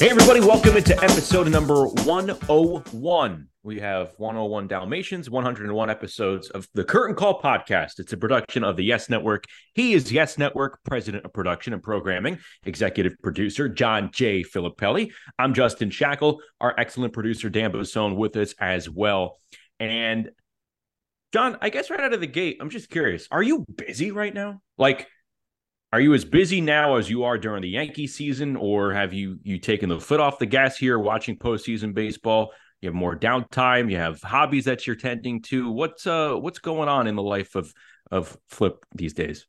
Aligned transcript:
Hey, 0.00 0.08
everybody, 0.08 0.40
welcome 0.40 0.78
into 0.78 0.96
episode 1.04 1.46
number 1.50 1.86
101. 1.86 3.48
We 3.62 3.80
have 3.80 4.14
101 4.16 4.66
Dalmatians, 4.66 5.28
101 5.28 5.90
episodes 5.90 6.48
of 6.48 6.66
the 6.72 6.84
Curtain 6.84 7.14
Call 7.14 7.38
podcast. 7.42 7.98
It's 7.98 8.14
a 8.14 8.16
production 8.16 8.64
of 8.64 8.78
the 8.78 8.82
Yes 8.82 9.10
Network. 9.10 9.44
He 9.74 9.92
is 9.92 10.10
Yes 10.10 10.38
Network, 10.38 10.78
president 10.84 11.26
of 11.26 11.34
production 11.34 11.74
and 11.74 11.82
programming, 11.82 12.38
executive 12.64 13.12
producer 13.22 13.68
John 13.68 14.08
J. 14.10 14.42
Filippelli. 14.42 15.12
I'm 15.38 15.52
Justin 15.52 15.90
Shackil, 15.90 16.38
our 16.62 16.74
excellent 16.78 17.12
producer 17.12 17.50
Dan 17.50 17.70
Bosone 17.70 18.16
with 18.16 18.34
us 18.36 18.54
as 18.58 18.88
well. 18.88 19.36
And 19.78 20.30
John, 21.34 21.58
I 21.60 21.68
guess 21.68 21.90
right 21.90 22.00
out 22.00 22.14
of 22.14 22.20
the 22.20 22.26
gate, 22.26 22.56
I'm 22.58 22.70
just 22.70 22.88
curious 22.88 23.28
are 23.30 23.42
you 23.42 23.66
busy 23.76 24.12
right 24.12 24.32
now? 24.32 24.62
Like, 24.78 25.08
are 25.92 26.00
you 26.00 26.14
as 26.14 26.24
busy 26.24 26.60
now 26.60 26.96
as 26.96 27.10
you 27.10 27.24
are 27.24 27.36
during 27.36 27.62
the 27.62 27.68
Yankee 27.68 28.06
season, 28.06 28.56
or 28.56 28.92
have 28.92 29.12
you 29.12 29.38
you 29.42 29.58
taken 29.58 29.88
the 29.88 30.00
foot 30.00 30.20
off 30.20 30.38
the 30.38 30.46
gas 30.46 30.76
here 30.76 30.98
watching 30.98 31.36
postseason 31.36 31.94
baseball? 31.94 32.52
You 32.80 32.88
have 32.88 32.94
more 32.94 33.16
downtime. 33.16 33.90
You 33.90 33.96
have 33.96 34.22
hobbies 34.22 34.64
that 34.64 34.86
you're 34.86 34.96
tending 34.96 35.42
to. 35.42 35.70
What's 35.70 36.06
uh 36.06 36.34
what's 36.34 36.60
going 36.60 36.88
on 36.88 37.06
in 37.06 37.16
the 37.16 37.22
life 37.22 37.54
of 37.56 37.72
of 38.10 38.36
Flip 38.48 38.84
these 38.94 39.14
days? 39.14 39.46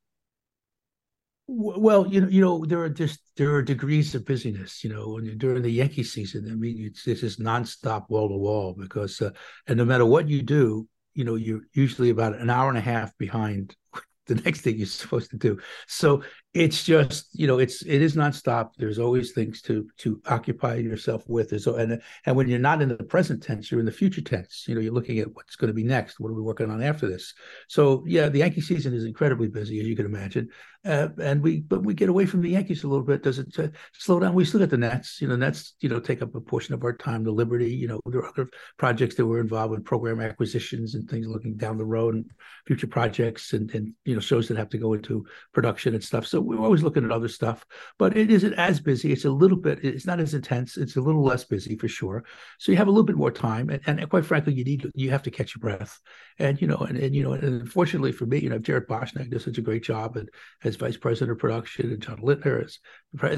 Well, 1.48 2.08
you 2.08 2.22
know, 2.22 2.28
you 2.28 2.42
know, 2.42 2.66
there 2.66 2.82
are 2.82 2.90
just 2.90 3.20
there 3.36 3.54
are 3.56 3.62
degrees 3.62 4.16
of 4.16 4.26
busyness. 4.26 4.84
You 4.84 4.92
know, 4.92 5.20
during 5.20 5.62
the 5.62 5.70
Yankee 5.70 6.04
season, 6.04 6.50
I 6.50 6.56
mean, 6.56 6.78
it's, 6.80 7.06
it's 7.08 7.22
just 7.22 7.40
nonstop, 7.40 8.10
wall 8.10 8.30
to 8.30 8.38
wall. 8.38 8.74
Because, 8.78 9.22
uh, 9.22 9.32
and 9.68 9.78
no 9.78 9.86
matter 9.86 10.06
what 10.06 10.30
you 10.30 10.42
do, 10.42 10.88
you 11.14 11.26
know, 11.26 11.36
you're 11.36 11.62
usually 11.74 12.10
about 12.10 12.36
an 12.36 12.50
hour 12.50 12.70
and 12.70 12.78
a 12.78 12.82
half 12.82 13.18
behind 13.18 13.76
the 14.28 14.36
next 14.36 14.62
thing 14.62 14.78
you're 14.78 14.88
supposed 14.88 15.32
to 15.32 15.38
do. 15.38 15.60
So 15.88 16.24
it's 16.54 16.84
just 16.84 17.30
you 17.32 17.48
know 17.48 17.60
it's 17.60 17.82
it 17.84 18.02
is 18.02 18.16
nonstop. 18.16 18.72
There's 18.78 19.00
always 19.00 19.32
things 19.32 19.62
to 19.64 19.88
to 20.00 20.22
occupy 20.28 20.76
yourself 20.76 21.24
with. 21.28 21.58
So 21.62 21.76
and 21.76 22.02
and 22.26 22.36
when 22.36 22.50
you're 22.50 22.60
not 22.60 22.82
in 22.82 22.90
the 22.90 22.98
present 22.98 23.42
tense, 23.42 23.72
you're 23.72 23.80
in 23.80 23.86
the 23.86 23.92
future 23.92 24.22
tense. 24.22 24.66
You 24.68 24.76
know 24.76 24.82
you're 24.82 24.94
looking 24.94 25.20
at 25.20 25.34
what's 25.34 25.56
going 25.56 25.70
to 25.70 25.74
be 25.74 25.84
next. 25.84 26.20
What 26.20 26.30
are 26.30 26.34
we 26.34 26.42
working 26.42 26.70
on 26.70 26.84
after 26.84 27.08
this? 27.08 27.34
So 27.70 28.04
yeah, 28.06 28.28
the 28.28 28.40
Yankee 28.40 28.62
season 28.62 28.94
is 28.94 29.06
incredibly 29.06 29.48
busy 29.48 29.80
as 29.80 29.88
you 29.88 29.96
can 29.96 30.06
imagine. 30.06 30.50
Uh, 30.84 31.10
and 31.22 31.42
we 31.42 31.62
but 31.62 31.84
we 31.84 31.94
get 31.94 32.10
away 32.10 32.26
from 32.26 32.42
the 32.42 32.50
Yankees 32.50 32.84
a 32.84 32.88
little 32.88 33.06
bit. 33.06 33.24
Does 33.24 33.40
it 33.40 33.58
uh, 33.58 33.68
slow 33.94 34.20
down? 34.20 34.34
We 34.34 34.44
still 34.44 34.60
got 34.60 34.72
the 34.72 34.78
Nets. 34.78 35.22
You 35.22 35.30
know 35.30 35.38
Nets 35.38 35.76
you 35.80 35.88
know 35.88 36.02
take 36.02 36.22
up 36.22 36.36
a 36.36 36.42
portion 36.42 36.74
of 36.74 36.84
our 36.84 36.94
time. 36.94 37.24
The 37.24 37.32
Liberty. 37.32 37.72
You 37.72 37.88
know 37.88 38.02
there 38.08 38.22
are 38.22 38.28
other 38.28 38.50
projects 38.78 39.16
that 39.16 39.26
we're 39.26 39.40
involved 39.40 39.74
in, 39.74 39.84
program 39.84 40.20
acquisitions 40.20 40.96
and 40.96 41.10
things 41.10 41.28
looking 41.28 41.56
down 41.56 41.78
the 41.78 41.86
road 41.86 42.16
and 42.16 42.26
future 42.68 42.88
projects 42.88 43.54
and 43.54 43.74
and 43.74 43.94
you 44.04 44.16
know 44.16 44.20
shows 44.20 44.50
that 44.50 44.58
have 44.58 44.70
to 44.70 44.78
go 44.78 44.94
into 44.94 45.26
production 45.54 45.94
and 45.94 46.04
stuff. 46.04 46.28
So 46.28 46.41
we're 46.42 46.60
always 46.60 46.84
looking 46.84 47.06
at 47.06 47.12
other 47.12 47.28
stuff, 47.28 47.66
but 47.98 48.16
it 48.18 48.32
isn't 48.32 48.54
as 48.54 48.80
busy. 48.80 49.12
It's 49.12 49.26
a 49.26 49.32
little 49.32 49.58
bit, 49.58 49.84
it's 49.84 50.06
not 50.06 50.20
as 50.20 50.34
intense. 50.34 50.78
It's 50.78 50.96
a 50.96 51.02
little 51.02 51.24
less 51.24 51.44
busy 51.44 51.78
for 51.78 51.88
sure. 51.88 52.24
So 52.60 52.72
you 52.72 52.78
have 52.78 52.88
a 52.88 52.92
little 52.92 53.06
bit 53.06 53.16
more 53.16 53.32
time. 53.32 53.70
And, 53.70 53.82
and 53.86 54.10
quite 54.10 54.26
frankly, 54.26 54.54
you 54.54 54.64
need, 54.64 54.90
you 54.96 55.10
have 55.12 55.24
to 55.24 55.32
catch 55.32 55.56
your 55.56 55.62
breath. 55.62 56.00
And, 56.40 56.62
you 56.62 56.68
know, 56.68 56.78
and, 56.78 56.98
and 56.98 57.16
you 57.16 57.24
know, 57.24 57.34
and 57.34 57.44
unfortunately 57.44 58.12
for 58.12 58.26
me, 58.26 58.40
you 58.40 58.50
know, 58.50 58.60
Jared 58.60 58.88
Boschnack 58.88 59.30
does 59.30 59.46
such 59.46 59.58
a 59.58 59.62
great 59.62 59.84
job 59.84 60.18
and 60.18 60.30
as 60.64 60.76
vice 60.76 60.98
president 60.98 61.32
of 61.32 61.40
production 61.40 61.92
and 61.92 62.02
John 62.02 62.18
Lintner 62.18 62.66
as, 62.66 62.80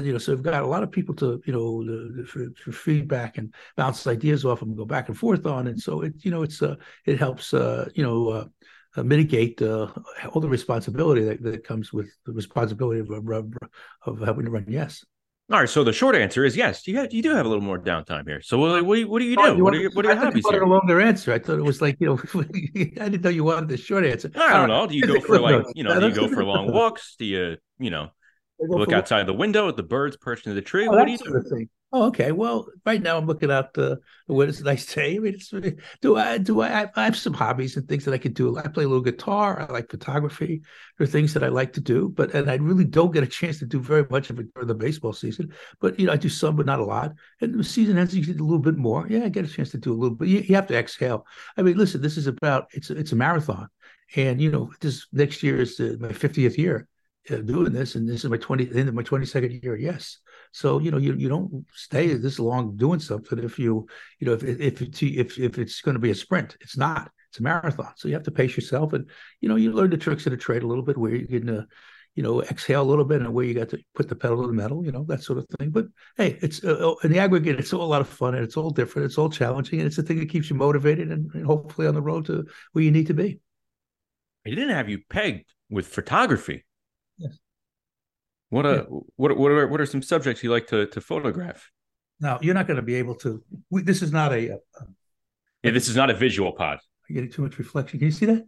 you 0.04 0.12
know, 0.12 0.18
so 0.18 0.34
we've 0.34 0.42
got 0.42 0.62
a 0.62 0.66
lot 0.66 0.82
of 0.82 0.90
people 0.90 1.14
to, 1.16 1.42
you 1.44 1.52
know, 1.52 2.24
for, 2.24 2.46
for, 2.56 2.72
feedback 2.72 3.38
and 3.38 3.54
bounce 3.76 4.06
ideas 4.06 4.44
off 4.44 4.62
and 4.62 4.76
go 4.76 4.84
back 4.84 5.08
and 5.08 5.18
forth 5.18 5.46
on. 5.46 5.66
And 5.66 5.80
so 5.80 6.02
it, 6.02 6.14
you 6.24 6.30
know, 6.30 6.42
it's, 6.42 6.62
uh, 6.62 6.76
it 7.06 7.18
helps, 7.18 7.52
uh, 7.54 7.88
you 7.94 8.02
know, 8.02 8.28
uh, 8.28 8.44
uh, 8.96 9.02
mitigate 9.02 9.60
uh, 9.62 9.88
all 10.32 10.40
the 10.40 10.48
responsibility 10.48 11.24
that, 11.24 11.42
that 11.42 11.64
comes 11.64 11.92
with 11.92 12.10
the 12.26 12.32
responsibility 12.32 13.00
of, 13.00 13.10
of, 13.10 13.52
of 14.06 14.20
having 14.20 14.44
to 14.44 14.50
run 14.50 14.64
yes. 14.68 15.04
All 15.52 15.60
right. 15.60 15.68
So 15.68 15.84
the 15.84 15.92
short 15.92 16.16
answer 16.16 16.44
is 16.44 16.56
yes. 16.56 16.86
You 16.86 16.96
have, 16.98 17.12
you 17.12 17.22
do 17.22 17.34
have 17.34 17.44
a 17.44 17.48
little 17.48 17.62
more 17.62 17.78
downtime 17.78 18.26
here. 18.26 18.40
So 18.40 18.56
what, 18.56 18.82
what, 18.84 18.94
do, 18.94 19.00
you, 19.00 19.08
what 19.08 19.18
do 19.18 19.26
you 19.26 19.36
do? 19.36 19.42
Oh, 19.42 19.56
you 19.56 19.64
what, 19.64 19.74
are 19.74 19.78
your, 19.78 19.90
what 19.90 20.06
are 20.06 20.08
your 20.08 20.18
I 20.18 20.24
hobbies? 20.24 20.44
I 20.50 20.56
a 20.56 20.64
longer 20.64 21.00
answer. 21.02 21.34
I 21.34 21.38
thought 21.38 21.58
it 21.58 21.62
was 21.62 21.82
like 21.82 21.98
you 22.00 22.06
know. 22.06 22.22
I 23.00 23.08
didn't 23.10 23.22
know 23.22 23.28
you 23.28 23.44
wanted 23.44 23.68
the 23.68 23.76
short 23.76 24.06
answer. 24.06 24.30
I 24.34 24.54
don't 24.54 24.68
know. 24.68 24.86
Do 24.86 24.96
you 24.96 25.06
go 25.06 25.20
for 25.20 25.38
like 25.38 25.66
you 25.74 25.84
know? 25.84 26.00
Do 26.00 26.08
you 26.08 26.14
go 26.14 26.28
for 26.28 26.44
long 26.44 26.72
walks? 26.72 27.16
Do 27.18 27.26
you 27.26 27.58
you 27.78 27.90
know 27.90 28.08
look 28.58 28.92
outside 28.92 29.26
the 29.26 29.34
window 29.34 29.68
at 29.68 29.76
the 29.76 29.82
birds 29.82 30.16
perched 30.16 30.46
in 30.46 30.54
the 30.54 30.62
tree? 30.62 30.88
Oh, 30.88 30.92
what 30.92 31.04
do 31.04 31.12
you 31.12 31.18
do? 31.18 31.66
Oh, 31.96 32.06
okay. 32.06 32.32
Well, 32.32 32.66
right 32.84 33.00
now 33.00 33.16
I'm 33.16 33.26
looking 33.26 33.52
out 33.52 33.72
the 33.74 34.00
what 34.26 34.48
is 34.48 34.60
a 34.60 34.64
nice 34.64 34.92
day. 34.92 35.14
I 35.14 35.18
mean, 35.20 35.38
do 36.00 36.16
I 36.16 36.38
do 36.38 36.60
I, 36.60 36.90
I 36.96 37.04
have 37.04 37.16
some 37.16 37.32
hobbies 37.32 37.76
and 37.76 37.88
things 37.88 38.04
that 38.04 38.12
I 38.12 38.18
can 38.18 38.32
do. 38.32 38.58
I 38.58 38.66
play 38.66 38.82
a 38.82 38.88
little 38.88 39.00
guitar. 39.00 39.60
I 39.60 39.72
like 39.72 39.90
photography. 39.92 40.62
There 40.98 41.04
are 41.04 41.08
things 41.08 41.32
that 41.34 41.44
I 41.44 41.48
like 41.48 41.72
to 41.74 41.80
do, 41.80 42.08
but 42.08 42.34
and 42.34 42.50
I 42.50 42.56
really 42.56 42.84
don't 42.84 43.12
get 43.12 43.22
a 43.22 43.28
chance 43.28 43.60
to 43.60 43.66
do 43.66 43.78
very 43.78 44.04
much 44.10 44.28
of 44.30 44.40
it 44.40 44.52
during 44.54 44.66
the 44.66 44.74
baseball 44.74 45.12
season. 45.12 45.52
But 45.80 46.00
you 46.00 46.06
know, 46.06 46.12
I 46.12 46.16
do 46.16 46.28
some, 46.28 46.56
but 46.56 46.66
not 46.66 46.80
a 46.80 46.84
lot. 46.84 47.12
And 47.40 47.56
the 47.56 47.62
season 47.62 47.96
ends, 47.96 48.12
you 48.12 48.26
get 48.26 48.40
a 48.40 48.44
little 48.44 48.58
bit 48.58 48.76
more. 48.76 49.06
Yeah, 49.08 49.22
I 49.24 49.28
get 49.28 49.44
a 49.44 49.48
chance 49.48 49.70
to 49.70 49.78
do 49.78 49.92
a 49.92 49.94
little 49.94 50.16
bit. 50.16 50.28
You, 50.28 50.40
you 50.40 50.56
have 50.56 50.66
to 50.66 50.76
exhale. 50.76 51.24
I 51.56 51.62
mean, 51.62 51.76
listen, 51.78 52.02
this 52.02 52.16
is 52.16 52.26
about 52.26 52.66
it's 52.72 52.90
it's 52.90 53.12
a 53.12 53.16
marathon, 53.16 53.68
and 54.16 54.40
you 54.40 54.50
know, 54.50 54.72
this 54.80 55.06
next 55.12 55.44
year 55.44 55.60
is 55.60 55.78
uh, 55.78 55.94
my 56.00 56.08
50th 56.12 56.58
year 56.58 56.88
doing 57.28 57.72
this, 57.72 57.94
and 57.94 58.08
this 58.08 58.24
is 58.24 58.30
my 58.30 58.36
20 58.36 58.70
end 58.74 58.88
of 58.88 58.94
my 58.94 59.02
22nd 59.02 59.62
year. 59.62 59.76
Yes. 59.76 60.18
So 60.52 60.78
you 60.78 60.90
know 60.90 60.98
you 60.98 61.14
you 61.14 61.28
don't 61.28 61.64
stay 61.74 62.14
this 62.14 62.38
long 62.38 62.76
doing 62.76 63.00
something 63.00 63.38
if 63.38 63.58
you 63.58 63.86
you 64.20 64.26
know 64.26 64.34
if 64.34 64.44
if 64.44 64.82
it's 64.82 65.02
if 65.02 65.38
if 65.38 65.58
it's 65.58 65.80
going 65.80 65.94
to 65.94 66.00
be 66.00 66.10
a 66.10 66.14
sprint, 66.14 66.56
it's 66.60 66.76
not. 66.76 67.10
It's 67.30 67.40
a 67.40 67.42
marathon, 67.42 67.92
so 67.96 68.06
you 68.06 68.14
have 68.14 68.22
to 68.24 68.30
pace 68.30 68.56
yourself, 68.56 68.92
and 68.92 69.10
you 69.40 69.48
know 69.48 69.56
you 69.56 69.72
learn 69.72 69.90
the 69.90 69.96
tricks 69.96 70.24
of 70.26 70.30
the 70.30 70.36
trade 70.36 70.62
a 70.62 70.66
little 70.66 70.84
bit, 70.84 70.96
where 70.96 71.14
you 71.14 71.26
can. 71.26 71.48
Uh, 71.48 71.64
you 72.16 72.22
know, 72.22 72.42
exhale 72.42 72.82
a 72.82 72.84
little 72.84 73.04
bit, 73.04 73.22
and 73.22 73.34
where 73.34 73.44
you 73.44 73.54
got 73.54 73.70
to 73.70 73.78
put 73.94 74.08
the 74.08 74.14
pedal 74.14 74.40
to 74.42 74.46
the 74.46 74.52
metal, 74.52 74.84
you 74.84 74.92
know, 74.92 75.04
that 75.08 75.20
sort 75.20 75.36
of 75.36 75.46
thing. 75.58 75.70
But 75.70 75.86
hey, 76.16 76.38
it's 76.42 76.62
uh, 76.62 76.94
in 77.02 77.10
the 77.10 77.18
aggregate, 77.18 77.58
it's 77.58 77.72
all 77.72 77.82
a 77.82 77.90
lot 77.90 78.00
of 78.00 78.08
fun, 78.08 78.36
and 78.36 78.44
it's 78.44 78.56
all 78.56 78.70
different, 78.70 79.06
it's 79.06 79.18
all 79.18 79.28
challenging, 79.28 79.80
and 79.80 79.86
it's 79.88 79.96
the 79.96 80.04
thing 80.04 80.20
that 80.20 80.28
keeps 80.28 80.48
you 80.48 80.54
motivated 80.54 81.10
and, 81.10 81.28
and 81.34 81.44
hopefully 81.44 81.88
on 81.88 81.94
the 81.94 82.00
road 82.00 82.26
to 82.26 82.46
where 82.70 82.84
you 82.84 82.92
need 82.92 83.08
to 83.08 83.14
be. 83.14 83.40
I 84.46 84.50
didn't 84.50 84.70
have 84.70 84.88
you 84.88 85.00
pegged 85.10 85.52
with 85.70 85.88
photography. 85.88 86.64
What 88.54 88.66
a 88.66 88.86
what 89.16 89.36
what 89.36 89.50
are 89.50 89.66
what 89.66 89.80
are 89.80 89.86
some 89.86 90.00
subjects 90.00 90.44
you 90.44 90.50
like 90.52 90.68
to 90.68 90.86
to 90.86 91.00
photograph? 91.00 91.72
Now 92.20 92.38
you're 92.40 92.54
not 92.54 92.68
going 92.68 92.76
to 92.76 92.82
be 92.82 92.94
able 92.94 93.16
to. 93.16 93.42
We, 93.68 93.82
this 93.82 94.00
is 94.00 94.12
not 94.12 94.32
a, 94.32 94.50
a, 94.50 94.58
Yeah, 95.64 95.72
this 95.72 95.88
is 95.88 95.96
not 95.96 96.08
a 96.08 96.14
visual 96.14 96.52
pod. 96.52 96.78
I'm 97.08 97.16
getting 97.16 97.32
too 97.32 97.42
much 97.42 97.58
reflection. 97.58 97.98
Can 97.98 98.06
you 98.06 98.12
see 98.12 98.26
that? 98.26 98.46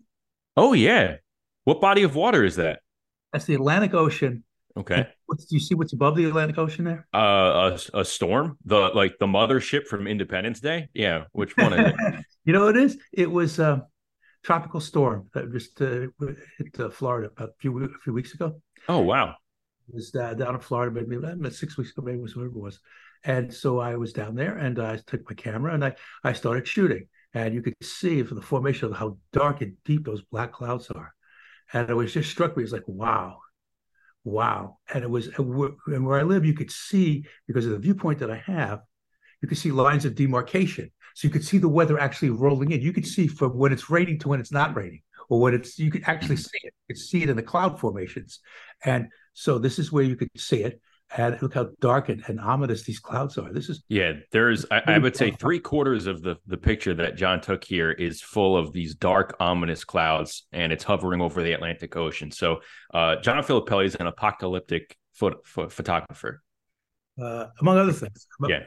Oh 0.57 0.75
yeah. 0.75 1.17
What 1.65 1.81
body 1.81 2.05
of 2.05 2.15
water 2.15 2.45
is 2.45 2.55
that? 2.55 2.83
That's 3.33 3.47
the 3.47 3.55
Atlantic 3.55 3.95
Ocean. 3.95 4.45
Okay. 4.77 5.09
What's, 5.25 5.47
do 5.47 5.57
you 5.57 5.61
see 5.61 5.75
what's 5.75 5.93
above 5.93 6.15
the 6.15 6.27
Atlantic 6.27 6.57
Ocean 6.57 6.85
there? 6.85 7.09
Uh, 7.13 7.77
a, 7.93 7.99
a 7.99 8.05
storm. 8.05 8.59
The 8.65 8.91
like 8.95 9.19
the 9.19 9.27
mothership 9.27 9.89
from 9.89 10.07
Independence 10.07 10.61
Day. 10.61 10.89
Yeah. 10.95 11.25
Which 11.33 11.57
one 11.57 11.73
is 11.73 11.95
it? 11.99 12.25
you 12.45 12.53
know 12.53 12.67
what 12.67 12.77
it 12.77 12.85
is? 12.85 12.97
It 13.13 13.29
was 13.29 13.59
a 13.59 13.67
uh, 13.67 13.81
tropical 14.45 14.79
storm 14.79 15.31
that 15.35 15.51
just 15.51 15.83
uh, 15.83 16.07
hit 16.59 16.79
uh, 16.79 16.91
Florida 16.91 17.33
about 17.37 17.49
a 17.49 17.55
few 17.59 17.83
a 17.83 17.89
few 18.05 18.13
weeks 18.13 18.35
ago. 18.35 18.61
Oh 18.89 19.01
wow 19.01 19.35
was 19.93 20.15
uh, 20.15 20.35
down 20.35 20.55
in 20.55 20.61
Florida, 20.61 21.05
maybe 21.07 21.51
six 21.51 21.77
weeks 21.77 21.91
ago, 21.91 22.03
maybe 22.03 22.19
it 22.19 22.23
was 22.23 22.37
whatever 22.37 22.57
it 22.57 22.63
was. 22.63 22.81
And 23.25 23.53
so 23.53 23.81
I 23.81 23.97
was 23.97 24.13
down 24.13 24.35
there 24.35 24.57
and 24.57 24.79
I 24.79 24.99
took 25.07 25.29
my 25.29 25.35
camera 25.35 25.75
and 25.75 25.85
I, 25.85 25.95
I 26.23 26.33
started 26.33 26.67
shooting. 26.67 27.09
And 27.35 27.55
you 27.55 27.63
could 27.63 27.75
see 27.83 28.23
from 28.23 28.37
the 28.37 28.43
formation 28.43 28.87
of 28.87 28.97
how 28.97 29.19
dark 29.33 29.61
and 29.61 29.77
deep 29.85 30.05
those 30.05 30.23
black 30.23 30.53
clouds 30.53 30.91
are. 30.91 31.13
And 31.73 31.91
it 31.91 31.95
was 31.95 32.13
just 32.13 32.31
struck 32.31 32.57
me 32.57 32.63
as 32.63 32.73
like, 32.73 32.87
wow, 32.87 33.41
wow. 34.25 34.79
And 34.93 35.03
it 35.03 35.11
was, 35.11 35.29
and 35.37 36.07
where 36.07 36.19
I 36.19 36.23
live, 36.23 36.45
you 36.45 36.55
could 36.55 36.71
see, 36.71 37.27
because 37.47 37.67
of 37.67 37.73
the 37.73 37.79
viewpoint 37.79 38.21
that 38.21 38.31
I 38.31 38.43
have, 38.47 38.81
you 39.43 39.49
could 39.49 39.59
see 39.59 39.71
lines 39.71 40.05
of 40.05 40.15
demarcation. 40.15 40.91
So 41.15 41.27
you 41.27 41.33
could 41.33 41.45
see 41.45 41.59
the 41.59 41.69
weather 41.69 41.99
actually 41.99 42.31
rolling 42.31 42.73
in. 42.73 42.81
You 42.81 42.93
could 42.93 43.07
see 43.07 43.27
from 43.27 43.57
when 43.57 43.73
it's 43.73 43.91
raining 43.91 44.19
to 44.21 44.29
when 44.29 44.41
it's 44.41 44.53
not 44.53 44.77
raining, 44.77 45.03
or 45.29 45.41
when 45.41 45.55
it's, 45.55 45.79
you 45.79 45.91
could 45.91 46.05
actually 46.07 46.37
see 46.37 46.59
it. 46.63 46.75
You 46.89 46.95
could 46.95 47.01
see 47.01 47.23
it 47.23 47.29
in 47.29 47.37
the 47.37 47.43
cloud 47.43 47.79
formations. 47.79 48.41
And 48.85 49.09
so 49.33 49.59
this 49.59 49.79
is 49.79 49.93
where 49.93 50.05
you 50.05 50.17
could 50.17 50.29
see 50.37 50.63
it. 50.63 50.81
And 51.17 51.41
look 51.41 51.55
how 51.55 51.69
dark 51.81 52.09
and, 52.09 52.25
and 52.27 52.41
ominous 52.41 52.83
these 52.83 52.99
clouds 52.99 53.39
are. 53.39 53.53
This 53.53 53.69
is 53.69 53.85
yeah. 53.89 54.15
There's 54.33 54.67
I, 54.73 54.83
I, 54.87 54.99
would 54.99 55.15
say 55.15 55.31
three 55.31 55.61
quarters 55.61 56.09
of 56.09 56.21
the 56.21 56.35
the 56.49 56.57
picture 56.57 56.95
that 56.95 57.17
John 57.17 57.41
took 57.41 57.63
here 57.63 57.93
is 57.93 58.21
full 58.21 58.57
of 58.57 58.73
these 58.73 58.97
dark, 58.97 59.37
ominous 59.39 59.85
clouds, 59.85 60.49
and 60.51 60.73
it's 60.73 60.83
hovering 60.83 61.21
over 61.21 61.45
the 61.45 61.53
Atlantic 61.53 61.95
Ocean. 61.95 62.33
So 62.33 62.61
uh, 62.93 63.17
John 63.21 63.41
Filippelli 63.45 63.85
is 63.85 63.95
an 63.95 64.09
apocalyptic 64.09 64.97
foot, 65.13 65.47
foot, 65.47 65.71
photographer, 65.71 66.43
uh, 67.23 67.47
among 67.61 67.79
other 67.79 67.93
things. 67.93 68.27
Yeah 68.49 68.65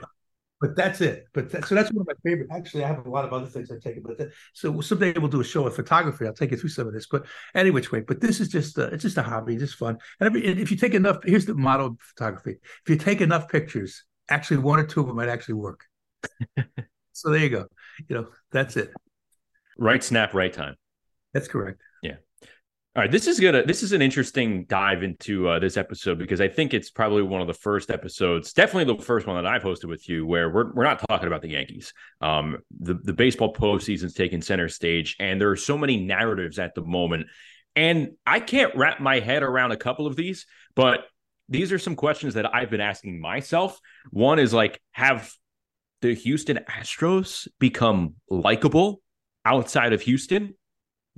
but 0.59 0.75
that's 0.75 0.99
it. 1.01 1.27
But 1.33 1.51
that, 1.51 1.65
so 1.65 1.75
that's 1.75 1.91
one 1.91 2.01
of 2.01 2.07
my 2.07 2.29
favorite. 2.29 2.49
Actually, 2.51 2.83
I 2.83 2.87
have 2.87 3.05
a 3.05 3.09
lot 3.09 3.25
of 3.25 3.31
other 3.31 3.45
things 3.45 3.71
I 3.71 3.75
take 3.75 3.97
it. 3.97 4.03
But 4.03 4.29
so 4.53 4.81
someday 4.81 5.13
we'll 5.17 5.29
do 5.29 5.39
a 5.39 5.43
show 5.43 5.65
of 5.65 5.75
photography. 5.75 6.25
I'll 6.25 6.33
take 6.33 6.51
you 6.51 6.57
through 6.57 6.69
some 6.69 6.87
of 6.87 6.93
this. 6.93 7.07
But 7.07 7.25
any 7.55 7.71
which 7.71 7.91
way. 7.91 8.01
But 8.01 8.19
this 8.19 8.39
is 8.39 8.49
just 8.49 8.77
uh, 8.77 8.89
it's 8.91 9.03
just 9.03 9.17
a 9.17 9.23
hobby, 9.23 9.57
just 9.57 9.75
fun. 9.75 9.97
And 10.19 10.27
every, 10.27 10.45
if 10.45 10.69
you 10.69 10.77
take 10.77 10.93
enough, 10.93 11.17
here's 11.23 11.45
the 11.45 11.55
model 11.55 11.87
of 11.87 11.97
photography: 11.99 12.57
if 12.61 12.89
you 12.89 12.97
take 12.97 13.21
enough 13.21 13.49
pictures, 13.49 14.03
actually 14.29 14.57
one 14.57 14.79
or 14.79 14.85
two 14.85 14.99
of 14.99 15.07
them 15.07 15.15
might 15.15 15.29
actually 15.29 15.55
work. 15.55 15.85
so 17.13 17.29
there 17.29 17.39
you 17.39 17.49
go. 17.49 17.65
You 18.07 18.15
know, 18.17 18.27
that's 18.51 18.75
it. 18.75 18.91
Right 19.77 20.03
snap, 20.03 20.33
right 20.33 20.51
time. 20.51 20.75
That's 21.33 21.47
correct. 21.47 21.79
All 22.95 23.03
right, 23.03 23.11
this 23.11 23.27
is 23.27 23.39
gonna 23.39 23.63
this 23.63 23.83
is 23.83 23.91
an 23.91 24.01
interesting 24.01 24.65
dive 24.65 25.03
into 25.03 25.47
uh, 25.47 25.59
this 25.59 25.77
episode 25.77 26.17
because 26.17 26.41
I 26.41 26.47
think 26.47 26.73
it's 26.73 26.89
probably 26.89 27.21
one 27.21 27.39
of 27.39 27.45
the 27.45 27.53
first 27.53 27.91
episodes, 27.91 28.51
definitely 28.51 28.95
the 28.95 29.03
first 29.03 29.27
one 29.27 29.35
that 29.35 29.45
I've 29.45 29.61
hosted 29.61 29.85
with 29.85 30.09
you, 30.09 30.25
where 30.25 30.49
we're 30.49 30.73
we're 30.73 30.85
not 30.85 30.99
talking 31.07 31.27
about 31.27 31.43
the 31.43 31.49
Yankees. 31.49 31.93
Um, 32.19 32.57
the 32.79 32.95
the 32.95 33.13
baseball 33.13 33.53
postseason's 33.53 34.15
taking 34.15 34.41
center 34.41 34.67
stage, 34.67 35.15
and 35.19 35.39
there 35.39 35.51
are 35.51 35.55
so 35.55 35.77
many 35.77 35.97
narratives 35.97 36.57
at 36.57 36.73
the 36.73 36.81
moment, 36.81 37.27
and 37.75 38.13
I 38.25 38.39
can't 38.39 38.75
wrap 38.75 38.99
my 38.99 39.19
head 39.19 39.43
around 39.43 39.71
a 39.71 39.77
couple 39.77 40.07
of 40.07 40.15
these, 40.15 40.47
but 40.75 41.01
these 41.47 41.71
are 41.71 41.79
some 41.79 41.95
questions 41.95 42.33
that 42.33 42.55
I've 42.55 42.71
been 42.71 42.81
asking 42.81 43.21
myself. 43.21 43.79
One 44.09 44.39
is 44.39 44.51
like, 44.51 44.81
have 44.93 45.31
the 46.01 46.15
Houston 46.15 46.59
Astros 46.67 47.47
become 47.59 48.15
likable 48.31 49.01
outside 49.45 49.93
of 49.93 50.01
Houston? 50.01 50.55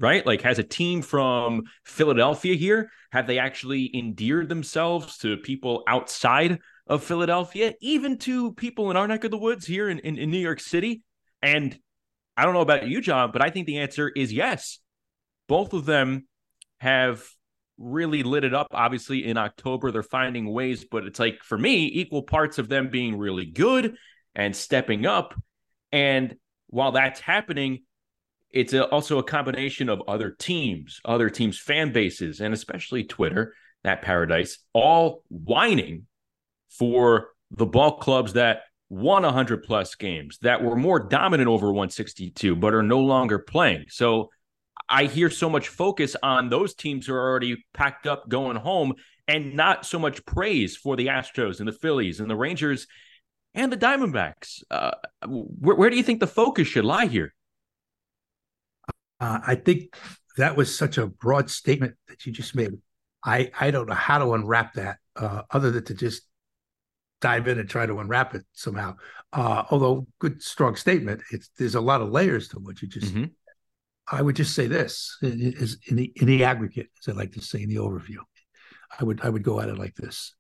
Right? 0.02 0.26
Like, 0.26 0.42
has 0.42 0.60
a 0.60 0.64
team 0.64 1.02
from 1.02 1.64
Philadelphia 1.86 2.56
here, 2.56 2.90
have 3.12 3.28
they 3.28 3.40
actually 3.40 3.96
endeared 3.96 4.50
themselves 4.50 5.18
to 5.20 5.38
people 5.38 5.84
outside 5.88 6.60
of 6.88 7.04
Philadelphia, 7.04 7.74
even 7.82 8.18
to 8.20 8.54
people 8.54 8.90
in 8.92 8.98
our 8.98 9.08
neck 9.08 9.24
of 9.24 9.32
the 9.32 9.38
woods 9.38 9.66
here 9.66 9.90
in, 9.90 10.00
in, 10.00 10.18
in 10.18 10.32
New 10.32 10.40
York 10.40 10.60
City? 10.60 11.04
And 11.42 11.78
I 12.36 12.44
don't 12.44 12.54
know 12.54 12.62
about 12.62 12.88
you, 12.88 13.02
John, 13.02 13.32
but 13.32 13.42
I 13.42 13.50
think 13.50 13.68
the 13.68 13.80
answer 13.80 14.10
is 14.10 14.34
yes. 14.34 14.80
Both 15.48 15.74
of 15.74 15.86
them 15.86 16.28
have 16.80 17.24
really 17.78 18.24
lit 18.24 18.44
it 18.44 18.54
up. 18.54 18.68
Obviously, 18.72 19.26
in 19.26 19.38
October, 19.38 19.92
they're 19.92 20.04
finding 20.04 20.52
ways, 20.52 20.86
but 20.90 21.06
it's 21.06 21.20
like 21.20 21.44
for 21.44 21.58
me, 21.58 21.86
equal 21.86 22.24
parts 22.24 22.58
of 22.58 22.70
them 22.70 22.90
being 22.90 23.18
really 23.18 23.46
good 23.46 23.96
and 24.34 24.56
stepping 24.56 25.06
up. 25.06 25.36
And 25.92 26.36
while 26.68 26.94
that's 26.94 27.20
happening, 27.20 27.84
it's 28.54 28.74
a, 28.74 28.86
also 28.88 29.18
a 29.18 29.24
combination 29.24 29.90
of 29.90 30.02
other 30.08 30.32
teams, 30.32 31.00
other 31.06 31.30
teams' 31.30 31.58
fan 31.58 31.92
bases, 31.92 32.42
and 32.42 32.54
especially 32.54 33.04
Twitter, 33.04 33.54
that 33.84 34.02
paradise, 34.02 34.60
all 34.74 35.24
whining 35.30 36.08
for 36.70 37.30
the 37.52 37.66
ball 37.66 37.98
clubs 37.98 38.34
that 38.34 38.64
won 38.90 39.24
100 39.24 39.64
plus 39.64 39.96
games, 39.96 40.38
that 40.42 40.64
were 40.64 40.76
more 40.76 41.00
dominant 41.00 41.48
over 41.48 41.68
162, 41.68 42.56
but 42.56 42.74
are 42.74 42.84
no 42.84 43.00
longer 43.00 43.40
playing. 43.40 43.86
So 43.90 44.30
I 44.90 45.06
hear 45.06 45.30
so 45.30 45.50
much 45.50 45.70
focus 45.70 46.16
on 46.22 46.50
those 46.50 46.74
teams 46.74 47.08
who 47.08 47.14
are 47.14 47.30
already 47.30 47.64
packed 47.74 48.06
up 48.06 48.28
going 48.28 48.58
home 48.58 48.96
and 49.28 49.56
not 49.56 49.86
so 49.86 49.98
much 49.98 50.26
praise 50.26 50.76
for 50.76 50.98
the 50.98 51.08
Astros 51.08 51.60
and 51.60 51.68
the 51.68 51.74
Phillies 51.74 52.20
and 52.20 52.30
the 52.30 52.36
Rangers 52.36 52.88
and 53.54 53.72
the 53.72 53.78
Diamondbacks. 53.78 54.62
Uh, 54.70 54.92
where, 55.26 55.76
where 55.76 55.90
do 55.90 55.96
you 55.96 56.04
think 56.04 56.20
the 56.20 56.28
focus 56.28 56.68
should 56.68 56.86
lie 56.86 57.06
here? 57.06 57.34
Uh, 59.22 59.40
I 59.46 59.56
think 59.56 59.96
that 60.38 60.58
was 60.58 60.76
such 60.76 60.98
a 60.98 61.06
broad 61.06 61.50
statement 61.50 61.96
that 62.08 62.26
you 62.26 62.34
just 62.34 62.56
made. 62.56 62.72
I 63.24 63.52
I 63.58 63.70
don't 63.70 63.88
know 63.88 63.94
how 63.94 64.18
to 64.18 64.34
unwrap 64.34 64.74
that 64.74 64.98
uh, 65.16 65.44
other 65.52 65.70
than 65.70 65.86
to 65.86 65.94
just 65.94 66.24
dive 67.22 67.48
in 67.48 67.60
and 67.60 67.70
try 67.70 67.86
to 67.86 68.00
unwrap 68.00 68.34
it 68.34 68.44
somehow. 68.54 68.96
Uh, 69.32 69.64
although 69.70 70.08
good 70.18 70.42
strong 70.42 70.76
statement, 70.76 71.22
it's 71.32 71.52
there's 71.58 71.76
a 71.76 71.82
lot 71.82 72.02
of 72.02 72.10
layers 72.10 72.48
to 72.50 72.60
what 72.60 72.82
you 72.82 72.88
just. 72.88 73.14
Mm-hmm. 73.14 73.26
I 74.12 74.22
would 74.22 74.36
just 74.36 74.56
say 74.56 74.68
this 74.68 75.16
is 75.22 75.78
in 75.88 75.96
the 75.98 76.12
in 76.16 76.26
the 76.26 76.44
aggregate, 76.44 76.90
as 77.00 77.14
I 77.14 77.16
like 77.16 77.34
to 77.34 77.42
say 77.42 77.62
in 77.62 77.70
the 77.70 77.76
overview. 77.76 78.18
I 79.00 79.04
would 79.04 79.22
I 79.22 79.30
would 79.30 79.44
go 79.44 79.62
at 79.62 79.70
it 79.70 79.78
like 79.78 79.96
this. 79.96 80.34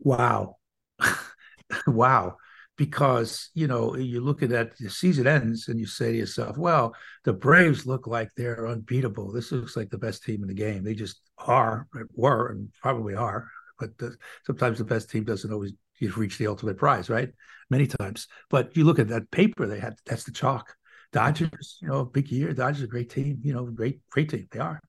Wow, 0.00 0.56
wow 1.86 2.36
because 2.78 3.50
you 3.54 3.66
know 3.66 3.94
you 3.96 4.20
look 4.20 4.42
at 4.42 4.48
that 4.48 4.74
the 4.78 4.88
season 4.88 5.26
ends 5.26 5.68
and 5.68 5.78
you 5.78 5.84
say 5.84 6.12
to 6.12 6.18
yourself 6.18 6.56
well 6.56 6.94
the 7.24 7.32
braves 7.32 7.84
look 7.84 8.06
like 8.06 8.30
they're 8.36 8.68
unbeatable. 8.68 9.30
This 9.32 9.52
looks 9.52 9.76
like 9.76 9.90
the 9.90 9.98
best 9.98 10.22
team 10.24 10.40
in 10.40 10.48
the 10.48 10.54
game. 10.54 10.84
They 10.84 10.94
just 10.94 11.20
are 11.36 11.86
were 12.14 12.48
and 12.48 12.70
probably 12.80 13.14
are 13.14 13.48
but 13.78 13.96
the, 13.98 14.16
sometimes 14.46 14.78
the 14.78 14.84
best 14.84 15.10
team 15.10 15.24
doesn't 15.24 15.52
always 15.52 15.72
reach 16.16 16.38
the 16.38 16.46
ultimate 16.46 16.78
prize 16.78 17.10
right? 17.10 17.30
Many 17.68 17.86
times. 17.86 18.28
But 18.48 18.74
you 18.76 18.84
look 18.84 18.98
at 18.98 19.08
that 19.08 19.30
paper 19.30 19.66
they 19.66 19.80
had 19.80 19.96
that's 20.06 20.24
the 20.24 20.32
chalk. 20.32 20.74
Dodgers 21.12 21.78
you 21.82 21.88
know 21.88 22.04
big 22.04 22.30
year. 22.30 22.54
Dodgers 22.54 22.82
a 22.82 22.86
great 22.86 23.10
team 23.10 23.40
you 23.42 23.52
know 23.52 23.64
great 23.66 24.00
great 24.10 24.30
team. 24.30 24.46
They 24.52 24.60
are. 24.60 24.80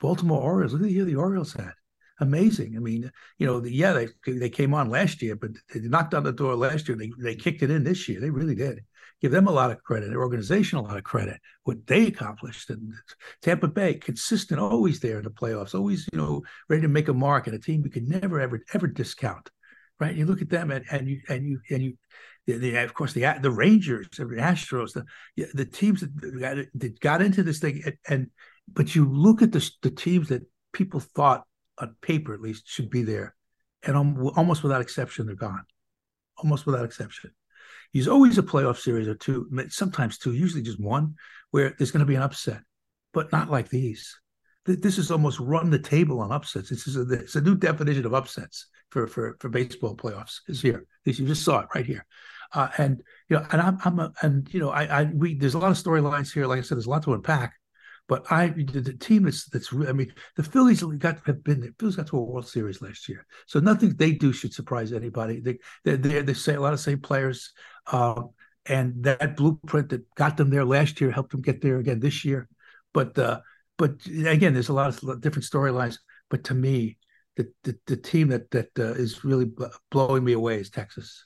Baltimore 0.00 0.42
orioles 0.42 0.72
look 0.72 0.82
at 0.82 0.88
the 0.88 0.92
year 0.94 1.04
the 1.04 1.16
orioles 1.16 1.52
had 1.52 1.74
amazing. 2.24 2.74
I 2.76 2.80
mean, 2.80 3.10
you 3.38 3.46
know, 3.46 3.60
the, 3.60 3.72
yeah, 3.72 3.92
they 3.92 4.08
they 4.26 4.50
came 4.50 4.74
on 4.74 4.90
last 4.90 5.22
year, 5.22 5.36
but 5.36 5.52
they 5.72 5.80
knocked 5.80 6.14
on 6.14 6.24
the 6.24 6.32
door 6.32 6.56
last 6.56 6.88
year. 6.88 6.96
They 6.96 7.12
they 7.18 7.36
kicked 7.36 7.62
it 7.62 7.70
in 7.70 7.84
this 7.84 8.08
year. 8.08 8.20
They 8.20 8.30
really 8.30 8.54
did. 8.54 8.80
Give 9.20 9.30
them 9.30 9.46
a 9.46 9.52
lot 9.52 9.70
of 9.70 9.82
credit. 9.82 10.10
Their 10.10 10.20
organization 10.20 10.78
a 10.78 10.82
lot 10.82 10.96
of 10.96 11.04
credit. 11.04 11.40
What 11.62 11.86
they 11.86 12.06
accomplished 12.08 12.68
and 12.70 12.92
Tampa 13.40 13.68
Bay 13.68 13.94
consistent, 13.94 14.60
always 14.60 15.00
there 15.00 15.18
in 15.18 15.24
the 15.24 15.30
playoffs, 15.30 15.74
always 15.74 16.08
you 16.12 16.18
know 16.18 16.42
ready 16.68 16.82
to 16.82 16.88
make 16.88 17.08
a 17.08 17.14
mark, 17.14 17.46
and 17.46 17.56
a 17.56 17.58
team 17.58 17.82
you 17.84 17.90
could 17.90 18.08
never 18.08 18.40
ever 18.40 18.60
ever 18.72 18.86
discount. 18.86 19.50
Right? 20.00 20.16
You 20.16 20.26
look 20.26 20.42
at 20.42 20.50
them 20.50 20.70
and, 20.72 20.84
and 20.90 21.08
you 21.08 21.20
and 21.28 21.46
you 21.46 21.60
and 21.70 21.82
you 21.82 21.96
the, 22.46 22.58
the, 22.58 22.76
of 22.78 22.94
course 22.94 23.12
the 23.12 23.38
the 23.40 23.50
Rangers, 23.50 24.08
the 24.16 24.24
Astros, 24.24 24.92
the 24.92 25.06
the 25.54 25.64
teams 25.64 26.00
that 26.00 26.40
got, 26.40 26.56
that 26.74 27.00
got 27.00 27.22
into 27.22 27.42
this 27.42 27.58
thing, 27.58 27.82
and, 27.84 27.96
and, 28.08 28.30
but 28.68 28.94
you 28.94 29.08
look 29.08 29.42
at 29.42 29.52
the 29.52 29.70
the 29.82 29.90
teams 29.90 30.28
that 30.28 30.42
people 30.72 31.00
thought 31.00 31.44
on 31.78 31.96
paper 32.00 32.34
at 32.34 32.40
least, 32.40 32.68
should 32.68 32.90
be 32.90 33.02
there. 33.02 33.34
And 33.82 33.96
almost 33.96 34.62
without 34.62 34.80
exception, 34.80 35.26
they're 35.26 35.34
gone. 35.34 35.64
Almost 36.38 36.66
without 36.66 36.84
exception. 36.84 37.30
There's 37.92 38.08
always 38.08 38.38
a 38.38 38.42
playoff 38.42 38.78
series 38.78 39.06
or 39.06 39.14
two, 39.14 39.48
sometimes 39.68 40.18
two, 40.18 40.32
usually 40.32 40.62
just 40.62 40.80
one, 40.80 41.14
where 41.50 41.74
there's 41.78 41.92
going 41.92 42.00
to 42.00 42.06
be 42.06 42.16
an 42.16 42.22
upset, 42.22 42.62
but 43.12 43.30
not 43.30 43.50
like 43.50 43.68
these. 43.68 44.18
This 44.66 44.98
is 44.98 45.10
almost 45.10 45.38
run 45.38 45.70
the 45.70 45.78
table 45.78 46.20
on 46.20 46.32
upsets. 46.32 46.70
This 46.70 46.86
is 46.86 46.96
a, 46.96 47.02
it's 47.12 47.36
a 47.36 47.40
new 47.40 47.54
definition 47.54 48.06
of 48.06 48.14
upsets 48.14 48.66
for 48.90 49.06
for 49.06 49.36
for 49.38 49.50
baseball 49.50 49.94
playoffs. 49.94 50.40
Is 50.48 50.62
here. 50.62 50.86
You 51.04 51.12
just 51.12 51.44
saw 51.44 51.60
it 51.60 51.68
right 51.74 51.84
here. 51.84 52.06
Uh, 52.54 52.68
and 52.78 53.02
you 53.28 53.36
know, 53.36 53.46
and 53.52 53.60
I'm, 53.60 53.78
I'm 53.84 53.98
a, 53.98 54.12
and 54.22 54.52
you 54.54 54.60
know, 54.60 54.70
I, 54.70 54.84
I, 54.84 55.04
we, 55.04 55.34
there's 55.34 55.54
a 55.54 55.58
lot 55.58 55.70
of 55.70 55.76
storylines 55.76 56.32
here. 56.32 56.46
Like 56.46 56.60
I 56.60 56.62
said, 56.62 56.76
there's 56.76 56.86
a 56.86 56.90
lot 56.90 57.02
to 57.02 57.14
unpack. 57.14 57.54
But 58.06 58.30
I, 58.30 58.48
the, 58.48 58.80
the 58.80 58.92
team 58.92 59.22
that's 59.22 59.46
that's, 59.46 59.72
I 59.72 59.92
mean, 59.92 60.12
the 60.36 60.42
Phillies 60.42 60.82
got 60.82 61.20
have 61.26 61.42
been 61.42 61.60
the 61.60 61.74
Phillies 61.78 61.96
got 61.96 62.06
to 62.08 62.18
a 62.18 62.22
World 62.22 62.46
Series 62.46 62.82
last 62.82 63.08
year, 63.08 63.26
so 63.46 63.60
nothing 63.60 63.96
they 63.96 64.12
do 64.12 64.32
should 64.32 64.52
surprise 64.52 64.92
anybody. 64.92 65.40
They 65.40 65.58
they 65.84 65.96
they, 65.96 66.20
they 66.20 66.34
say 66.34 66.54
a 66.54 66.60
lot 66.60 66.74
of 66.74 66.80
same 66.80 67.00
players, 67.00 67.52
um, 67.90 68.30
and 68.66 69.04
that 69.04 69.36
blueprint 69.36 69.88
that 69.88 70.14
got 70.16 70.36
them 70.36 70.50
there 70.50 70.66
last 70.66 71.00
year 71.00 71.10
helped 71.10 71.32
them 71.32 71.40
get 71.40 71.62
there 71.62 71.78
again 71.78 72.00
this 72.00 72.26
year. 72.26 72.48
But 72.92 73.18
uh, 73.18 73.40
but 73.78 73.92
again, 74.06 74.52
there's 74.52 74.68
a 74.68 74.74
lot 74.74 75.02
of 75.02 75.20
different 75.22 75.46
storylines. 75.46 75.98
But 76.28 76.44
to 76.44 76.54
me, 76.54 76.98
the 77.36 77.50
the, 77.62 77.78
the 77.86 77.96
team 77.96 78.28
that 78.28 78.50
that 78.50 78.68
uh, 78.78 78.92
is 78.92 79.24
really 79.24 79.50
blowing 79.90 80.24
me 80.24 80.34
away 80.34 80.60
is 80.60 80.68
Texas. 80.68 81.24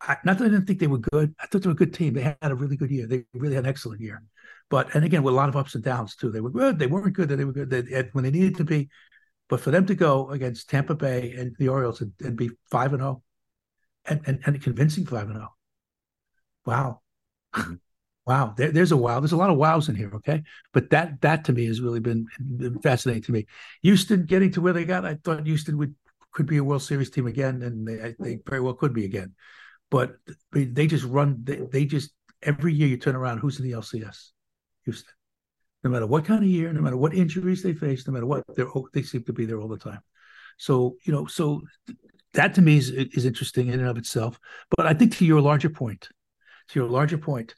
I, 0.00 0.16
not 0.24 0.38
that 0.38 0.46
I 0.46 0.48
didn't 0.48 0.66
think 0.66 0.80
they 0.80 0.86
were 0.86 0.98
good. 0.98 1.34
I 1.38 1.46
thought 1.46 1.62
they 1.62 1.68
were 1.68 1.74
a 1.74 1.76
good 1.76 1.94
team. 1.94 2.14
They 2.14 2.22
had 2.22 2.36
a 2.42 2.54
really 2.54 2.76
good 2.76 2.90
year. 2.90 3.06
They 3.06 3.24
really 3.34 3.54
had 3.54 3.64
an 3.64 3.70
excellent 3.70 4.00
year. 4.00 4.22
But 4.72 4.94
and 4.94 5.04
again, 5.04 5.22
with 5.22 5.34
a 5.34 5.36
lot 5.36 5.50
of 5.50 5.56
ups 5.56 5.74
and 5.74 5.84
downs 5.84 6.16
too. 6.16 6.30
They 6.30 6.40
were 6.40 6.48
good. 6.48 6.78
They 6.78 6.86
weren't 6.86 7.12
good. 7.12 7.28
They 7.28 7.44
were 7.44 7.52
good 7.52 7.68
they, 7.68 8.08
when 8.12 8.24
they 8.24 8.30
needed 8.30 8.56
to 8.56 8.64
be. 8.64 8.88
But 9.50 9.60
for 9.60 9.70
them 9.70 9.84
to 9.84 9.94
go 9.94 10.30
against 10.30 10.70
Tampa 10.70 10.94
Bay 10.94 11.34
and 11.36 11.54
the 11.58 11.68
Orioles 11.68 12.00
and, 12.00 12.14
and 12.20 12.38
be 12.38 12.48
five 12.70 12.94
and 12.94 13.02
zero, 13.02 13.20
oh, 13.20 13.22
and 14.06 14.22
and 14.26 14.40
and 14.46 14.62
convincing 14.62 15.04
five 15.04 15.24
and 15.24 15.34
zero, 15.34 15.50
oh, 15.50 16.70
wow, 16.70 17.00
mm-hmm. 17.54 17.74
wow. 18.26 18.54
There, 18.56 18.72
there's 18.72 18.92
a 18.92 18.96
wow. 18.96 19.20
There's 19.20 19.32
a 19.32 19.36
lot 19.36 19.50
of 19.50 19.58
wows 19.58 19.90
in 19.90 19.94
here. 19.94 20.10
Okay, 20.14 20.42
but 20.72 20.88
that 20.88 21.20
that 21.20 21.44
to 21.44 21.52
me 21.52 21.66
has 21.66 21.82
really 21.82 22.00
been, 22.00 22.26
been 22.40 22.80
fascinating 22.80 23.24
to 23.24 23.32
me. 23.32 23.46
Houston 23.82 24.24
getting 24.24 24.52
to 24.52 24.62
where 24.62 24.72
they 24.72 24.86
got. 24.86 25.04
I 25.04 25.18
thought 25.22 25.44
Houston 25.44 25.76
would 25.76 25.94
could 26.32 26.46
be 26.46 26.56
a 26.56 26.64
World 26.64 26.82
Series 26.82 27.10
team 27.10 27.26
again, 27.26 27.60
and 27.60 27.86
they, 27.86 28.14
they 28.18 28.38
very 28.48 28.62
well 28.62 28.72
could 28.72 28.94
be 28.94 29.04
again. 29.04 29.34
But 29.90 30.16
they 30.50 30.86
just 30.86 31.04
run. 31.04 31.40
They, 31.44 31.56
they 31.56 31.84
just 31.84 32.10
every 32.42 32.72
year 32.72 32.88
you 32.88 32.96
turn 32.96 33.16
around. 33.16 33.40
Who's 33.40 33.60
in 33.60 33.66
the 33.66 33.76
LCS? 33.76 34.30
Houston. 34.84 35.14
No 35.84 35.90
matter 35.90 36.06
what 36.06 36.24
kind 36.24 36.42
of 36.42 36.48
year, 36.48 36.72
no 36.72 36.80
matter 36.80 36.96
what 36.96 37.14
injuries 37.14 37.62
they 37.62 37.74
face, 37.74 38.06
no 38.06 38.12
matter 38.12 38.26
what, 38.26 38.44
they 38.56 38.64
they 38.92 39.02
seem 39.02 39.24
to 39.24 39.32
be 39.32 39.46
there 39.46 39.60
all 39.60 39.68
the 39.68 39.78
time. 39.78 40.00
So 40.58 40.96
you 41.04 41.12
know, 41.12 41.26
so 41.26 41.62
that 42.34 42.54
to 42.54 42.62
me 42.62 42.76
is 42.76 42.90
is 42.90 43.24
interesting 43.24 43.68
in 43.68 43.80
and 43.80 43.88
of 43.88 43.98
itself. 43.98 44.38
But 44.76 44.86
I 44.86 44.94
think 44.94 45.16
to 45.16 45.24
your 45.24 45.40
larger 45.40 45.70
point, 45.70 46.08
to 46.68 46.78
your 46.78 46.88
larger 46.88 47.18
point, 47.18 47.54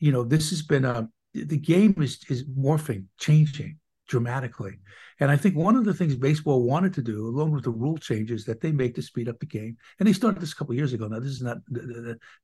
you 0.00 0.12
know, 0.12 0.24
this 0.24 0.50
has 0.50 0.62
been 0.62 0.84
a 0.84 1.08
the 1.34 1.58
game 1.58 1.94
is 1.98 2.20
is 2.28 2.44
morphing, 2.44 3.04
changing 3.18 3.78
dramatically. 4.08 4.80
And 5.20 5.30
I 5.30 5.36
think 5.36 5.56
one 5.56 5.76
of 5.76 5.84
the 5.84 5.94
things 5.94 6.16
baseball 6.16 6.64
wanted 6.64 6.94
to 6.94 7.02
do, 7.02 7.28
along 7.28 7.52
with 7.52 7.64
the 7.64 7.70
rule 7.70 7.96
changes 7.96 8.44
that 8.44 8.60
they 8.60 8.72
make 8.72 8.94
to 8.96 9.02
speed 9.02 9.28
up 9.28 9.38
the 9.38 9.46
game, 9.46 9.76
and 9.98 10.08
they 10.08 10.12
started 10.12 10.40
this 10.40 10.52
a 10.52 10.56
couple 10.56 10.74
years 10.74 10.92
ago. 10.92 11.06
Now, 11.08 11.20
this 11.20 11.32
is 11.32 11.42
not 11.42 11.58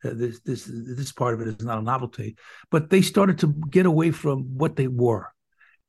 this 0.02 0.40
this 0.40 0.71
this 0.71 1.12
part 1.12 1.35
of 1.35 1.40
it 1.40 1.49
is 1.49 1.64
not 1.64 1.78
a 1.78 1.83
novelty, 1.83 2.37
but 2.71 2.90
they 2.90 3.02
started 3.02 3.38
to 3.40 3.49
get 3.71 3.87
away 3.87 4.11
from 4.11 4.56
what 4.56 4.76
they 4.76 4.88
were. 4.88 5.34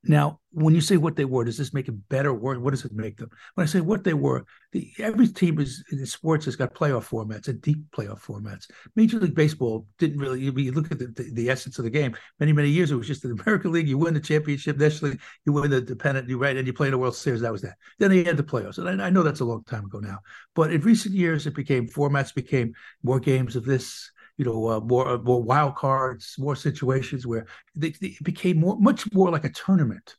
Now, 0.08 0.40
when 0.52 0.74
you 0.74 0.82
say 0.82 0.98
what 0.98 1.16
they 1.16 1.26
were, 1.26 1.44
does 1.44 1.58
this 1.58 1.74
make 1.74 1.88
it 1.88 2.10
better 2.10 2.30
or 2.30 2.36
worse? 2.36 2.58
What 2.60 2.72
does 2.72 2.86
it 2.86 2.94
make 2.94 3.18
them? 3.18 3.30
When 3.56 3.64
I 3.64 3.68
say 3.68 3.82
what 3.82 4.04
they 4.04 4.14
were, 4.14 4.46
the, 4.72 4.90
every 5.00 5.28
team 5.28 5.60
is 5.60 5.84
in 5.92 6.06
sports 6.06 6.46
has 6.46 6.56
got 6.56 6.74
playoff 6.74 7.10
formats 7.10 7.48
and 7.48 7.62
deep 7.62 7.80
playoff 7.92 8.22
formats. 8.22 8.70
Major 8.96 9.20
League 9.20 9.36
Baseball 9.36 9.88
didn't 9.98 10.20
really. 10.20 10.42
You, 10.42 10.72
look 10.72 10.92
at 10.92 11.00
the, 11.00 11.08
the, 11.08 11.32
the, 11.34 11.50
essence 11.50 11.78
of 11.80 11.86
the 11.86 11.90
game. 11.90 12.16
Many 12.40 12.54
many 12.54 12.70
years 12.70 12.92
it 12.92 12.96
was 12.96 13.08
just 13.08 13.24
the 13.24 13.32
American 13.46 13.72
League. 13.72 13.90
You 13.90 13.98
win 13.98 14.14
the 14.14 14.20
championship 14.20 14.78
nationally, 14.78 15.18
you 15.46 15.54
win 15.54 15.72
the 15.72 15.82
dependent, 15.82 16.30
you 16.30 16.38
right, 16.38 16.56
and 16.56 16.68
you 16.68 16.74
play 16.74 16.88
in 16.88 16.92
the 16.92 16.98
World 16.98 17.16
Series. 17.16 17.42
That 17.42 17.52
was 17.52 17.64
that. 17.64 17.76
Then 18.00 18.12
they 18.12 18.24
had 18.24 18.38
the 18.38 18.44
playoffs, 18.44 18.78
and 18.78 19.02
I, 19.02 19.08
I 19.08 19.10
know 19.10 19.24
that's 19.24 19.42
a 19.42 19.46
long 19.46 19.64
time 19.64 19.86
ago 19.86 20.00
now. 20.00 20.20
But 20.56 20.72
in 20.72 20.82
recent 20.82 21.16
years, 21.16 21.48
it 21.48 21.56
became 21.56 21.88
formats 21.88 22.34
became 22.34 22.74
more 23.04 23.20
games 23.20 23.56
of 23.56 23.66
this 23.66 24.12
you 24.38 24.46
know, 24.46 24.68
uh, 24.70 24.80
more 24.80 25.08
uh, 25.08 25.18
more 25.18 25.42
wild 25.42 25.76
cards, 25.76 26.36
more 26.38 26.56
situations 26.56 27.26
where 27.26 27.46
they, 27.76 27.92
they, 28.02 28.08
it 28.08 28.24
became 28.24 28.60
more 28.60 28.78
much 28.80 29.12
more 29.14 29.30
like 29.30 29.46
a 29.46 29.50
tournament 29.50 30.16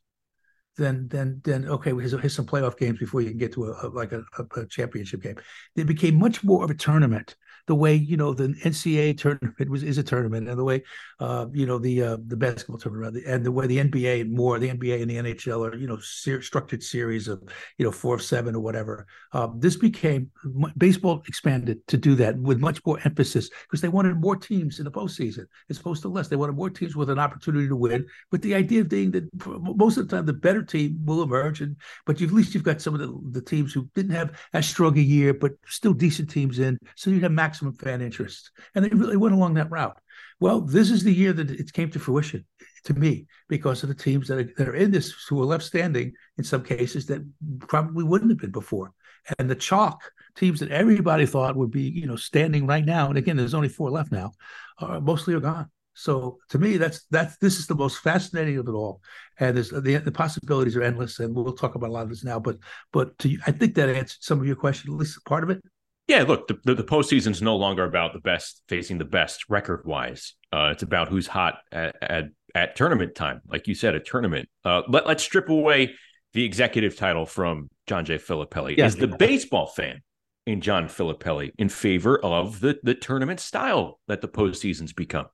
than 0.76 1.08
than 1.08 1.40
than 1.44 1.68
okay. 1.68 1.90
Here's, 1.90 2.12
here's 2.12 2.34
some 2.34 2.46
playoff 2.46 2.78
games 2.78 2.98
before 2.98 3.20
you 3.20 3.30
can 3.30 3.38
get 3.38 3.52
to 3.54 3.66
a, 3.66 3.86
a 3.86 3.88
like 3.88 4.12
a, 4.12 4.22
a, 4.56 4.66
championship 4.66 5.22
game. 5.22 5.36
It 5.74 5.86
became 5.86 6.18
much 6.18 6.42
more 6.44 6.64
of 6.64 6.70
a 6.70 6.74
tournament 6.74 7.36
the 7.66 7.74
way 7.74 7.94
you 7.94 8.16
know 8.16 8.32
the 8.32 8.48
NCAA 8.48 9.18
tournament 9.18 9.68
was 9.68 9.82
is 9.82 9.98
a 9.98 10.02
tournament, 10.02 10.48
and 10.48 10.58
the 10.58 10.64
way 10.64 10.82
uh, 11.20 11.46
you 11.52 11.66
know 11.66 11.78
the 11.78 12.02
uh, 12.02 12.16
the 12.26 12.36
basketball 12.36 12.78
tournament, 12.78 13.24
and 13.26 13.44
the 13.44 13.52
way 13.52 13.66
the 13.66 13.78
NBA 13.78 14.22
and 14.22 14.32
more 14.32 14.58
the 14.58 14.68
NBA 14.68 15.02
and 15.02 15.10
the 15.10 15.16
NHL 15.16 15.68
are 15.68 15.76
you 15.76 15.86
know 15.86 15.98
ser- 16.00 16.42
structured 16.42 16.82
series 16.82 17.28
of 17.28 17.42
you 17.78 17.84
know 17.84 17.90
four 17.90 18.14
of 18.14 18.22
seven 18.22 18.54
or 18.54 18.60
whatever. 18.60 19.06
Um, 19.32 19.58
this 19.58 19.76
became 19.76 20.30
baseball 20.76 21.22
expanded 21.26 21.86
to 21.88 21.96
do 21.96 22.14
that 22.16 22.38
with 22.38 22.60
much 22.60 22.84
more 22.86 23.00
emphasis 23.04 23.50
because 23.62 23.80
they 23.80 23.88
wanted 23.88 24.20
more 24.20 24.36
teams 24.36 24.78
in 24.78 24.84
the 24.84 24.90
postseason 24.90 25.46
as 25.68 25.78
opposed 25.80 26.02
to 26.02 26.08
less. 26.08 26.28
They 26.28 26.36
wanted 26.36 26.56
more 26.56 26.70
teams 26.70 26.94
with 26.94 27.10
an 27.10 27.18
opportunity 27.18 27.68
to 27.68 27.76
win, 27.76 28.06
with 28.30 28.42
the 28.42 28.54
idea 28.54 28.82
of 28.82 28.88
being 28.88 29.10
that 29.12 29.28
most 29.46 29.96
of 29.96 30.08
the 30.08 30.16
time 30.16 30.26
the 30.26 30.32
better 30.32 30.62
team 30.62 30.98
will 31.04 31.22
emerge, 31.22 31.60
and 31.60 31.76
but 32.04 32.22
at 32.22 32.30
least 32.30 32.54
you've 32.54 32.62
got 32.62 32.80
some 32.80 32.94
of 32.94 33.00
the, 33.00 33.40
the 33.40 33.42
teams 33.42 33.72
who 33.72 33.88
didn't 33.94 34.14
have 34.14 34.38
as 34.52 34.68
strong 34.68 34.96
a 34.98 35.02
year, 35.02 35.34
but 35.34 35.52
still 35.66 35.92
decent 35.92 36.30
teams 36.30 36.60
in, 36.60 36.78
so 36.94 37.10
you 37.10 37.20
have 37.20 37.32
max 37.32 37.55
maximum 37.56 37.74
fan 37.74 38.02
interest. 38.02 38.50
And 38.74 38.84
they 38.84 38.88
really 38.90 39.16
went 39.16 39.34
along 39.34 39.54
that 39.54 39.70
route. 39.70 39.98
Well, 40.40 40.60
this 40.60 40.90
is 40.90 41.02
the 41.02 41.12
year 41.12 41.32
that 41.32 41.50
it 41.50 41.72
came 41.72 41.90
to 41.90 41.98
fruition 41.98 42.44
to 42.84 42.94
me 42.94 43.26
because 43.48 43.82
of 43.82 43.88
the 43.88 43.94
teams 43.94 44.28
that 44.28 44.38
are, 44.38 44.52
that 44.56 44.68
are 44.68 44.74
in 44.74 44.90
this 44.90 45.12
who 45.28 45.40
are 45.40 45.46
left 45.46 45.64
standing 45.64 46.12
in 46.36 46.44
some 46.44 46.62
cases 46.62 47.06
that 47.06 47.22
probably 47.60 48.04
wouldn't 48.04 48.30
have 48.30 48.38
been 48.38 48.50
before. 48.50 48.92
And 49.38 49.50
the 49.50 49.56
chalk 49.56 50.00
teams 50.36 50.60
that 50.60 50.70
everybody 50.70 51.26
thought 51.26 51.56
would 51.56 51.70
be, 51.70 51.82
you 51.82 52.06
know, 52.06 52.16
standing 52.16 52.66
right 52.66 52.84
now. 52.84 53.08
And 53.08 53.18
again, 53.18 53.36
there's 53.36 53.54
only 53.54 53.68
four 53.68 53.90
left 53.90 54.12
now, 54.12 54.32
uh, 54.78 55.00
mostly 55.00 55.34
are 55.34 55.40
gone. 55.40 55.70
So 55.98 56.36
to 56.50 56.58
me, 56.58 56.76
that's 56.76 57.06
that's 57.10 57.38
this 57.38 57.58
is 57.58 57.66
the 57.66 57.74
most 57.74 58.00
fascinating 58.00 58.58
of 58.58 58.68
it 58.68 58.72
all, 58.72 59.00
and 59.40 59.56
there's, 59.56 59.70
the 59.70 59.96
the 59.96 60.12
possibilities 60.12 60.76
are 60.76 60.82
endless. 60.82 61.20
And 61.20 61.34
we'll 61.34 61.54
talk 61.54 61.74
about 61.74 61.88
a 61.88 61.92
lot 61.92 62.02
of 62.02 62.10
this 62.10 62.22
now. 62.22 62.38
But 62.38 62.58
but 62.92 63.16
to, 63.20 63.38
I 63.46 63.50
think 63.50 63.74
that 63.74 63.88
answered 63.88 64.18
some 64.20 64.38
of 64.38 64.46
your 64.46 64.56
question, 64.56 64.92
at 64.92 64.98
least 64.98 65.24
part 65.24 65.42
of 65.42 65.48
it. 65.48 65.64
Yeah, 66.08 66.22
look, 66.22 66.46
the, 66.46 66.58
the, 66.64 66.74
the 66.74 66.84
postseason 66.84 67.32
is 67.32 67.42
no 67.42 67.56
longer 67.56 67.84
about 67.84 68.12
the 68.12 68.20
best 68.20 68.62
facing 68.68 68.98
the 68.98 69.04
best 69.04 69.44
record 69.48 69.82
wise. 69.84 70.34
Uh, 70.52 70.70
it's 70.72 70.84
about 70.84 71.08
who's 71.08 71.26
hot 71.26 71.58
at, 71.72 71.96
at, 72.00 72.24
at 72.54 72.76
tournament 72.76 73.14
time, 73.16 73.40
like 73.48 73.66
you 73.66 73.74
said, 73.74 73.94
a 73.94 74.00
tournament. 74.00 74.48
Uh, 74.64 74.82
let, 74.88 75.06
let's 75.06 75.24
strip 75.24 75.48
away 75.48 75.94
the 76.32 76.44
executive 76.44 76.96
title 76.96 77.26
from 77.26 77.68
John 77.86 78.04
J. 78.04 78.18
Filippelli. 78.18 78.78
Is 78.78 78.94
the 78.96 79.08
baseball 79.08 79.66
fan 79.66 80.02
in 80.46 80.60
John 80.60 80.86
Filippelli 80.86 81.50
in 81.58 81.68
favor 81.68 82.18
of 82.24 82.60
the, 82.60 82.78
the 82.84 82.94
tournament 82.94 83.40
style 83.40 83.98
that 84.06 84.20
the 84.20 84.28
postseasons 84.28 84.94
become? 84.94 85.26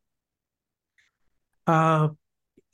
Uh, 1.67 2.09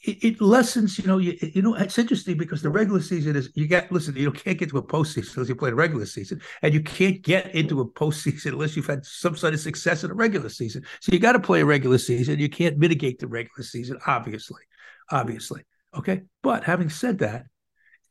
it, 0.02 0.24
it, 0.24 0.40
lessens, 0.40 0.98
you 0.98 1.06
know, 1.06 1.18
you, 1.18 1.36
you 1.40 1.60
know, 1.60 1.74
it's 1.74 1.98
interesting 1.98 2.36
because 2.36 2.62
the 2.62 2.70
regular 2.70 3.00
season 3.00 3.34
is 3.34 3.50
you 3.54 3.66
get 3.66 3.90
listen, 3.90 4.14
you 4.14 4.30
can't 4.30 4.58
get 4.58 4.70
to 4.70 4.78
a 4.78 4.82
postseason 4.82 5.36
unless 5.36 5.48
you 5.48 5.56
play 5.56 5.70
the 5.70 5.76
regular 5.76 6.06
season, 6.06 6.40
and 6.62 6.72
you 6.72 6.82
can't 6.82 7.20
get 7.22 7.52
into 7.54 7.80
a 7.80 7.84
postseason 7.84 8.52
unless 8.52 8.76
you've 8.76 8.86
had 8.86 9.04
some 9.04 9.36
sort 9.36 9.54
of 9.54 9.60
success 9.60 10.04
in 10.04 10.10
a 10.10 10.14
regular 10.14 10.48
season. 10.48 10.84
So 11.00 11.12
you 11.12 11.18
got 11.18 11.32
to 11.32 11.40
play 11.40 11.62
a 11.62 11.66
regular 11.66 11.98
season. 11.98 12.38
You 12.38 12.48
can't 12.48 12.78
mitigate 12.78 13.18
the 13.18 13.26
regular 13.26 13.64
season, 13.64 13.98
obviously, 14.06 14.62
obviously. 15.10 15.62
Okay, 15.96 16.22
but 16.42 16.62
having 16.62 16.90
said 16.90 17.18
that, 17.18 17.46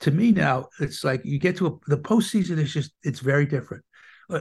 to 0.02 0.12
me 0.12 0.32
now 0.32 0.68
it's 0.80 1.04
like 1.04 1.26
you 1.26 1.40
get 1.40 1.58
to 1.58 1.68
a, 1.68 1.72
the 1.88 1.98
postseason 1.98 2.58
is 2.58 2.74
just 2.74 2.92
it's 3.04 3.20
very 3.22 3.46
different. 3.46 3.84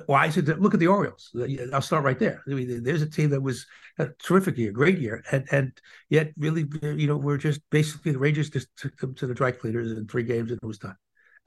Why 0.07 0.27
is 0.27 0.37
it? 0.37 0.61
Look 0.61 0.75
at 0.75 0.81
the 0.81 0.89
Orioles. 0.89 1.31
Uh, 1.39 1.47
I'll 1.73 1.81
start 1.81 2.05
right 2.05 2.19
there. 2.19 2.43
I 2.47 2.51
mean, 2.55 2.83
there's 2.83 3.03
a 3.03 3.09
team 3.11 3.31
that 3.31 3.41
was 3.41 3.67
a 3.99 4.09
terrific 4.23 4.59
year, 4.59 4.73
great 4.73 4.99
year, 4.99 5.23
and 5.31 5.47
and 5.53 5.73
yet 6.09 6.33
really, 6.37 6.65
uh, 6.83 6.89
you 6.89 7.07
know, 7.07 7.17
we're 7.17 7.37
just 7.37 7.61
basically 7.71 8.13
the 8.13 8.19
Rangers 8.19 8.51
just 8.51 8.69
took 8.77 8.97
them 8.97 9.15
to 9.15 9.27
the 9.29 9.35
dry 9.35 9.53
cleaners 9.53 9.93
in 9.93 10.09
three 10.09 10.25
games 10.25 10.51
and 10.51 10.59
it 10.61 10.67
was 10.67 10.79
done. 10.79 10.97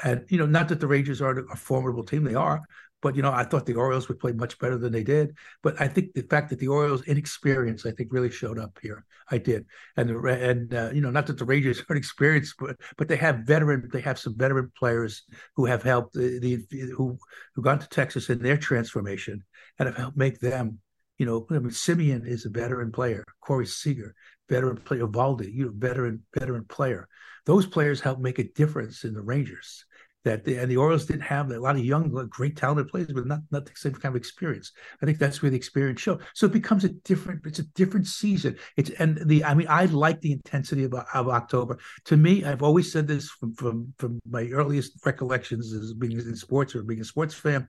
And 0.01 0.25
you 0.29 0.37
know, 0.37 0.45
not 0.45 0.69
that 0.69 0.79
the 0.79 0.87
Rangers 0.87 1.21
aren't 1.21 1.51
a 1.51 1.55
formidable 1.57 2.05
team, 2.05 2.23
they 2.23 2.35
are, 2.35 2.61
but 3.01 3.15
you 3.15 3.21
know, 3.21 3.31
I 3.31 3.43
thought 3.43 3.65
the 3.65 3.75
Orioles 3.75 4.07
would 4.07 4.19
play 4.19 4.31
much 4.33 4.59
better 4.59 4.77
than 4.77 4.91
they 4.91 5.03
did. 5.03 5.35
But 5.63 5.79
I 5.79 5.87
think 5.87 6.13
the 6.13 6.23
fact 6.23 6.49
that 6.49 6.59
the 6.59 6.67
Orioles' 6.67 7.03
inexperience, 7.03 7.85
I 7.85 7.91
think, 7.91 8.11
really 8.11 8.31
showed 8.31 8.59
up 8.59 8.77
here. 8.81 9.05
I 9.31 9.37
did, 9.37 9.65
and 9.95 10.09
the, 10.09 10.17
and 10.17 10.73
uh, 10.73 10.89
you 10.91 11.01
know, 11.01 11.11
not 11.11 11.27
that 11.27 11.37
the 11.37 11.45
Rangers 11.45 11.83
aren't 11.89 11.99
experienced, 11.99 12.55
but 12.59 12.77
but 12.97 13.07
they 13.07 13.15
have 13.17 13.39
veteran, 13.45 13.89
they 13.93 14.01
have 14.01 14.19
some 14.19 14.35
veteran 14.35 14.71
players 14.77 15.23
who 15.55 15.65
have 15.65 15.83
helped 15.83 16.13
the, 16.13 16.39
the 16.69 16.79
who 16.95 17.17
who 17.53 17.61
gone 17.61 17.79
to 17.79 17.89
Texas 17.89 18.29
in 18.29 18.41
their 18.41 18.57
transformation 18.57 19.43
and 19.77 19.87
have 19.87 19.97
helped 19.97 20.17
make 20.17 20.39
them. 20.39 20.79
You 21.17 21.25
know, 21.25 21.45
I 21.49 21.59
mean, 21.59 21.69
Semien 21.69 22.25
is 22.25 22.45
a 22.45 22.49
veteran 22.49 22.91
player. 22.91 23.25
Corey 23.41 23.65
Seager, 23.65 24.15
veteran 24.47 24.77
player. 24.77 25.05
Eovaldi, 25.05 25.53
you 25.53 25.65
know, 25.65 25.71
veteran 25.75 26.23
veteran 26.33 26.65
player. 26.65 27.07
Those 27.45 27.65
players 27.65 28.01
help 28.01 28.19
make 28.19 28.39
a 28.39 28.51
difference 28.51 29.03
in 29.03 29.13
the 29.13 29.21
Rangers 29.21 29.85
that 30.29 30.45
the, 30.45 30.57
and 30.57 30.69
the 30.69 30.77
Orioles 30.77 31.07
didn't 31.07 31.23
have 31.23 31.49
a 31.49 31.59
lot 31.59 31.75
of 31.75 31.83
young, 31.83 32.11
great 32.29 32.55
talented 32.55 32.87
players, 32.87 33.07
but 33.11 33.25
not 33.25 33.39
not 33.49 33.65
the 33.65 33.71
same 33.75 33.93
kind 33.93 34.13
of 34.13 34.15
experience. 34.15 34.71
I 35.01 35.05
think 35.07 35.17
that's 35.17 35.41
where 35.41 35.49
the 35.49 35.57
experience 35.57 36.01
shows. 36.01 36.21
So 36.35 36.45
it 36.45 36.53
becomes 36.53 36.83
a 36.83 36.89
different. 36.89 37.41
It's 37.47 37.57
a 37.57 37.67
different 37.73 38.05
season. 38.05 38.55
It's 38.77 38.91
and 38.91 39.19
the. 39.25 39.43
I 39.43 39.55
mean, 39.55 39.65
I 39.67 39.85
like 39.85 40.21
the 40.21 40.33
intensity 40.33 40.83
of, 40.83 40.93
of 40.93 41.29
October. 41.29 41.79
To 42.05 42.17
me, 42.17 42.45
I've 42.45 42.61
always 42.61 42.91
said 42.91 43.07
this 43.07 43.27
from 43.29 43.55
from 43.55 43.91
from 43.97 44.19
my 44.29 44.47
earliest 44.49 45.03
recollections 45.03 45.73
as 45.73 45.93
being 45.93 46.19
in 46.19 46.35
sports 46.35 46.75
or 46.75 46.83
being 46.83 47.01
a 47.01 47.05
sports 47.05 47.33
fan. 47.33 47.67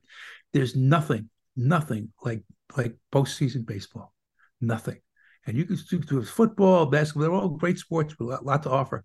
There's 0.53 0.77
nothing, 0.77 1.31
nothing 1.57 2.11
like 2.23 2.43
like 2.77 2.95
postseason 3.11 3.65
baseball. 3.65 4.13
Nothing. 4.61 4.99
And 5.47 5.57
you 5.57 5.65
can 5.65 5.79
do 5.89 6.01
to 6.01 6.23
football, 6.25 6.85
basketball. 6.85 7.23
They're 7.23 7.33
all 7.33 7.49
great 7.49 7.79
sports 7.79 8.19
with 8.19 8.39
a 8.39 8.45
lot 8.45 8.65
to 8.65 8.71
offer. 8.71 9.03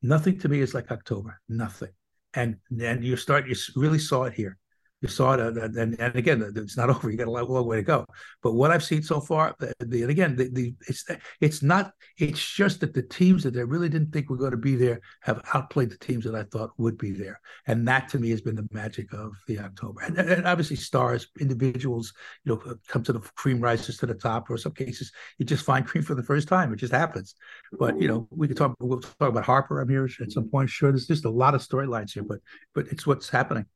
Nothing 0.00 0.38
to 0.38 0.48
me 0.48 0.60
is 0.60 0.74
like 0.74 0.92
October. 0.92 1.40
Nothing 1.48 1.90
and 2.38 2.56
then 2.70 3.02
you 3.02 3.16
start 3.16 3.48
you 3.48 3.56
really 3.74 3.98
saw 3.98 4.24
it 4.24 4.32
here 4.32 4.56
you 5.00 5.08
saw 5.08 5.34
it 5.34 5.40
and, 5.40 5.76
and, 5.76 6.00
and 6.00 6.16
again 6.16 6.52
it's 6.56 6.76
not 6.76 6.90
over 6.90 7.10
you 7.10 7.16
got 7.16 7.28
a 7.28 7.30
long, 7.30 7.48
long 7.48 7.66
way 7.66 7.76
to 7.76 7.82
go. 7.82 8.04
But 8.42 8.54
what 8.54 8.70
i've 8.70 8.84
seen 8.84 9.02
so 9.02 9.20
far 9.20 9.54
and 9.80 9.92
again 9.92 10.36
the, 10.36 10.50
the 10.52 10.74
it's 10.86 11.04
it's 11.40 11.62
not 11.62 11.92
it's 12.18 12.44
just 12.44 12.80
that 12.80 12.94
the 12.94 13.02
teams 13.02 13.44
that 13.44 13.56
i 13.56 13.60
really 13.60 13.88
didn't 13.88 14.12
think 14.12 14.28
were 14.28 14.36
going 14.36 14.50
to 14.50 14.56
be 14.56 14.76
there 14.76 15.00
have 15.22 15.42
outplayed 15.54 15.90
the 15.90 15.98
teams 15.98 16.24
that 16.24 16.34
i 16.34 16.42
thought 16.44 16.70
would 16.78 16.98
be 16.98 17.12
there. 17.12 17.40
And 17.66 17.86
that 17.88 18.08
to 18.10 18.18
me 18.18 18.30
has 18.30 18.40
been 18.40 18.56
the 18.56 18.68
magic 18.72 19.12
of 19.12 19.34
the 19.46 19.58
october. 19.58 20.00
And, 20.02 20.18
and 20.18 20.46
obviously 20.46 20.76
stars 20.76 21.28
individuals 21.40 22.12
you 22.44 22.52
know 22.52 22.74
come 22.88 23.02
to 23.04 23.12
the 23.12 23.20
cream 23.36 23.60
rises 23.60 23.98
to 23.98 24.06
the 24.06 24.14
top 24.14 24.50
or 24.50 24.56
some 24.56 24.72
cases 24.72 25.12
you 25.38 25.44
just 25.46 25.64
find 25.64 25.86
cream 25.86 26.04
for 26.04 26.14
the 26.14 26.22
first 26.22 26.48
time. 26.48 26.72
It 26.72 26.76
just 26.76 26.92
happens. 26.92 27.34
But 27.78 28.00
you 28.00 28.08
know 28.08 28.28
we 28.30 28.48
could 28.48 28.56
talk 28.56 28.74
we'll 28.80 29.00
talk 29.00 29.28
about 29.28 29.44
harper 29.44 29.80
i'm 29.80 29.88
here 29.88 30.08
at 30.20 30.32
some 30.32 30.48
point. 30.48 30.70
Sure 30.70 30.90
there's 30.90 31.06
just 31.06 31.24
a 31.24 31.30
lot 31.30 31.54
of 31.54 31.60
storylines 31.66 32.12
here 32.12 32.22
but 32.22 32.40
but 32.74 32.86
it's 32.88 33.06
what's 33.06 33.28
happening 33.28 33.66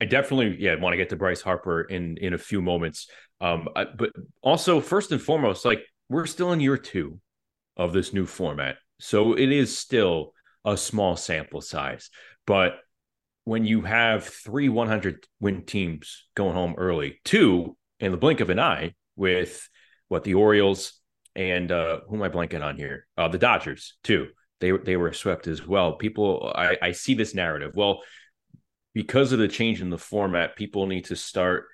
I 0.00 0.04
definitely, 0.04 0.56
yeah, 0.60 0.76
want 0.76 0.92
to 0.92 0.96
get 0.96 1.08
to 1.10 1.16
Bryce 1.16 1.42
Harper 1.42 1.82
in 1.82 2.16
in 2.18 2.34
a 2.34 2.38
few 2.38 2.62
moments. 2.62 3.08
Um, 3.40 3.68
I, 3.74 3.84
but 3.84 4.10
also, 4.42 4.80
first 4.80 5.12
and 5.12 5.20
foremost, 5.20 5.64
like 5.64 5.82
we're 6.08 6.26
still 6.26 6.52
in 6.52 6.60
year 6.60 6.76
two 6.76 7.20
of 7.76 7.92
this 7.92 8.12
new 8.12 8.26
format, 8.26 8.76
so 9.00 9.34
it 9.34 9.50
is 9.50 9.76
still 9.76 10.32
a 10.64 10.76
small 10.76 11.16
sample 11.16 11.60
size. 11.60 12.10
But 12.46 12.78
when 13.44 13.64
you 13.64 13.82
have 13.82 14.24
three 14.24 14.68
100 14.68 15.26
win 15.40 15.64
teams 15.64 16.26
going 16.34 16.54
home 16.54 16.74
early, 16.76 17.20
two 17.24 17.76
in 17.98 18.12
the 18.12 18.18
blink 18.18 18.40
of 18.40 18.50
an 18.50 18.60
eye, 18.60 18.94
with 19.18 19.68
what 20.08 20.24
the 20.24 20.34
Orioles 20.34 20.94
and 21.36 21.70
uh, 21.70 22.00
who 22.08 22.16
am 22.16 22.22
I 22.22 22.30
blanking 22.30 22.64
on 22.64 22.76
here? 22.76 23.06
Uh, 23.18 23.28
the 23.28 23.38
Dodgers 23.38 23.96
too. 24.02 24.28
They 24.60 24.70
they 24.72 24.96
were 24.96 25.12
swept 25.12 25.46
as 25.46 25.66
well. 25.66 25.94
People, 25.94 26.50
I, 26.54 26.76
I 26.80 26.92
see 26.92 27.14
this 27.14 27.34
narrative. 27.34 27.72
Well, 27.74 28.00
because 28.94 29.32
of 29.32 29.38
the 29.38 29.48
change 29.48 29.80
in 29.80 29.90
the 29.90 29.98
format, 29.98 30.56
people 30.56 30.86
need 30.86 31.06
to 31.06 31.16
start 31.16 31.66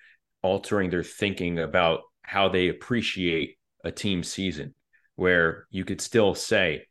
altering 0.42 0.90
their 0.90 1.02
thinking 1.02 1.58
about 1.58 2.00
how 2.22 2.48
they 2.48 2.68
appreciate 2.68 3.56
a 3.84 3.90
team 3.90 4.22
season, 4.22 4.74
where 5.16 5.66
you 5.70 5.84
could 5.84 6.00
still 6.00 6.34
say 6.34 6.86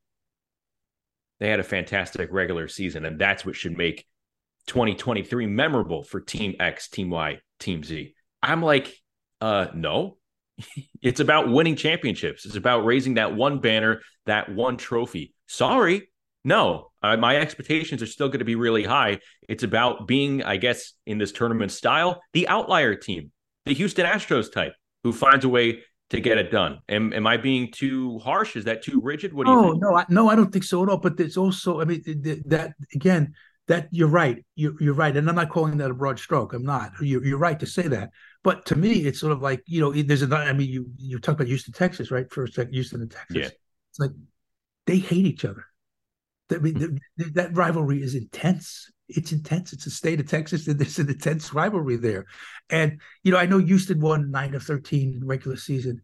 they 1.39 1.49
had 1.49 1.59
a 1.59 1.63
fantastic 1.63 2.31
regular 2.31 2.67
season, 2.67 3.05
and 3.05 3.19
that's 3.19 3.45
what 3.45 3.55
should 3.55 3.77
make 3.77 4.05
2023 4.67 5.47
memorable 5.47 6.03
for 6.03 6.21
Team 6.21 6.55
X, 6.59 6.89
Team 6.89 7.09
Y, 7.09 7.39
Team 7.59 7.83
Z. 7.83 8.13
I'm 8.41 8.61
like, 8.61 8.95
uh, 9.41 9.67
no. 9.73 10.17
it's 11.01 11.19
about 11.19 11.49
winning 11.49 11.75
championships. 11.75 12.45
It's 12.45 12.55
about 12.55 12.85
raising 12.85 13.15
that 13.15 13.35
one 13.35 13.59
banner, 13.59 14.01
that 14.25 14.53
one 14.53 14.77
trophy. 14.77 15.33
Sorry, 15.47 16.09
No, 16.43 16.91
uh, 17.01 17.15
my 17.15 17.37
expectations 17.37 18.01
are 18.01 18.07
still 18.07 18.27
going 18.27 18.39
to 18.39 18.45
be 18.45 18.55
really 18.55 18.83
high. 18.83 19.19
It's 19.47 19.63
about 19.63 20.07
being, 20.07 20.43
I 20.43 20.57
guess, 20.57 20.93
in 21.05 21.17
this 21.17 21.31
tournament 21.31 21.71
style, 21.71 22.21
the 22.33 22.47
outlier 22.47 22.95
team, 22.95 23.31
the 23.65 23.73
Houston 23.73 24.05
Astros 24.05 24.51
type, 24.51 24.73
who 25.03 25.13
finds 25.13 25.45
a 25.45 25.49
way 25.49 25.83
to 26.09 26.19
get 26.19 26.37
it 26.37 26.51
done. 26.51 26.79
Am, 26.89 27.13
am 27.13 27.25
I 27.25 27.37
being 27.37 27.71
too 27.71 28.19
harsh? 28.19 28.55
Is 28.55 28.65
that 28.65 28.83
too 28.83 28.99
rigid? 29.01 29.33
What 29.33 29.45
do 29.45 29.53
you 29.53 29.57
oh, 29.57 29.71
think? 29.71 29.81
No, 29.81 29.95
I, 29.95 30.05
no, 30.09 30.29
I 30.29 30.35
don't 30.35 30.51
think 30.51 30.65
so 30.65 30.83
at 30.83 30.89
all. 30.89 30.97
But 30.97 31.15
there's 31.15 31.37
also, 31.37 31.79
I 31.79 31.85
mean, 31.85 32.03
that 32.47 32.73
again, 32.93 33.33
that 33.67 33.87
you're 33.91 34.09
right. 34.09 34.43
You're, 34.55 34.73
you're 34.81 34.93
right. 34.93 35.15
And 35.15 35.29
I'm 35.29 35.35
not 35.35 35.49
calling 35.49 35.77
that 35.77 35.89
a 35.89 35.93
broad 35.93 36.19
stroke. 36.19 36.53
I'm 36.53 36.65
not. 36.65 36.91
You're, 36.99 37.25
you're 37.25 37.37
right 37.37 37.59
to 37.61 37.65
say 37.65 37.87
that. 37.87 38.09
But 38.43 38.65
to 38.65 38.75
me, 38.75 39.05
it's 39.05 39.21
sort 39.21 39.31
of 39.31 39.41
like, 39.41 39.63
you 39.65 39.79
know, 39.79 39.93
there's 39.93 40.21
another, 40.21 40.43
I 40.43 40.51
mean, 40.51 40.69
you, 40.69 40.87
you 40.97 41.17
talk 41.19 41.35
about 41.35 41.47
Houston, 41.47 41.73
Texas, 41.73 42.11
right? 42.11 42.29
First, 42.29 42.59
Houston 42.59 43.01
and 43.01 43.09
Texas. 43.09 43.37
Yeah. 43.37 43.49
It's 43.89 43.99
like 43.99 44.11
they 44.85 44.97
hate 44.97 45.25
each 45.25 45.45
other. 45.45 45.65
I 46.51 46.57
mean, 46.57 46.75
hmm. 46.75 46.79
the, 46.79 46.99
the, 47.17 47.31
that 47.31 47.55
rivalry 47.55 48.01
is 48.01 48.15
intense. 48.15 48.89
It's 49.09 49.31
intense. 49.31 49.73
It's 49.73 49.85
a 49.85 49.91
state 49.91 50.19
of 50.19 50.27
Texas, 50.27 50.67
and 50.67 50.79
there's 50.79 50.99
an 50.99 51.09
intense 51.09 51.53
rivalry 51.53 51.97
there. 51.97 52.25
And 52.69 53.01
you 53.23 53.31
know, 53.31 53.37
I 53.37 53.45
know 53.45 53.59
Houston 53.59 53.99
won 53.99 54.31
nine 54.31 54.55
of 54.55 54.63
thirteen 54.63 55.13
in 55.13 55.27
regular 55.27 55.57
season, 55.57 56.01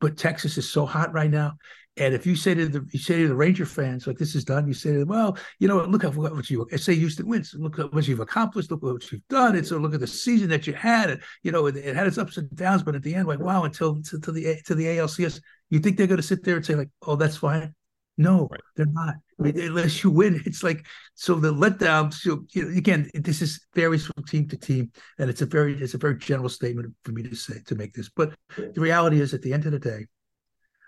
but 0.00 0.16
Texas 0.16 0.56
is 0.56 0.70
so 0.70 0.86
hot 0.86 1.12
right 1.12 1.30
now. 1.30 1.54
And 1.98 2.14
if 2.14 2.26
you 2.26 2.36
say 2.36 2.54
to 2.54 2.68
the 2.68 2.86
you 2.92 2.98
say 2.98 3.22
to 3.22 3.28
the 3.28 3.34
Ranger 3.34 3.66
fans 3.66 4.06
like 4.06 4.18
this 4.18 4.36
is 4.36 4.44
done, 4.44 4.68
you 4.68 4.74
say 4.74 4.92
to 4.92 5.00
them, 5.00 5.08
well, 5.08 5.36
you 5.58 5.66
know, 5.66 5.82
look 5.84 6.04
at 6.04 6.14
what 6.14 6.48
you 6.48 6.66
say 6.76 6.94
Houston 6.94 7.26
wins. 7.26 7.54
Look 7.58 7.78
at 7.78 7.92
what 7.92 8.06
you've 8.06 8.20
accomplished. 8.20 8.70
Look 8.70 8.84
at 8.84 8.92
what 8.92 9.10
you've 9.10 9.26
done. 9.28 9.56
And 9.56 9.66
so 9.66 9.78
look 9.78 9.94
at 9.94 10.00
the 10.00 10.06
season 10.06 10.48
that 10.50 10.66
you 10.66 10.74
had. 10.74 11.10
And 11.10 11.22
you 11.42 11.50
know, 11.50 11.66
it, 11.66 11.76
it 11.76 11.96
had 11.96 12.06
its 12.06 12.18
ups 12.18 12.36
and 12.36 12.48
downs, 12.54 12.84
but 12.84 12.94
at 12.94 13.02
the 13.02 13.14
end, 13.14 13.26
like 13.26 13.40
wow, 13.40 13.64
until 13.64 14.00
to, 14.00 14.20
to 14.20 14.30
the 14.32 14.60
to 14.66 14.76
the 14.76 14.84
ALCS, 14.84 15.40
you 15.70 15.80
think 15.80 15.96
they're 15.96 16.06
going 16.06 16.18
to 16.18 16.22
sit 16.22 16.44
there 16.44 16.56
and 16.56 16.64
say 16.64 16.76
like, 16.76 16.90
oh, 17.02 17.16
that's 17.16 17.36
fine. 17.36 17.74
No, 18.16 18.48
right. 18.50 18.60
they're 18.76 18.86
not. 18.86 19.14
I 19.38 19.42
mean, 19.42 19.60
unless 19.60 20.02
you 20.02 20.10
win, 20.10 20.42
it's 20.46 20.62
like 20.62 20.86
so 21.14 21.34
the 21.34 21.52
letdown. 21.52 22.12
So 22.12 22.44
you 22.52 22.64
know, 22.64 22.76
again, 22.76 23.10
this 23.14 23.42
is 23.42 23.66
varies 23.74 24.06
from 24.06 24.24
team 24.24 24.48
to 24.48 24.56
team, 24.56 24.90
and 25.18 25.30
it's 25.30 25.42
a 25.42 25.46
very 25.46 25.74
it's 25.80 25.94
a 25.94 25.98
very 25.98 26.18
general 26.18 26.48
statement 26.48 26.94
for 27.04 27.12
me 27.12 27.22
to 27.22 27.34
say 27.34 27.60
to 27.66 27.74
make 27.74 27.94
this. 27.94 28.08
But 28.08 28.34
the 28.56 28.80
reality 28.80 29.20
is, 29.20 29.34
at 29.34 29.42
the 29.42 29.52
end 29.52 29.66
of 29.66 29.72
the 29.72 29.78
day, 29.78 30.06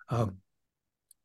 um, 0.09 0.37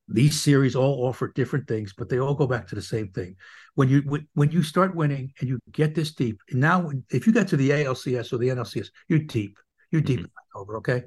these 0.07 0.39
series 0.39 0.75
all 0.75 1.05
offer 1.07 1.31
different 1.33 1.67
things, 1.67 1.93
but 1.97 2.09
they 2.09 2.19
all 2.19 2.35
go 2.35 2.45
back 2.45 2.67
to 2.67 2.75
the 2.75 2.81
same 2.81 3.09
thing. 3.09 3.35
When 3.73 3.89
you 3.89 4.01
when, 4.05 4.27
when 4.33 4.51
you 4.51 4.61
start 4.61 4.95
winning 4.95 5.33
and 5.39 5.49
you 5.49 5.59
get 5.71 5.95
this 5.95 6.13
deep, 6.13 6.39
and 6.49 6.59
now 6.59 6.91
if 7.09 7.25
you 7.25 7.33
get 7.33 7.47
to 7.49 7.57
the 7.57 7.71
ALCS 7.71 8.31
or 8.31 8.37
the 8.37 8.49
NLCS, 8.49 8.89
you're 9.07 9.19
deep. 9.19 9.57
You're 9.91 10.01
deep 10.01 10.21
mm-hmm. 10.21 10.59
over. 10.59 10.77
Okay, 10.77 11.03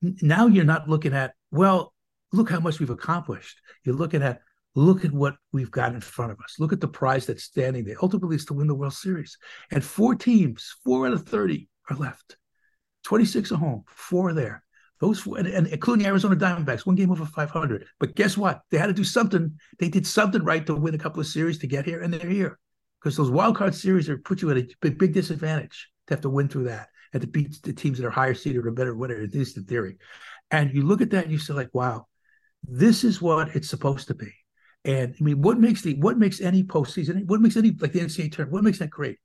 now 0.00 0.46
you're 0.46 0.64
not 0.64 0.88
looking 0.88 1.12
at 1.12 1.34
well 1.50 1.92
look 2.32 2.50
how 2.50 2.60
much 2.60 2.78
we've 2.78 2.90
accomplished. 2.90 3.60
You're 3.84 3.96
looking 3.96 4.22
at 4.22 4.40
look 4.74 5.04
at 5.04 5.12
what 5.12 5.36
we've 5.52 5.70
got 5.70 5.94
in 5.94 6.00
front 6.00 6.32
of 6.32 6.38
us. 6.40 6.56
Look 6.58 6.72
at 6.72 6.80
the 6.80 6.88
prize 6.88 7.26
that's 7.26 7.44
standing 7.44 7.84
there. 7.84 7.96
Ultimately, 8.02 8.36
it's 8.36 8.44
to 8.46 8.54
win 8.54 8.66
the 8.66 8.74
World 8.74 8.94
Series. 8.94 9.36
And 9.70 9.84
four 9.84 10.14
teams, 10.14 10.76
four 10.84 11.06
out 11.06 11.12
of 11.12 11.26
30 11.26 11.68
are 11.90 11.96
left. 11.96 12.36
26 13.04 13.52
at 13.52 13.58
home, 13.58 13.84
four 13.86 14.30
are 14.30 14.34
there. 14.34 14.62
Those 15.00 15.20
four, 15.20 15.38
and, 15.38 15.48
and 15.48 15.66
including 15.68 16.06
Arizona 16.06 16.36
Diamondbacks, 16.36 16.86
one 16.86 16.94
game 16.94 17.10
over 17.10 17.24
500. 17.24 17.86
But 17.98 18.14
guess 18.14 18.36
what? 18.36 18.60
They 18.70 18.78
had 18.78 18.88
to 18.88 18.92
do 18.92 19.04
something. 19.04 19.58
They 19.78 19.88
did 19.88 20.06
something 20.06 20.44
right 20.44 20.64
to 20.66 20.74
win 20.74 20.94
a 20.94 20.98
couple 20.98 21.20
of 21.20 21.26
series 21.26 21.58
to 21.58 21.66
get 21.66 21.86
here, 21.86 22.02
and 22.02 22.12
they're 22.12 22.28
here. 22.28 22.58
Because 23.00 23.16
those 23.16 23.30
wild 23.30 23.56
card 23.56 23.74
series 23.74 24.10
are 24.10 24.18
put 24.18 24.42
you 24.42 24.50
at 24.50 24.58
a 24.58 24.68
big, 24.82 24.98
big 24.98 25.14
disadvantage 25.14 25.88
to 26.06 26.14
have 26.14 26.20
to 26.20 26.28
win 26.28 26.48
through 26.48 26.64
that 26.64 26.88
and 27.14 27.22
to 27.22 27.26
beat 27.26 27.62
the 27.62 27.72
teams 27.72 27.98
that 27.98 28.06
are 28.06 28.10
higher 28.10 28.34
seeded 28.34 28.66
or 28.66 28.70
better 28.70 28.94
winner, 28.94 29.22
it 29.22 29.34
is 29.34 29.56
in 29.56 29.64
theory. 29.64 29.96
And 30.50 30.74
you 30.74 30.82
look 30.82 31.00
at 31.00 31.10
that 31.10 31.24
and 31.24 31.32
you 31.32 31.38
say, 31.38 31.54
like, 31.54 31.70
wow, 31.72 32.06
this 32.62 33.04
is 33.04 33.22
what 33.22 33.56
it's 33.56 33.70
supposed 33.70 34.08
to 34.08 34.14
be. 34.14 34.32
And 34.84 35.14
I 35.20 35.22
mean, 35.22 35.42
what 35.42 35.58
makes 35.58 35.82
the 35.82 35.94
what 35.96 36.18
makes 36.18 36.40
any 36.40 36.62
postseason, 36.62 37.26
what 37.26 37.40
makes 37.40 37.56
any 37.56 37.72
like 37.72 37.92
the 37.92 38.00
NCAA 38.00 38.32
tournament, 38.32 38.52
what 38.52 38.64
makes 38.64 38.78
that 38.78 38.90
great? 38.90 39.18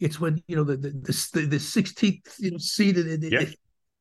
It's 0.00 0.20
when 0.20 0.42
you 0.46 0.56
know 0.56 0.64
the 0.64 0.76
the 0.76 0.90
the, 0.92 1.56
16th 1.56 2.38
you 2.38 2.50
know, 2.52 2.58
seed 2.58 2.98
it, 2.98 3.22
yeah. 3.22 3.40
it, 3.40 3.56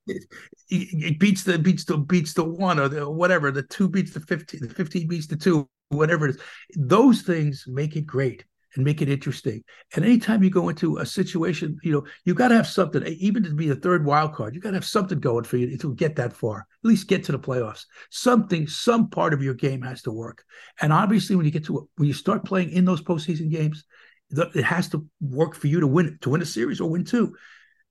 it, 0.07 0.23
it, 0.69 1.19
beats 1.19 1.43
the 1.43 1.57
beats 1.57 1.85
the 1.85 1.97
beats 1.97 2.33
the 2.33 2.43
one 2.43 2.79
or 2.79 2.89
the 2.89 3.09
whatever 3.09 3.51
the 3.51 3.63
two 3.63 3.89
beats 3.89 4.13
the 4.13 4.19
15 4.19 4.61
the 4.61 4.69
15 4.69 5.07
beats 5.07 5.27
the 5.27 5.35
two 5.35 5.67
whatever 5.89 6.27
it 6.27 6.35
is 6.35 6.41
those 6.75 7.21
things 7.21 7.65
make 7.67 7.95
it 7.95 8.05
great 8.05 8.43
and 8.75 8.83
make 8.83 9.01
it 9.01 9.09
interesting. 9.09 9.63
And 9.95 10.03
anytime 10.03 10.43
you 10.43 10.49
go 10.49 10.69
into 10.69 10.97
a 10.97 11.05
situation, 11.05 11.77
you 11.83 11.91
know, 11.91 12.05
you 12.25 12.33
got 12.33 12.49
to 12.49 12.55
have 12.55 12.67
something, 12.67 13.05
even 13.05 13.43
to 13.43 13.53
be 13.53 13.69
a 13.69 13.75
third 13.75 14.05
wild 14.05 14.33
card, 14.33 14.55
you 14.55 14.61
got 14.61 14.71
to 14.71 14.77
have 14.77 14.85
something 14.85 15.19
going 15.19 15.43
for 15.43 15.57
you 15.57 15.77
to 15.77 15.95
get 15.95 16.15
that 16.15 16.33
far, 16.33 16.59
at 16.59 16.87
least 16.87 17.07
get 17.07 17.23
to 17.25 17.31
the 17.31 17.39
playoffs. 17.39 17.85
Something, 18.09 18.67
some 18.67 19.09
part 19.09 19.33
of 19.33 19.43
your 19.43 19.53
game 19.53 19.81
has 19.81 20.01
to 20.03 20.11
work. 20.11 20.43
And 20.81 20.91
obviously, 20.91 21.35
when 21.35 21.45
you 21.45 21.51
get 21.51 21.65
to 21.65 21.79
it, 21.79 21.83
when 21.97 22.07
you 22.07 22.13
start 22.13 22.45
playing 22.45 22.71
in 22.71 22.85
those 22.85 23.01
postseason 23.01 23.49
games, 23.49 23.83
it 24.31 24.63
has 24.63 24.89
to 24.89 25.05
work 25.21 25.55
for 25.55 25.67
you 25.67 25.79
to 25.79 25.87
win 25.87 26.17
to 26.21 26.29
win 26.29 26.41
a 26.41 26.45
series 26.45 26.81
or 26.81 26.89
win 26.89 27.03
two. 27.03 27.35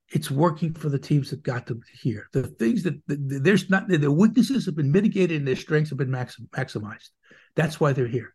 It's 0.08 0.30
working 0.30 0.74
for 0.74 0.88
the 0.88 0.98
teams 0.98 1.30
that 1.30 1.42
got 1.42 1.66
to 1.68 1.80
here. 2.02 2.28
The 2.32 2.42
things 2.42 2.82
that 2.82 3.00
the, 3.06 3.16
there's 3.16 3.70
not 3.70 3.88
the 3.88 4.10
weaknesses 4.10 4.66
have 4.66 4.76
been 4.76 4.92
mitigated 4.92 5.38
and 5.38 5.48
their 5.48 5.56
strengths 5.56 5.90
have 5.90 5.98
been 5.98 6.10
maxim, 6.10 6.48
maximized. 6.52 7.10
That's 7.54 7.80
why 7.80 7.92
they're 7.92 8.06
here. 8.06 8.34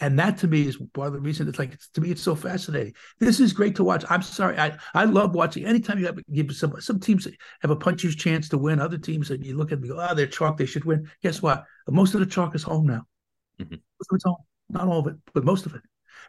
And 0.00 0.18
that 0.18 0.38
to 0.38 0.48
me 0.48 0.66
is 0.66 0.76
part 0.92 1.08
of 1.08 1.14
the 1.14 1.20
reason 1.20 1.48
it's 1.48 1.58
like 1.58 1.76
to 1.94 2.00
me 2.00 2.10
it's 2.10 2.22
so 2.22 2.36
fascinating. 2.36 2.94
This 3.18 3.40
is 3.40 3.52
great 3.52 3.74
to 3.76 3.84
watch. 3.84 4.04
I'm 4.08 4.22
sorry, 4.22 4.56
I 4.58 4.76
I 4.94 5.04
love 5.04 5.34
watching. 5.34 5.64
Anytime 5.64 5.98
you 5.98 6.06
have 6.06 6.18
give 6.32 6.52
some 6.52 6.80
some 6.80 7.00
teams 7.00 7.26
have 7.60 7.70
a 7.70 7.76
puncher's 7.76 8.14
chance 8.14 8.48
to 8.50 8.58
win, 8.58 8.80
other 8.80 8.98
teams 8.98 9.28
that 9.28 9.44
you 9.44 9.56
look 9.56 9.72
at 9.72 9.78
and 9.78 9.88
go, 9.88 9.98
oh, 9.98 10.14
they're 10.14 10.26
chalk, 10.26 10.56
they 10.56 10.66
should 10.66 10.84
win. 10.84 11.10
Guess 11.22 11.42
what? 11.42 11.64
Most 11.88 12.14
of 12.14 12.20
the 12.20 12.26
chalk 12.26 12.54
is 12.54 12.62
home 12.62 12.86
now. 12.86 13.02
Mm-hmm. 13.60 13.74
It's 14.12 14.24
home, 14.24 14.36
not 14.68 14.86
all 14.86 15.00
of 15.00 15.08
it, 15.08 15.16
but 15.34 15.44
most 15.44 15.66
of 15.66 15.74
it. 15.74 15.82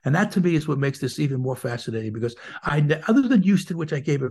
And 0.05 0.15
that 0.15 0.31
to 0.31 0.41
me 0.41 0.55
is 0.55 0.67
what 0.67 0.77
makes 0.77 0.99
this 0.99 1.19
even 1.19 1.41
more 1.41 1.55
fascinating 1.55 2.13
because 2.13 2.35
I, 2.63 3.01
other 3.07 3.23
than 3.23 3.43
Houston, 3.43 3.77
which 3.77 3.91
I 3.91 3.99
gave 3.99 4.21
a, 4.21 4.29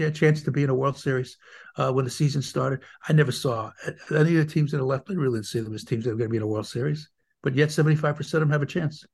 a 0.00 0.10
chance 0.10 0.42
to 0.42 0.50
be 0.50 0.64
in 0.64 0.70
a 0.70 0.74
World 0.74 0.98
Series 0.98 1.38
uh, 1.76 1.90
when 1.92 2.04
the 2.04 2.10
season 2.10 2.42
started, 2.42 2.82
I 3.08 3.12
never 3.12 3.32
saw 3.32 3.72
any 4.14 4.36
of 4.36 4.46
the 4.46 4.52
teams 4.52 4.72
that 4.72 4.80
are 4.80 4.84
left. 4.84 5.10
I 5.10 5.14
really 5.14 5.38
didn't 5.38 5.46
see 5.46 5.60
them 5.60 5.74
as 5.74 5.84
teams 5.84 6.04
that 6.04 6.10
are 6.10 6.16
going 6.16 6.28
to 6.28 6.32
be 6.32 6.36
in 6.36 6.42
a 6.42 6.46
World 6.46 6.66
Series 6.66 7.08
but 7.48 7.56
yet 7.56 7.70
75% 7.70 8.20
of 8.20 8.40
them 8.40 8.50
have 8.50 8.60
a 8.60 8.66
chance. 8.66 9.06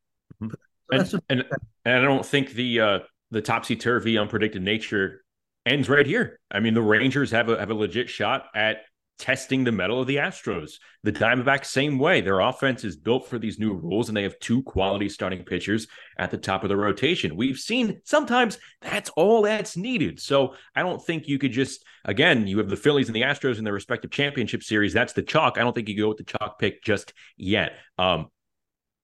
Mm-hmm. 0.42 0.55
And, 0.90 1.23
and, 1.29 1.44
and, 1.85 1.99
I 1.99 2.01
don't 2.01 2.27
think 2.27 2.51
the 2.51 2.81
uh, 2.81 2.99
the 3.31 3.40
topsy 3.40 3.77
turvy, 3.77 4.14
unpredicted 4.14 4.61
nature 4.61 5.23
ends 5.64 5.88
right 5.88 6.05
here. 6.05 6.40
I 6.51 6.59
mean, 6.59 6.75
the 6.75 6.83
Rangers 6.83 7.31
have 7.31 7.49
a 7.49 7.57
have 7.61 7.70
a 7.70 7.75
legit 7.75 8.11
shot 8.11 8.47
at 8.57 8.79
testing 9.18 9.64
the 9.64 9.72
mettle 9.72 10.00
of 10.00 10.07
the 10.07 10.16
Astros. 10.16 10.72
The 11.03 11.12
Diamondbacks, 11.12 11.66
same 11.66 11.98
way. 11.98 12.20
Their 12.20 12.40
offense 12.40 12.85
is 12.85 12.96
built 12.96 13.29
for 13.29 13.38
these 13.38 13.59
new 13.59 13.72
rules, 13.72 14.09
and 14.09 14.16
they 14.16 14.22
have 14.22 14.38
two 14.40 14.62
quality 14.62 15.09
starting 15.09 15.44
pitchers 15.44 15.87
at 16.18 16.31
the 16.31 16.38
top 16.38 16.62
of 16.62 16.68
the 16.68 16.77
rotation. 16.77 17.37
We've 17.37 17.59
seen 17.59 18.00
sometimes 18.05 18.59
that's 18.81 19.11
all 19.11 19.42
that's 19.42 19.77
needed. 19.77 20.20
So 20.20 20.55
I 20.74 20.83
don't 20.83 21.05
think 21.05 21.29
you 21.29 21.38
could 21.38 21.53
just, 21.53 21.85
again, 22.05 22.46
you 22.46 22.59
have 22.59 22.68
the 22.68 22.77
Phillies 22.77 23.09
and 23.09 23.16
the 23.16 23.22
Astros 23.22 23.59
in 23.59 23.64
their 23.64 23.72
respective 23.72 24.11
championship 24.11 24.62
series. 24.62 24.92
That's 24.92 25.12
the 25.12 25.22
chalk. 25.22 25.59
I 25.59 25.62
don't 25.62 25.74
think 25.74 25.88
you 25.88 25.96
go 25.96 26.09
with 26.09 26.18
the 26.18 26.24
chalk 26.24 26.59
pick 26.59 26.83
just 26.83 27.12
yet. 27.37 27.77
Um, 27.98 28.29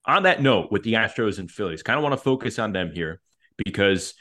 on 0.06 0.24
that 0.24 0.42
note, 0.42 0.72
with 0.72 0.82
the 0.82 0.94
Astros 0.94 1.38
and 1.38 1.50
Phillies, 1.50 1.82
kind 1.82 1.98
of 1.98 2.02
want 2.02 2.14
to 2.14 2.22
focus 2.22 2.58
on 2.58 2.72
them 2.72 2.90
here 2.92 3.20
because 3.64 4.14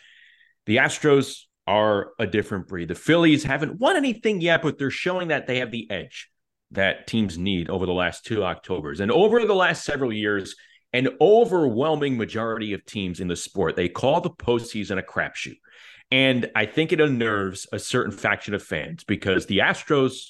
the 0.65 0.77
Astros 0.77 1.45
are 1.69 2.13
a 2.17 2.25
different 2.25 2.67
breed. 2.67 2.87
The 2.87 2.95
Phillies 2.95 3.43
haven't 3.43 3.79
won 3.79 3.95
anything 3.95 4.41
yet, 4.41 4.63
but 4.63 4.79
they're 4.79 4.89
showing 4.89 5.27
that 5.27 5.45
they 5.45 5.59
have 5.59 5.69
the 5.69 5.89
edge 5.91 6.27
that 6.71 7.05
teams 7.05 7.37
need 7.37 7.69
over 7.69 7.85
the 7.85 7.93
last 7.93 8.25
two 8.25 8.43
Octobers. 8.43 8.99
And 8.99 9.11
over 9.11 9.45
the 9.45 9.53
last 9.53 9.85
several 9.85 10.11
years, 10.11 10.55
an 10.93 11.09
overwhelming 11.21 12.17
majority 12.17 12.73
of 12.73 12.83
teams 12.85 13.19
in 13.19 13.27
the 13.27 13.35
sport, 13.35 13.75
they 13.75 13.87
call 13.87 14.19
the 14.19 14.31
postseason 14.31 14.97
a 14.97 15.03
crapshoot. 15.03 15.57
And 16.09 16.49
I 16.55 16.65
think 16.65 16.91
it 16.91 16.99
unnerves 16.99 17.67
a 17.71 17.77
certain 17.77 18.11
faction 18.11 18.55
of 18.55 18.63
fans 18.63 19.03
because 19.03 19.45
the 19.45 19.59
Astros 19.59 20.29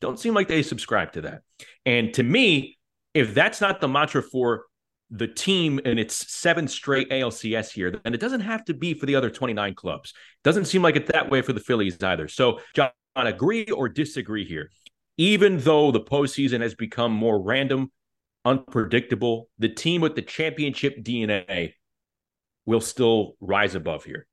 don't 0.00 0.18
seem 0.18 0.34
like 0.34 0.48
they 0.48 0.64
subscribe 0.64 1.12
to 1.12 1.20
that. 1.20 1.42
And 1.86 2.12
to 2.14 2.24
me, 2.24 2.78
if 3.14 3.32
that's 3.32 3.60
not 3.60 3.80
the 3.80 3.86
mantra 3.86 4.24
for 4.24 4.64
the 5.10 5.26
team 5.26 5.80
in 5.84 5.98
its 5.98 6.32
seven 6.32 6.68
straight 6.68 7.10
ALCS 7.10 7.72
here, 7.72 8.00
and 8.04 8.14
it 8.14 8.20
doesn't 8.20 8.40
have 8.40 8.64
to 8.66 8.74
be 8.74 8.94
for 8.94 9.06
the 9.06 9.16
other 9.16 9.30
29 9.30 9.74
clubs. 9.74 10.14
Doesn't 10.44 10.66
seem 10.66 10.82
like 10.82 10.96
it 10.96 11.06
that 11.08 11.30
way 11.30 11.42
for 11.42 11.52
the 11.52 11.60
Phillies 11.60 12.02
either. 12.02 12.28
So, 12.28 12.60
John, 12.74 12.90
agree 13.16 13.64
or 13.66 13.88
disagree 13.88 14.44
here? 14.44 14.70
Even 15.16 15.58
though 15.58 15.90
the 15.90 16.00
postseason 16.00 16.60
has 16.60 16.74
become 16.74 17.12
more 17.12 17.42
random, 17.42 17.90
unpredictable, 18.44 19.48
the 19.58 19.68
team 19.68 20.00
with 20.00 20.14
the 20.14 20.22
championship 20.22 21.02
DNA 21.02 21.74
will 22.64 22.80
still 22.80 23.34
rise 23.40 23.74
above 23.74 24.04
here. 24.04 24.26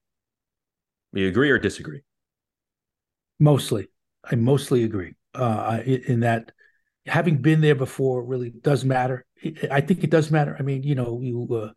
You 1.13 1.28
agree 1.28 1.50
or 1.50 1.60
disagree? 1.60 2.02
Mostly. 3.40 3.88
I 4.24 4.36
mostly 4.36 4.84
agree 4.84 5.16
uh, 5.34 5.80
in 5.86 6.22
that 6.22 6.52
having 7.06 7.38
been 7.38 7.62
there 7.62 7.76
before 7.76 8.24
really 8.24 8.50
does 8.50 8.84
matter. 8.84 9.26
I 9.71 9.82
think 9.82 10.04
it 10.04 10.10
does 10.10 10.32
matter. 10.32 10.56
I 10.58 10.63
mean, 10.63 10.84
you 10.84 10.95
know, 10.95 11.19
you, 11.21 11.47
uh, 11.52 11.71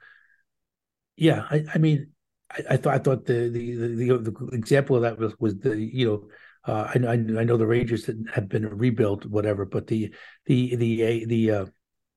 yeah, 1.16 1.46
I, 1.50 1.64
I 1.74 1.78
mean, 1.78 2.12
I, 2.50 2.74
I, 2.74 2.76
thought 2.76 2.94
I 2.94 2.98
thought 2.98 3.26
the, 3.26 3.48
the 3.48 3.74
the, 3.74 4.18
the 4.18 4.48
example 4.52 4.96
of 4.96 5.02
that 5.02 5.18
was 5.18 5.34
was 5.38 5.58
the 5.58 5.76
you 5.76 6.06
know. 6.06 6.28
Uh, 6.62 6.92
I, 6.94 7.12
I 7.12 7.16
know 7.16 7.56
the 7.56 7.66
Rangers 7.66 8.10
have 8.34 8.50
been 8.50 8.68
rebuilt, 8.68 9.24
whatever, 9.24 9.64
but 9.64 9.86
the 9.86 10.14
the 10.44 10.76
the 10.76 11.24
the 11.24 11.50
uh, 11.50 11.66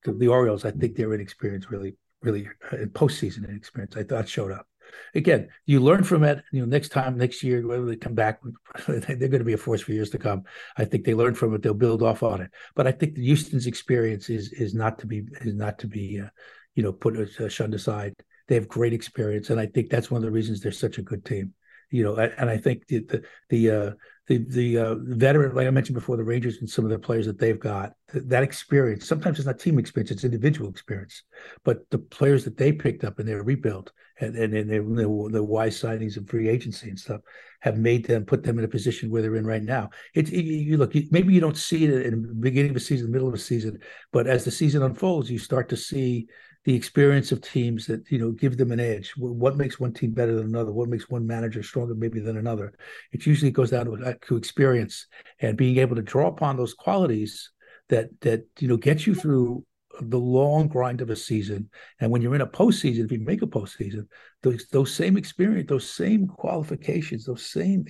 the, 0.03 0.12
the 0.12 0.27
Orioles, 0.27 0.65
I 0.65 0.71
think 0.71 0.97
their 0.97 1.13
inexperience 1.13 1.71
really 1.71 1.95
really 2.21 2.49
uh, 2.71 2.86
postseason 2.88 3.56
experience. 3.56 3.95
I 3.95 4.03
thought 4.03 4.27
showed 4.27 4.51
up. 4.51 4.67
Again, 5.15 5.49
you 5.65 5.79
learn 5.79 6.03
from 6.03 6.23
it. 6.23 6.43
You 6.51 6.62
know, 6.62 6.65
next 6.65 6.89
time, 6.89 7.17
next 7.17 7.43
year, 7.43 7.65
whether 7.65 7.86
they 7.86 7.95
come 7.95 8.15
back, 8.15 8.39
they're 8.88 9.01
going 9.01 9.39
to 9.39 9.43
be 9.43 9.53
a 9.53 9.58
force 9.58 9.82
for 9.82 9.91
years 9.91 10.10
to 10.12 10.17
come. 10.17 10.43
I 10.77 10.86
think 10.86 11.06
they 11.06 11.13
learn 11.13 11.36
from 11.36 11.53
it. 11.53 11.62
They'll 11.62 11.73
build 11.73 12.03
off 12.03 12.23
on 12.23 12.41
it. 12.41 12.51
But 12.75 12.88
I 12.88 12.91
think 12.91 13.15
the 13.15 13.23
Houston's 13.23 13.67
experience 13.67 14.29
is 14.29 14.51
is 14.51 14.73
not 14.73 14.99
to 14.99 15.08
be 15.08 15.23
is 15.41 15.56
not 15.56 15.79
to 15.79 15.88
be, 15.88 16.21
uh, 16.21 16.29
you 16.75 16.84
know, 16.84 16.93
put 16.93 17.17
uh, 17.17 17.49
shunned 17.49 17.73
aside. 17.73 18.15
They 18.47 18.56
have 18.56 18.67
great 18.67 18.93
experience, 18.93 19.49
and 19.49 19.60
I 19.60 19.67
think 19.67 19.89
that's 19.89 20.12
one 20.12 20.19
of 20.19 20.25
the 20.25 20.32
reasons 20.32 20.62
they're 20.62 20.71
such 20.71 20.97
a 20.97 21.03
good 21.03 21.23
team. 21.23 21.53
You 21.93 22.03
know, 22.03 22.15
and 22.15 22.49
I 22.49 22.58
think 22.58 22.88
the 22.88 23.06
the 23.06 23.23
the 23.49 23.69
uh, 23.69 23.91
the 24.25 24.38
the 24.49 24.77
uh, 24.79 24.95
veteran, 24.99 25.53
like 25.53 25.67
I 25.67 25.69
mentioned 25.69 25.93
before, 25.93 26.17
the 26.17 26.23
Rangers 26.23 26.58
and 26.60 26.67
some 26.67 26.86
of 26.86 26.89
the 26.89 26.97
players 26.97 27.27
that 27.27 27.38
they've 27.38 27.60
got, 27.60 27.93
th- 28.12 28.23
that 28.29 28.41
experience. 28.41 29.08
Sometimes 29.08 29.38
it's 29.38 29.45
not 29.45 29.60
team 29.60 29.77
experience; 29.77 30.10
it's 30.10 30.23
individual 30.23 30.71
experience. 30.71 31.21
But 31.63 31.88
the 31.91 31.99
players 31.99 32.45
that 32.45 32.58
they 32.58 32.71
picked 32.71 33.03
up 33.03 33.19
in 33.19 33.27
their 33.27 33.43
rebuild 33.43 33.91
and 34.19 34.36
and, 34.36 34.56
and 34.56 34.69
their, 34.71 34.82
the 34.82 35.43
wise 35.43 35.79
signings 35.79 36.17
and 36.17 36.27
free 36.27 36.49
agency 36.49 36.89
and 36.89 36.97
stuff 36.97 37.21
have 37.60 37.77
made 37.77 38.06
them 38.06 38.25
put 38.25 38.41
them 38.41 38.58
in 38.58 38.65
a 38.65 38.67
position 38.67 39.12
where 39.12 39.21
they're 39.21 39.36
in 39.36 39.45
right 39.45 39.62
now. 39.62 39.91
It's 40.15 40.32
it, 40.32 40.45
you 40.45 40.77
look 40.77 40.95
maybe 41.12 41.32
you 41.32 41.41
don't 41.41 41.56
see 41.56 41.84
it 41.84 42.08
in 42.08 42.23
the 42.23 42.34
beginning 42.34 42.71
of 42.71 42.77
a 42.77 42.79
season, 42.79 43.06
the 43.06 43.13
middle 43.13 43.27
of 43.27 43.36
a 43.36 43.38
season, 43.38 43.77
but 44.12 44.25
as 44.25 44.45
the 44.45 44.51
season 44.51 44.82
unfolds, 44.82 45.29
you 45.29 45.38
start 45.38 45.69
to 45.69 45.77
see 45.77 46.27
the 46.65 46.76
experience 46.76 47.32
of 47.32 47.41
teams 47.41 47.86
that 47.88 48.10
you 48.10 48.17
know 48.17 48.32
give 48.32 48.58
them 48.58 48.71
an 48.71 48.80
edge. 48.80 49.13
What 49.17 49.58
makes 49.58 49.80
one 49.80 49.93
team 49.93 50.12
better 50.12 50.36
than 50.36 50.47
another? 50.47 50.71
What 50.71 50.89
makes 50.89 51.10
one 51.10 51.28
manager 51.28 51.62
stronger 51.62 51.95
maybe 51.95 52.19
than 52.19 52.38
another? 52.38 52.73
It 53.12 53.26
usually 53.26 53.52
goes 53.52 53.71
down 53.71 53.86
to, 53.86 53.93
uh, 53.93 54.13
to 54.28 54.38
experience 54.38 55.08
and 55.39 55.58
being 55.58 55.78
able 55.78 55.95
to 55.95 56.02
draw 56.02 56.28
upon 56.28 56.58
those 56.58 56.73
qualities 56.73 57.52
that 57.89 58.10
that 58.21 58.45
you 58.60 58.67
know 58.67 58.78
get 58.78 59.06
you 59.06 59.13
through 59.13 59.65
the 60.02 60.19
long 60.19 60.67
grind 60.67 61.02
of 61.02 61.10
a 61.10 61.15
season. 61.15 61.69
And 61.99 62.12
when 62.12 62.21
you're 62.21 62.36
in 62.36 62.41
a 62.41 62.47
postseason, 62.47 63.06
if 63.06 63.12
you 63.12 63.19
make 63.19 63.41
a 63.41 63.47
postseason, 63.47 64.08
those 64.41 64.67
those 64.71 64.93
same 64.93 65.17
experience, 65.17 65.69
those 65.69 65.89
same 65.89 66.28
qualifications, 66.28 67.26
those 67.26 67.45
same 67.45 67.86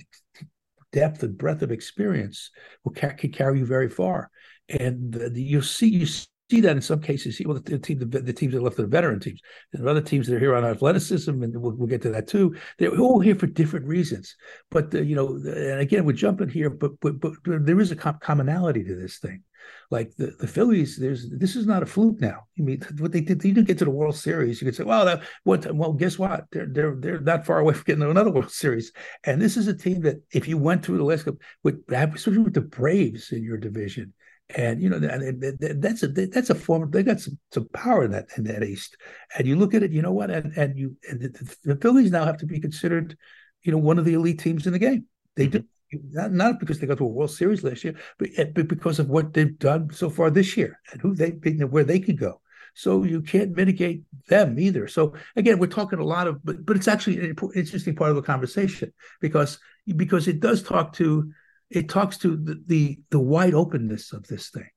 depth 0.92 1.22
and 1.22 1.36
breadth 1.36 1.62
of 1.62 1.72
experience 1.72 2.50
will 2.84 2.92
ca- 2.92 3.14
can 3.14 3.30
carry 3.30 3.58
you 3.58 3.66
very 3.66 3.88
far. 3.88 4.30
And 4.68 5.12
the, 5.12 5.30
the, 5.30 5.42
you'll 5.42 5.62
see 5.62 5.88
you 5.88 6.06
see 6.54 6.60
that 6.60 6.76
in 6.76 6.82
some 6.82 7.00
cases. 7.00 7.40
Well, 7.44 7.60
the, 7.60 7.78
the 7.78 8.20
the, 8.20 8.32
teams 8.32 8.54
that 8.54 8.62
left 8.62 8.78
are 8.78 8.86
veteran 8.86 9.20
teams. 9.20 9.40
There 9.72 9.84
are 9.84 9.88
other 9.88 10.00
teams 10.00 10.26
that 10.26 10.36
are 10.36 10.40
here 10.40 10.54
on 10.54 10.64
athleticism, 10.64 11.42
and 11.42 11.56
we'll, 11.56 11.72
we'll 11.72 11.88
get 11.88 12.02
to 12.02 12.10
that 12.10 12.28
too. 12.28 12.56
They're 12.78 12.96
all 12.98 13.20
here 13.20 13.34
for 13.34 13.46
different 13.46 13.86
reasons. 13.86 14.36
But 14.70 14.90
the, 14.90 15.04
you 15.04 15.16
know, 15.16 15.36
and 15.36 15.80
again, 15.80 16.04
we're 16.04 16.12
jumping 16.12 16.48
here, 16.48 16.70
but 16.70 16.92
but 17.00 17.20
but 17.20 17.32
there 17.44 17.80
is 17.80 17.90
a 17.90 17.96
commonality 17.96 18.84
to 18.84 18.94
this 18.94 19.18
thing. 19.18 19.42
Like 19.90 20.14
the, 20.16 20.34
the 20.38 20.46
Phillies, 20.46 20.98
there's 20.98 21.30
this 21.30 21.56
is 21.56 21.66
not 21.66 21.82
a 21.82 21.86
fluke 21.86 22.20
now. 22.20 22.40
I 22.58 22.62
mean, 22.62 22.82
what 22.98 23.12
they 23.12 23.22
did, 23.22 23.40
they 23.40 23.50
didn't 23.50 23.66
get 23.66 23.78
to 23.78 23.86
the 23.86 23.90
World 23.90 24.16
Series. 24.16 24.60
You 24.60 24.66
could 24.66 24.76
say, 24.76 24.84
well, 24.84 25.06
that 25.06 25.22
what? 25.44 25.74
Well, 25.74 25.92
guess 25.92 26.18
what? 26.18 26.44
They're 26.52 26.66
they're 26.66 26.96
they're 26.96 27.20
not 27.20 27.46
far 27.46 27.60
away 27.60 27.74
from 27.74 27.84
getting 27.84 28.02
to 28.02 28.10
another 28.10 28.30
World 28.36 28.50
Series. 28.50 28.92
And 29.24 29.40
this 29.40 29.56
is 29.56 29.66
a 29.66 29.76
team 29.76 30.02
that, 30.02 30.16
if 30.32 30.46
you 30.48 30.58
went 30.58 30.84
through 30.84 30.98
the 30.98 31.04
last, 31.04 31.26
with 31.62 31.82
especially 31.90 32.38
with 32.38 32.54
the 32.54 32.60
Braves 32.60 33.32
in 33.32 33.42
your 33.42 33.56
division, 33.56 34.12
and 34.56 34.80
you 34.80 34.88
know 34.88 34.98
that's 34.98 36.02
a 36.02 36.08
that's 36.08 36.50
a 36.50 36.54
form. 36.54 36.90
They 36.90 37.02
got 37.02 37.20
some, 37.20 37.38
some 37.52 37.68
power 37.68 38.04
in 38.04 38.12
that 38.12 38.26
in 38.36 38.44
that 38.44 38.62
East. 38.62 38.96
And 39.36 39.46
you 39.46 39.56
look 39.56 39.74
at 39.74 39.82
it, 39.82 39.92
you 39.92 40.02
know 40.02 40.12
what? 40.12 40.30
And 40.30 40.56
and 40.56 40.78
you 40.78 40.96
and 41.10 41.20
the, 41.20 41.56
the 41.64 41.76
Phillies 41.76 42.10
now 42.10 42.24
have 42.24 42.38
to 42.38 42.46
be 42.46 42.60
considered, 42.60 43.16
you 43.62 43.72
know, 43.72 43.78
one 43.78 43.98
of 43.98 44.04
the 44.04 44.14
elite 44.14 44.38
teams 44.38 44.66
in 44.66 44.72
the 44.72 44.78
game. 44.78 45.06
They 45.36 45.46
mm-hmm. 45.46 45.58
do 45.58 45.64
not, 46.10 46.32
not 46.32 46.60
because 46.60 46.78
they 46.78 46.86
got 46.86 46.98
to 46.98 47.04
a 47.04 47.08
World 47.08 47.30
Series 47.30 47.62
last 47.64 47.84
year, 47.84 47.96
but, 48.18 48.30
but 48.54 48.68
because 48.68 48.98
of 48.98 49.08
what 49.08 49.32
they've 49.32 49.58
done 49.58 49.90
so 49.92 50.10
far 50.10 50.30
this 50.30 50.56
year 50.56 50.80
and 50.92 51.00
who 51.00 51.14
they 51.14 51.30
where 51.30 51.84
they 51.84 52.00
could 52.00 52.18
go. 52.18 52.40
So 52.76 53.04
you 53.04 53.22
can't 53.22 53.56
mitigate 53.56 54.02
them 54.28 54.58
either. 54.58 54.88
So 54.88 55.14
again, 55.36 55.58
we're 55.58 55.68
talking 55.68 56.00
a 56.00 56.04
lot 56.04 56.26
of, 56.26 56.44
but 56.44 56.64
but 56.66 56.76
it's 56.76 56.88
actually 56.88 57.20
an 57.20 57.36
interesting 57.54 57.94
part 57.94 58.10
of 58.10 58.16
the 58.16 58.22
conversation 58.22 58.92
because 59.20 59.58
because 59.96 60.26
it 60.28 60.40
does 60.40 60.62
talk 60.62 60.92
to 60.94 61.30
it 61.74 61.88
talks 61.88 62.18
to 62.18 62.36
the, 62.36 62.62
the, 62.66 62.98
the 63.10 63.20
wide 63.20 63.54
openness 63.54 64.12
of 64.12 64.26
this 64.26 64.50
thing 64.50 64.68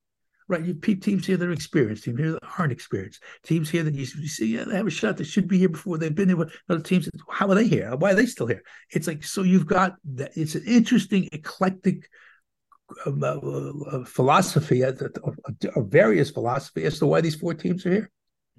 right? 0.47 0.63
You 0.63 0.73
teams 0.75 1.25
here 1.25 1.37
that 1.37 1.47
are 1.47 1.51
experienced, 1.51 2.03
teams 2.03 2.19
here 2.19 2.31
that 2.31 2.43
aren't 2.57 2.71
experienced, 2.71 3.21
teams 3.43 3.69
here 3.69 3.83
that 3.83 3.93
you 3.93 4.05
see 4.05 4.55
yeah, 4.55 4.63
they 4.63 4.75
have 4.75 4.87
a 4.87 4.91
shot 4.91 5.17
that 5.17 5.25
should 5.25 5.47
be 5.47 5.57
here 5.57 5.69
before 5.69 5.97
they've 5.97 6.13
been 6.13 6.29
here. 6.29 6.49
Other 6.69 6.81
teams, 6.81 7.09
how 7.29 7.49
are 7.49 7.55
they 7.55 7.67
here? 7.67 7.95
Why 7.95 8.11
are 8.11 8.15
they 8.15 8.25
still 8.25 8.47
here? 8.47 8.63
It's 8.91 9.07
like 9.07 9.23
so 9.23 9.43
you've 9.43 9.67
got 9.67 9.95
that. 10.15 10.31
It's 10.35 10.55
an 10.55 10.63
interesting, 10.65 11.27
eclectic 11.31 12.09
um, 13.05 13.23
uh, 13.23 13.35
uh, 13.35 14.05
philosophy, 14.05 14.83
uh, 14.83 14.93
uh, 15.01 15.81
various 15.81 16.31
philosophy 16.31 16.83
as 16.83 16.99
to 16.99 17.07
why 17.07 17.21
these 17.21 17.35
four 17.35 17.53
teams 17.53 17.85
are 17.85 17.91
here. 17.91 18.11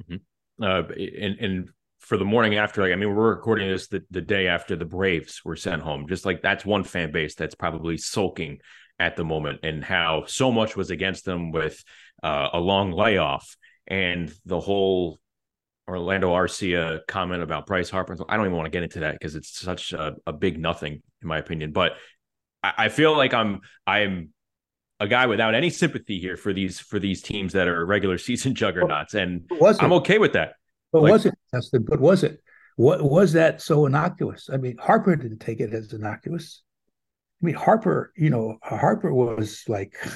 Mm-hmm. 0.02 0.62
Uh, 0.62 0.82
and 0.98 1.38
and 1.38 1.70
for 2.08 2.16
the 2.16 2.24
morning 2.24 2.56
after, 2.56 2.80
like, 2.80 2.92
I 2.92 2.96
mean, 2.96 3.14
we're 3.14 3.34
recording 3.34 3.68
this 3.68 3.88
the, 3.88 4.02
the 4.10 4.22
day 4.22 4.46
after 4.46 4.76
the 4.76 4.86
Braves 4.86 5.42
were 5.44 5.56
sent 5.56 5.82
home. 5.82 6.06
Just 6.08 6.24
like 6.24 6.40
that's 6.40 6.64
one 6.64 6.82
fan 6.82 7.12
base 7.12 7.34
that's 7.34 7.54
probably 7.54 7.98
sulking 7.98 8.60
at 8.98 9.14
the 9.14 9.24
moment 9.24 9.60
and 9.62 9.84
how 9.84 10.24
so 10.26 10.50
much 10.50 10.74
was 10.74 10.90
against 10.90 11.26
them 11.26 11.52
with 11.52 11.84
uh, 12.22 12.48
a 12.54 12.58
long 12.58 12.92
layoff 12.92 13.56
and 13.86 14.32
the 14.46 14.58
whole 14.58 15.18
Orlando 15.86 16.32
Arcia 16.32 17.00
comment 17.06 17.42
about 17.42 17.66
Bryce 17.66 17.90
Harper. 17.90 18.16
I 18.26 18.36
don't 18.36 18.46
even 18.46 18.56
want 18.56 18.66
to 18.66 18.70
get 18.70 18.82
into 18.82 19.00
that 19.00 19.12
because 19.12 19.34
it's 19.34 19.58
such 19.58 19.92
a, 19.92 20.16
a, 20.26 20.32
big 20.32 20.58
nothing 20.58 21.02
in 21.22 21.28
my 21.28 21.38
opinion. 21.38 21.72
But 21.72 21.92
I, 22.62 22.72
I 22.78 22.88
feel 22.88 23.16
like 23.16 23.34
I'm 23.34 23.60
I'm 23.86 24.30
a 24.98 25.06
guy 25.06 25.26
without 25.26 25.54
any 25.54 25.70
sympathy 25.70 26.18
here 26.18 26.36
for 26.36 26.52
these 26.54 26.80
for 26.80 26.98
these 26.98 27.22
teams 27.22 27.52
that 27.52 27.68
are 27.68 27.84
regular 27.84 28.18
season 28.18 28.54
juggernauts, 28.54 29.14
and 29.14 29.50
I'm 29.80 29.92
okay 29.94 30.18
with 30.18 30.32
that. 30.32 30.54
But 30.92 31.02
like, 31.02 31.12
was 31.12 31.26
it 31.26 31.34
tested? 31.52 31.86
But 31.86 32.00
was 32.00 32.22
it? 32.22 32.42
What 32.76 33.02
was 33.02 33.32
that 33.32 33.60
so 33.60 33.86
innocuous? 33.86 34.48
I 34.52 34.56
mean, 34.56 34.76
Harper 34.78 35.16
didn't 35.16 35.40
take 35.40 35.60
it 35.60 35.74
as 35.74 35.92
innocuous. 35.92 36.62
I 37.42 37.46
mean, 37.46 37.56
Harper, 37.56 38.12
you 38.16 38.30
know, 38.30 38.58
Harper 38.62 39.12
was 39.12 39.64
like, 39.66 39.96
I 40.04 40.08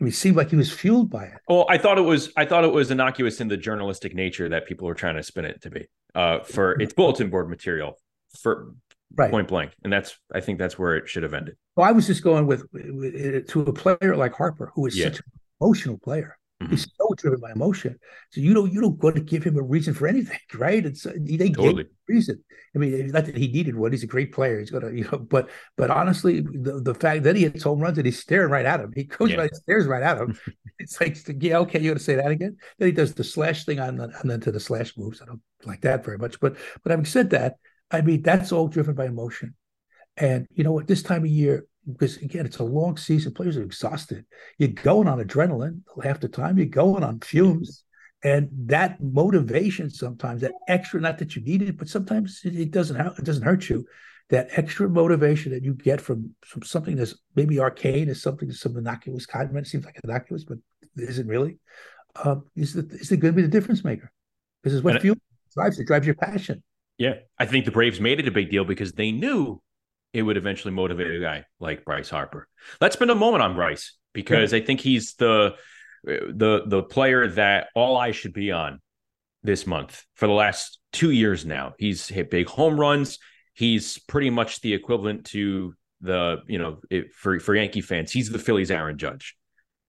mean, 0.00 0.08
it 0.08 0.14
seemed 0.14 0.36
like 0.36 0.48
he 0.50 0.56
was 0.56 0.72
fueled 0.72 1.10
by 1.10 1.24
it. 1.24 1.38
Well, 1.48 1.66
I 1.68 1.76
thought 1.76 1.98
it 1.98 2.02
was, 2.02 2.32
I 2.36 2.46
thought 2.46 2.64
it 2.64 2.72
was 2.72 2.90
innocuous 2.90 3.40
in 3.40 3.48
the 3.48 3.56
journalistic 3.58 4.14
nature 4.14 4.48
that 4.48 4.66
people 4.66 4.86
were 4.86 4.94
trying 4.94 5.16
to 5.16 5.22
spin 5.22 5.44
it 5.44 5.60
to 5.62 5.70
be, 5.70 5.88
uh, 6.14 6.40
for 6.40 6.80
its 6.80 6.94
bulletin 6.94 7.28
board 7.28 7.50
material, 7.50 7.98
for 8.38 8.72
right. 9.14 9.30
point 9.30 9.48
blank, 9.48 9.72
and 9.84 9.92
that's, 9.92 10.18
I 10.32 10.40
think 10.40 10.58
that's 10.58 10.78
where 10.78 10.96
it 10.96 11.08
should 11.08 11.24
have 11.24 11.34
ended. 11.34 11.56
Well, 11.76 11.86
I 11.86 11.92
was 11.92 12.06
just 12.06 12.22
going 12.22 12.46
with, 12.46 12.64
with 12.72 13.48
to 13.48 13.60
a 13.62 13.72
player 13.72 14.16
like 14.16 14.32
Harper, 14.32 14.72
who 14.74 14.86
is 14.86 14.96
yeah. 14.96 15.06
such 15.06 15.18
an 15.18 15.24
emotional 15.60 15.98
player. 15.98 16.37
Mm-hmm. 16.62 16.72
He's 16.72 16.88
so 16.98 17.14
driven 17.16 17.40
by 17.40 17.52
emotion. 17.52 17.98
So 18.30 18.40
you 18.40 18.52
don't 18.52 18.72
you 18.72 18.80
don't 18.80 18.98
go 18.98 19.12
to 19.12 19.20
give 19.20 19.44
him 19.44 19.56
a 19.56 19.62
reason 19.62 19.94
for 19.94 20.08
anything, 20.08 20.40
right? 20.54 20.84
It's 20.84 21.04
they 21.04 21.50
totally. 21.50 21.84
gave 21.84 21.92
reason. 22.08 22.42
I 22.74 22.78
mean, 22.78 23.08
not 23.08 23.26
that 23.26 23.36
he 23.36 23.48
needed 23.48 23.76
one. 23.76 23.92
He's 23.92 24.02
a 24.02 24.08
great 24.08 24.32
player. 24.32 24.58
He's 24.58 24.70
gonna, 24.70 24.90
you 24.92 25.04
know, 25.04 25.18
but 25.18 25.50
but 25.76 25.90
honestly, 25.90 26.40
the, 26.40 26.80
the 26.82 26.94
fact 26.94 27.22
that 27.24 27.36
he 27.36 27.42
hits 27.42 27.62
home 27.62 27.78
runs 27.78 27.96
and 27.98 28.06
he's 28.06 28.18
staring 28.18 28.50
right 28.50 28.66
at 28.66 28.80
him, 28.80 28.92
he 28.94 29.04
goes 29.04 29.30
yeah. 29.30 29.36
right, 29.36 29.54
stares 29.54 29.86
right 29.86 30.02
at 30.02 30.18
him. 30.18 30.36
it's 30.80 31.00
like, 31.00 31.16
yeah, 31.40 31.58
okay, 31.58 31.80
you 31.80 31.90
got 31.90 31.98
to 31.98 32.04
say 32.04 32.16
that 32.16 32.30
again. 32.30 32.56
Then 32.78 32.88
he 32.88 32.92
does 32.92 33.14
the 33.14 33.24
slash 33.24 33.64
thing 33.64 33.78
on 33.78 34.00
and 34.00 34.30
then 34.30 34.40
to 34.40 34.50
the 34.50 34.60
slash 34.60 34.96
moves. 34.96 35.22
I 35.22 35.26
don't 35.26 35.42
like 35.64 35.82
that 35.82 36.04
very 36.04 36.18
much. 36.18 36.40
But 36.40 36.56
but 36.82 36.90
having 36.90 37.06
said 37.06 37.30
that, 37.30 37.54
I 37.90 38.00
mean, 38.00 38.22
that's 38.22 38.50
all 38.50 38.66
driven 38.66 38.96
by 38.96 39.06
emotion. 39.06 39.54
And 40.16 40.48
you 40.52 40.64
know 40.64 40.72
what? 40.72 40.88
This 40.88 41.04
time 41.04 41.22
of 41.22 41.30
year, 41.30 41.67
because 41.90 42.16
again, 42.18 42.46
it's 42.46 42.58
a 42.58 42.64
long 42.64 42.96
season. 42.96 43.32
Players 43.32 43.56
are 43.56 43.62
exhausted. 43.62 44.24
You're 44.58 44.68
going 44.68 45.08
on 45.08 45.18
adrenaline 45.24 45.80
half 46.02 46.20
the 46.20 46.28
time. 46.28 46.58
You're 46.58 46.66
going 46.66 47.02
on 47.02 47.20
fumes, 47.20 47.84
and 48.22 48.48
that 48.66 49.00
motivation 49.00 49.90
sometimes, 49.90 50.42
that 50.42 50.52
extra, 50.66 51.00
not 51.00 51.18
that 51.18 51.36
you 51.36 51.42
need 51.42 51.62
it, 51.62 51.78
but 51.78 51.88
sometimes 51.88 52.40
it 52.44 52.70
doesn't 52.70 52.96
it 52.96 53.24
doesn't 53.24 53.44
hurt 53.44 53.68
you. 53.68 53.86
That 54.30 54.48
extra 54.58 54.88
motivation 54.90 55.52
that 55.52 55.64
you 55.64 55.72
get 55.72 56.02
from, 56.02 56.34
from 56.44 56.62
something 56.62 56.96
that's 56.96 57.14
maybe 57.34 57.58
arcane 57.58 58.10
is 58.10 58.20
something 58.20 58.50
some 58.52 58.76
innocuous 58.76 59.24
kind. 59.24 59.56
It 59.56 59.66
seems 59.66 59.86
like 59.86 59.98
innocuous, 60.04 60.44
but 60.44 60.58
it 60.96 61.08
isn't 61.08 61.26
really. 61.26 61.58
Um, 62.22 62.44
is 62.54 62.74
the 62.74 62.86
is 62.92 63.10
it 63.10 63.18
going 63.18 63.32
to 63.32 63.36
be 63.36 63.42
the 63.42 63.48
difference 63.48 63.84
maker? 63.84 64.12
This 64.62 64.74
is 64.74 64.82
what 64.82 65.00
fuel 65.00 65.16
drives 65.54 65.78
it 65.78 65.86
drives 65.86 66.04
your 66.04 66.16
passion. 66.16 66.62
Yeah, 66.98 67.14
I 67.38 67.46
think 67.46 67.64
the 67.64 67.70
Braves 67.70 68.00
made 68.00 68.18
it 68.18 68.26
a 68.26 68.32
big 68.32 68.50
deal 68.50 68.64
because 68.64 68.92
they 68.92 69.12
knew 69.12 69.62
it 70.12 70.22
would 70.22 70.36
eventually 70.36 70.72
motivate 70.72 71.10
a 71.10 71.20
guy 71.20 71.44
like 71.60 71.84
Bryce 71.84 72.10
Harper. 72.10 72.48
Let's 72.80 72.96
spend 72.96 73.10
a 73.10 73.14
moment 73.14 73.42
on 73.42 73.54
Bryce 73.54 73.94
because 74.12 74.54
I 74.54 74.60
think 74.60 74.80
he's 74.80 75.14
the 75.14 75.56
the 76.04 76.62
the 76.66 76.82
player 76.82 77.28
that 77.28 77.68
all 77.74 77.96
eyes 77.96 78.16
should 78.16 78.32
be 78.32 78.52
on 78.52 78.80
this 79.42 79.66
month 79.66 80.04
for 80.14 80.26
the 80.26 80.32
last 80.32 80.78
two 80.92 81.10
years 81.10 81.44
now. 81.44 81.74
He's 81.78 82.08
hit 82.08 82.30
big 82.30 82.48
home 82.48 82.78
runs. 82.78 83.18
He's 83.54 83.98
pretty 83.98 84.30
much 84.30 84.60
the 84.60 84.74
equivalent 84.74 85.26
to 85.26 85.74
the 86.00 86.38
you 86.46 86.58
know 86.58 86.78
it, 86.90 87.12
for 87.14 87.38
for 87.40 87.54
Yankee 87.54 87.80
fans. 87.80 88.12
He's 88.12 88.30
the 88.30 88.38
Phillies' 88.38 88.70
Aaron 88.70 88.98
Judge. 88.98 89.36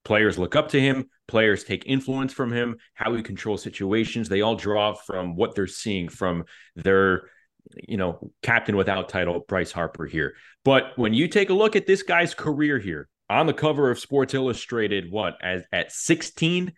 Players 0.05 0.39
look 0.39 0.55
up 0.55 0.69
to 0.69 0.79
him. 0.79 1.09
Players 1.27 1.63
take 1.63 1.83
influence 1.85 2.33
from 2.33 2.51
him. 2.51 2.77
How 2.93 3.13
he 3.13 3.21
controls 3.21 3.61
situations. 3.61 4.29
They 4.29 4.41
all 4.41 4.55
draw 4.55 4.93
from 4.93 5.35
what 5.35 5.55
they're 5.55 5.67
seeing 5.67 6.09
from 6.09 6.45
their 6.75 7.23
you 7.75 7.97
know, 7.97 8.31
captain 8.41 8.75
without 8.75 9.09
title, 9.09 9.41
Bryce 9.47 9.71
Harper 9.71 10.05
here. 10.05 10.33
But 10.63 10.97
when 10.97 11.13
you 11.13 11.27
take 11.27 11.49
a 11.49 11.53
look 11.53 11.75
at 11.75 11.87
this 11.87 12.03
guy's 12.03 12.33
career 12.33 12.79
here 12.79 13.07
on 13.29 13.45
the 13.45 13.53
cover 13.53 13.91
of 13.91 13.99
Sports 13.99 14.33
Illustrated, 14.33 15.11
what 15.11 15.35
as 15.41 15.63
at 15.71 15.91
16, 15.91 16.73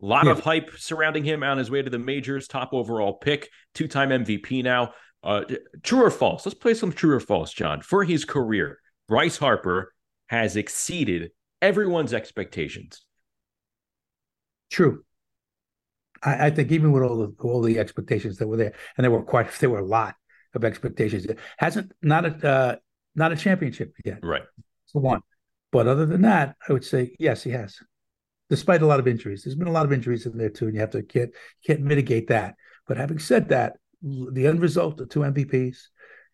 A 0.00 0.06
lot 0.06 0.26
yeah. 0.26 0.32
of 0.32 0.40
hype 0.40 0.70
surrounding 0.76 1.24
him 1.24 1.42
on 1.42 1.58
his 1.58 1.70
way 1.70 1.82
to 1.82 1.90
the 1.90 1.98
majors, 1.98 2.46
top 2.46 2.70
overall 2.72 3.14
pick, 3.14 3.50
two 3.74 3.88
time 3.88 4.10
MVP 4.10 4.62
now. 4.62 4.92
Uh, 5.24 5.42
true 5.82 6.04
or 6.04 6.10
false? 6.10 6.46
Let's 6.46 6.56
play 6.56 6.74
some 6.74 6.92
true 6.92 7.16
or 7.16 7.20
false, 7.20 7.52
John. 7.52 7.82
For 7.82 8.04
his 8.04 8.24
career, 8.24 8.78
Bryce 9.08 9.36
Harper 9.36 9.92
has 10.28 10.56
exceeded 10.56 11.32
everyone's 11.60 12.14
expectations. 12.14 13.04
True. 14.70 15.04
I, 16.22 16.46
I, 16.46 16.50
think 16.50 16.72
even 16.72 16.92
with 16.92 17.02
all 17.02 17.16
the 17.18 17.34
all 17.40 17.62
the 17.62 17.78
expectations 17.78 18.38
that 18.38 18.48
were 18.48 18.56
there, 18.56 18.74
and 18.96 19.04
there 19.04 19.10
were 19.10 19.22
quite 19.22 19.50
there 19.60 19.70
were 19.70 19.78
a 19.78 19.84
lot 19.84 20.14
of 20.54 20.64
expectations. 20.64 21.26
It 21.26 21.38
hasn't 21.58 21.92
not 22.02 22.24
a 22.24 22.48
uh, 22.48 22.76
not 23.14 23.32
a 23.32 23.36
championship 23.36 23.92
yet. 24.04 24.20
Right. 24.22 24.42
It's 24.84 24.92
the 24.92 25.00
one. 25.00 25.20
But 25.70 25.86
other 25.86 26.06
than 26.06 26.22
that, 26.22 26.56
I 26.68 26.72
would 26.72 26.84
say 26.84 27.14
yes, 27.18 27.42
he 27.42 27.50
has. 27.50 27.78
Despite 28.48 28.80
a 28.80 28.86
lot 28.86 29.00
of 29.00 29.06
injuries, 29.06 29.42
there's 29.44 29.56
been 29.56 29.68
a 29.68 29.72
lot 29.72 29.84
of 29.84 29.92
injuries 29.92 30.24
in 30.24 30.38
there 30.38 30.48
too, 30.48 30.66
and 30.66 30.74
you 30.74 30.80
have 30.80 30.90
to 30.90 31.02
can't 31.02 31.30
can't 31.66 31.80
mitigate 31.80 32.28
that. 32.28 32.54
But 32.86 32.96
having 32.96 33.18
said 33.18 33.50
that, 33.50 33.74
the 34.02 34.46
end 34.46 34.62
result, 34.62 34.96
the 34.96 35.04
two 35.04 35.20
MVPs, 35.20 35.76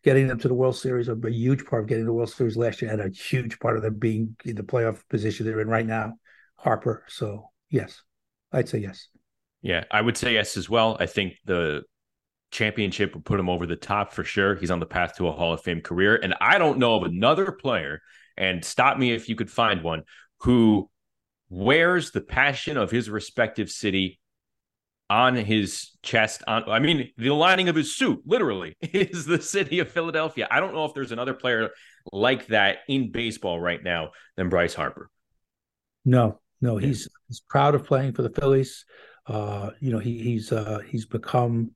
getting 0.04 0.28
them 0.28 0.38
to 0.38 0.48
the 0.48 0.54
World 0.54 0.76
Series, 0.76 1.08
a 1.08 1.16
huge 1.24 1.64
part 1.64 1.82
of 1.82 1.88
getting 1.88 2.04
the 2.04 2.12
World 2.12 2.30
Series 2.30 2.56
last 2.56 2.80
year, 2.82 2.92
and 2.92 3.00
a 3.00 3.08
huge 3.08 3.58
part 3.58 3.76
of 3.76 3.82
them 3.82 3.98
being 3.98 4.36
in 4.44 4.54
the 4.54 4.62
playoff 4.62 5.00
position 5.08 5.44
they're 5.44 5.60
in 5.60 5.68
right 5.68 5.86
now. 5.86 6.14
Harper. 6.56 7.04
So 7.08 7.50
yes, 7.70 8.02
I'd 8.52 8.68
say 8.68 8.78
yes. 8.78 9.08
Yeah, 9.64 9.84
I 9.90 10.02
would 10.02 10.18
say 10.18 10.34
yes 10.34 10.58
as 10.58 10.68
well. 10.68 10.94
I 11.00 11.06
think 11.06 11.38
the 11.46 11.84
championship 12.50 13.14
would 13.14 13.24
put 13.24 13.40
him 13.40 13.48
over 13.48 13.66
the 13.66 13.76
top 13.76 14.12
for 14.12 14.22
sure. 14.22 14.54
He's 14.54 14.70
on 14.70 14.78
the 14.78 14.86
path 14.86 15.16
to 15.16 15.26
a 15.26 15.32
Hall 15.32 15.54
of 15.54 15.62
Fame 15.62 15.80
career. 15.80 16.20
And 16.22 16.34
I 16.38 16.58
don't 16.58 16.78
know 16.78 16.96
of 16.96 17.02
another 17.02 17.50
player, 17.50 18.02
and 18.36 18.62
stop 18.62 18.98
me 18.98 19.12
if 19.12 19.26
you 19.26 19.34
could 19.34 19.50
find 19.50 19.82
one, 19.82 20.02
who 20.40 20.90
wears 21.48 22.10
the 22.10 22.20
passion 22.20 22.76
of 22.76 22.90
his 22.90 23.08
respective 23.08 23.70
city 23.70 24.20
on 25.10 25.34
his 25.34 25.90
chest 26.02 26.42
on 26.48 26.64
i 26.70 26.78
mean 26.78 27.10
the 27.18 27.28
lining 27.28 27.68
of 27.68 27.76
his 27.76 27.94
suit 27.94 28.22
literally 28.24 28.74
is 28.80 29.26
the 29.26 29.40
city 29.40 29.78
of 29.78 29.90
philadelphia 29.90 30.48
i 30.50 30.60
don't 30.60 30.72
know 30.72 30.86
if 30.86 30.94
there's 30.94 31.12
another 31.12 31.34
player 31.34 31.68
like 32.10 32.46
that 32.46 32.78
in 32.88 33.12
baseball 33.12 33.60
right 33.60 33.84
now 33.84 34.10
than 34.38 34.48
bryce 34.48 34.72
harper 34.72 35.10
no 36.06 36.40
no 36.62 36.78
he's 36.78 37.06
he's 37.28 37.40
proud 37.40 37.74
of 37.74 37.84
playing 37.84 38.14
for 38.14 38.22
the 38.22 38.30
phillies 38.30 38.86
uh 39.26 39.70
you 39.80 39.90
know 39.90 39.98
he 39.98 40.18
he's 40.18 40.52
uh 40.52 40.80
he's 40.86 41.06
become 41.06 41.70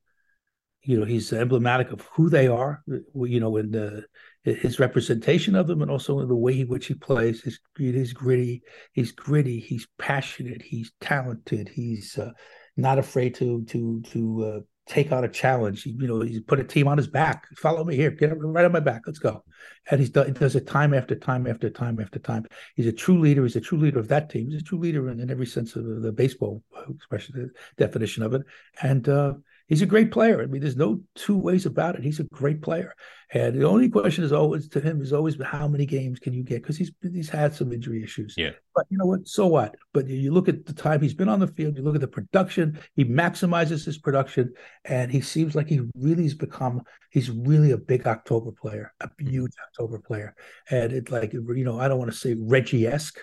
you 0.83 0.99
know 0.99 1.05
he's 1.05 1.33
emblematic 1.33 1.91
of 1.91 2.01
who 2.13 2.29
they 2.29 2.47
are 2.47 2.83
you 2.87 3.39
know 3.39 3.57
in 3.57 3.71
the 3.71 4.05
his 4.43 4.79
representation 4.79 5.55
of 5.55 5.67
them 5.67 5.81
and 5.81 5.91
also 5.91 6.19
in 6.19 6.27
the 6.27 6.35
way 6.35 6.61
in 6.61 6.67
which 6.67 6.87
he 6.87 6.93
plays. 6.93 7.41
He's, 7.43 7.59
he's 7.77 8.13
gritty 8.13 8.63
he's 8.93 9.11
gritty 9.11 9.59
he's 9.59 9.87
passionate 9.97 10.61
he's 10.61 10.91
talented 11.01 11.69
he's 11.69 12.17
uh, 12.17 12.31
not 12.77 12.97
afraid 12.97 13.35
to 13.35 13.63
to 13.65 14.01
to 14.11 14.43
uh, 14.43 14.59
take 14.89 15.11
on 15.11 15.23
a 15.23 15.29
challenge. 15.29 15.85
You 15.85 16.07
know 16.07 16.21
he's 16.21 16.41
put 16.41 16.59
a 16.59 16.63
team 16.63 16.87
on 16.87 16.97
his 16.97 17.07
back. 17.07 17.47
Follow 17.57 17.83
me 17.85 17.95
here. 17.95 18.09
Get 18.09 18.31
right 18.35 18.65
on 18.65 18.71
my 18.71 18.79
back. 18.79 19.03
Let's 19.05 19.19
go. 19.19 19.43
And 19.89 19.99
he's 19.99 20.09
done 20.09 20.25
he 20.25 20.31
does 20.33 20.55
it 20.55 20.65
time 20.67 20.93
after 20.93 21.15
time 21.15 21.45
after 21.45 21.69
time 21.69 21.99
after 21.99 22.17
time. 22.17 22.47
He's 22.75 22.87
a 22.87 22.91
true 22.91 23.19
leader. 23.19 23.43
He's 23.43 23.55
a 23.55 23.61
true 23.61 23.77
leader 23.77 23.99
of 23.99 24.07
that 24.07 24.29
team. 24.29 24.49
He's 24.49 24.61
a 24.61 24.65
true 24.65 24.79
leader 24.79 25.09
in, 25.09 25.19
in 25.19 25.29
every 25.29 25.45
sense 25.45 25.75
of 25.75 26.01
the 26.01 26.11
baseball 26.11 26.63
expression 26.89 27.35
the 27.77 27.83
definition 27.85 28.23
of 28.23 28.33
it. 28.33 28.41
And 28.81 29.07
uh 29.07 29.35
he's 29.69 29.81
a 29.81 29.85
great 29.85 30.11
player. 30.11 30.41
I 30.41 30.47
mean, 30.47 30.61
there's 30.61 30.75
no 30.75 31.01
two 31.15 31.37
ways 31.37 31.65
about 31.65 31.95
it. 31.95 32.03
He's 32.03 32.19
a 32.19 32.25
great 32.25 32.61
player. 32.61 32.93
And 33.31 33.55
the 33.55 33.67
only 33.67 33.89
question 33.89 34.23
is 34.23 34.33
always 34.33 34.67
to 34.69 34.81
him 34.81 35.01
is 35.01 35.13
always 35.13 35.37
how 35.41 35.67
many 35.67 35.85
games 35.85 36.17
can 36.17 36.33
you 36.33 36.43
get? 36.43 36.63
Because 36.63 36.77
he's 36.77 36.91
he's 37.01 37.29
had 37.29 37.53
some 37.53 37.71
injury 37.71 38.03
issues. 38.03 38.33
Yeah. 38.35 38.51
But 38.75 38.87
you 38.89 38.97
know 38.97 39.05
what? 39.05 39.27
So 39.27 39.45
what? 39.45 39.75
But 39.93 40.07
you 40.07 40.33
look 40.33 40.49
at 40.49 40.65
the 40.65 40.73
time 40.73 40.99
he's 40.99 41.13
been 41.13 41.29
on 41.29 41.39
the 41.39 41.47
field, 41.47 41.77
you 41.77 41.83
look 41.83 41.93
at 41.95 42.01
the 42.01 42.07
production, 42.07 42.79
he 42.95 43.05
maximizes 43.05 43.85
his 43.85 43.99
production, 43.99 44.51
and 44.85 45.11
he 45.11 45.21
seems 45.21 45.53
like 45.53 45.67
he 45.67 45.81
really 45.95 46.23
has 46.23 46.33
become 46.33 46.81
he's 47.11 47.29
really 47.29 47.71
a 47.71 47.77
big 47.77 48.07
October 48.07 48.51
player, 48.51 48.93
a 48.99 49.09
huge 49.19 49.53
October 49.67 49.99
player. 49.99 50.35
And 50.71 50.91
it's 50.91 51.11
like, 51.11 51.33
you 51.33 51.63
know, 51.63 51.79
I 51.79 51.87
don't 51.87 51.99
want 51.99 52.11
to 52.11 52.17
say 52.17 52.35
Reggie-esque, 52.37 53.19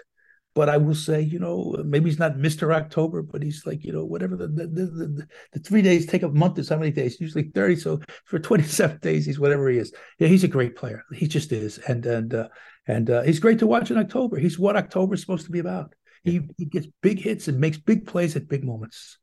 but 0.56 0.70
I 0.70 0.78
will 0.78 0.94
say, 0.94 1.20
you 1.20 1.38
know, 1.38 1.76
maybe 1.84 2.08
he's 2.08 2.18
not 2.18 2.36
Mr. 2.36 2.74
October, 2.74 3.20
but 3.20 3.42
he's 3.42 3.66
like, 3.66 3.84
you 3.84 3.92
know, 3.92 4.06
whatever 4.06 4.36
the 4.36 4.48
the, 4.48 4.66
the, 4.66 5.26
the 5.52 5.60
three 5.60 5.82
days 5.82 6.06
take 6.06 6.22
a 6.22 6.30
month 6.30 6.58
is 6.58 6.70
how 6.70 6.78
many 6.78 6.90
days? 6.90 7.20
Usually 7.20 7.50
30. 7.54 7.76
So 7.76 8.00
for 8.24 8.38
27 8.40 8.98
days, 9.02 9.26
he's 9.26 9.38
whatever 9.38 9.68
he 9.68 9.76
is. 9.76 9.92
Yeah, 10.18 10.28
he's 10.28 10.44
a 10.44 10.48
great 10.48 10.74
player. 10.74 11.04
He 11.12 11.28
just 11.28 11.52
is. 11.52 11.76
And 11.76 12.06
and 12.06 12.32
uh, 12.32 12.48
and 12.86 13.10
uh, 13.10 13.22
he's 13.22 13.38
great 13.38 13.58
to 13.58 13.66
watch 13.66 13.90
in 13.90 13.98
October. 13.98 14.38
He's 14.38 14.58
what 14.58 14.76
October 14.76 15.14
is 15.14 15.20
supposed 15.20 15.44
to 15.44 15.52
be 15.52 15.58
about. 15.58 15.94
He 16.24 16.48
he 16.56 16.64
gets 16.64 16.86
big 17.02 17.20
hits 17.20 17.48
and 17.48 17.60
makes 17.60 17.76
big 17.76 18.06
plays 18.06 18.34
at 18.34 18.48
big 18.48 18.64
moments. 18.64 19.18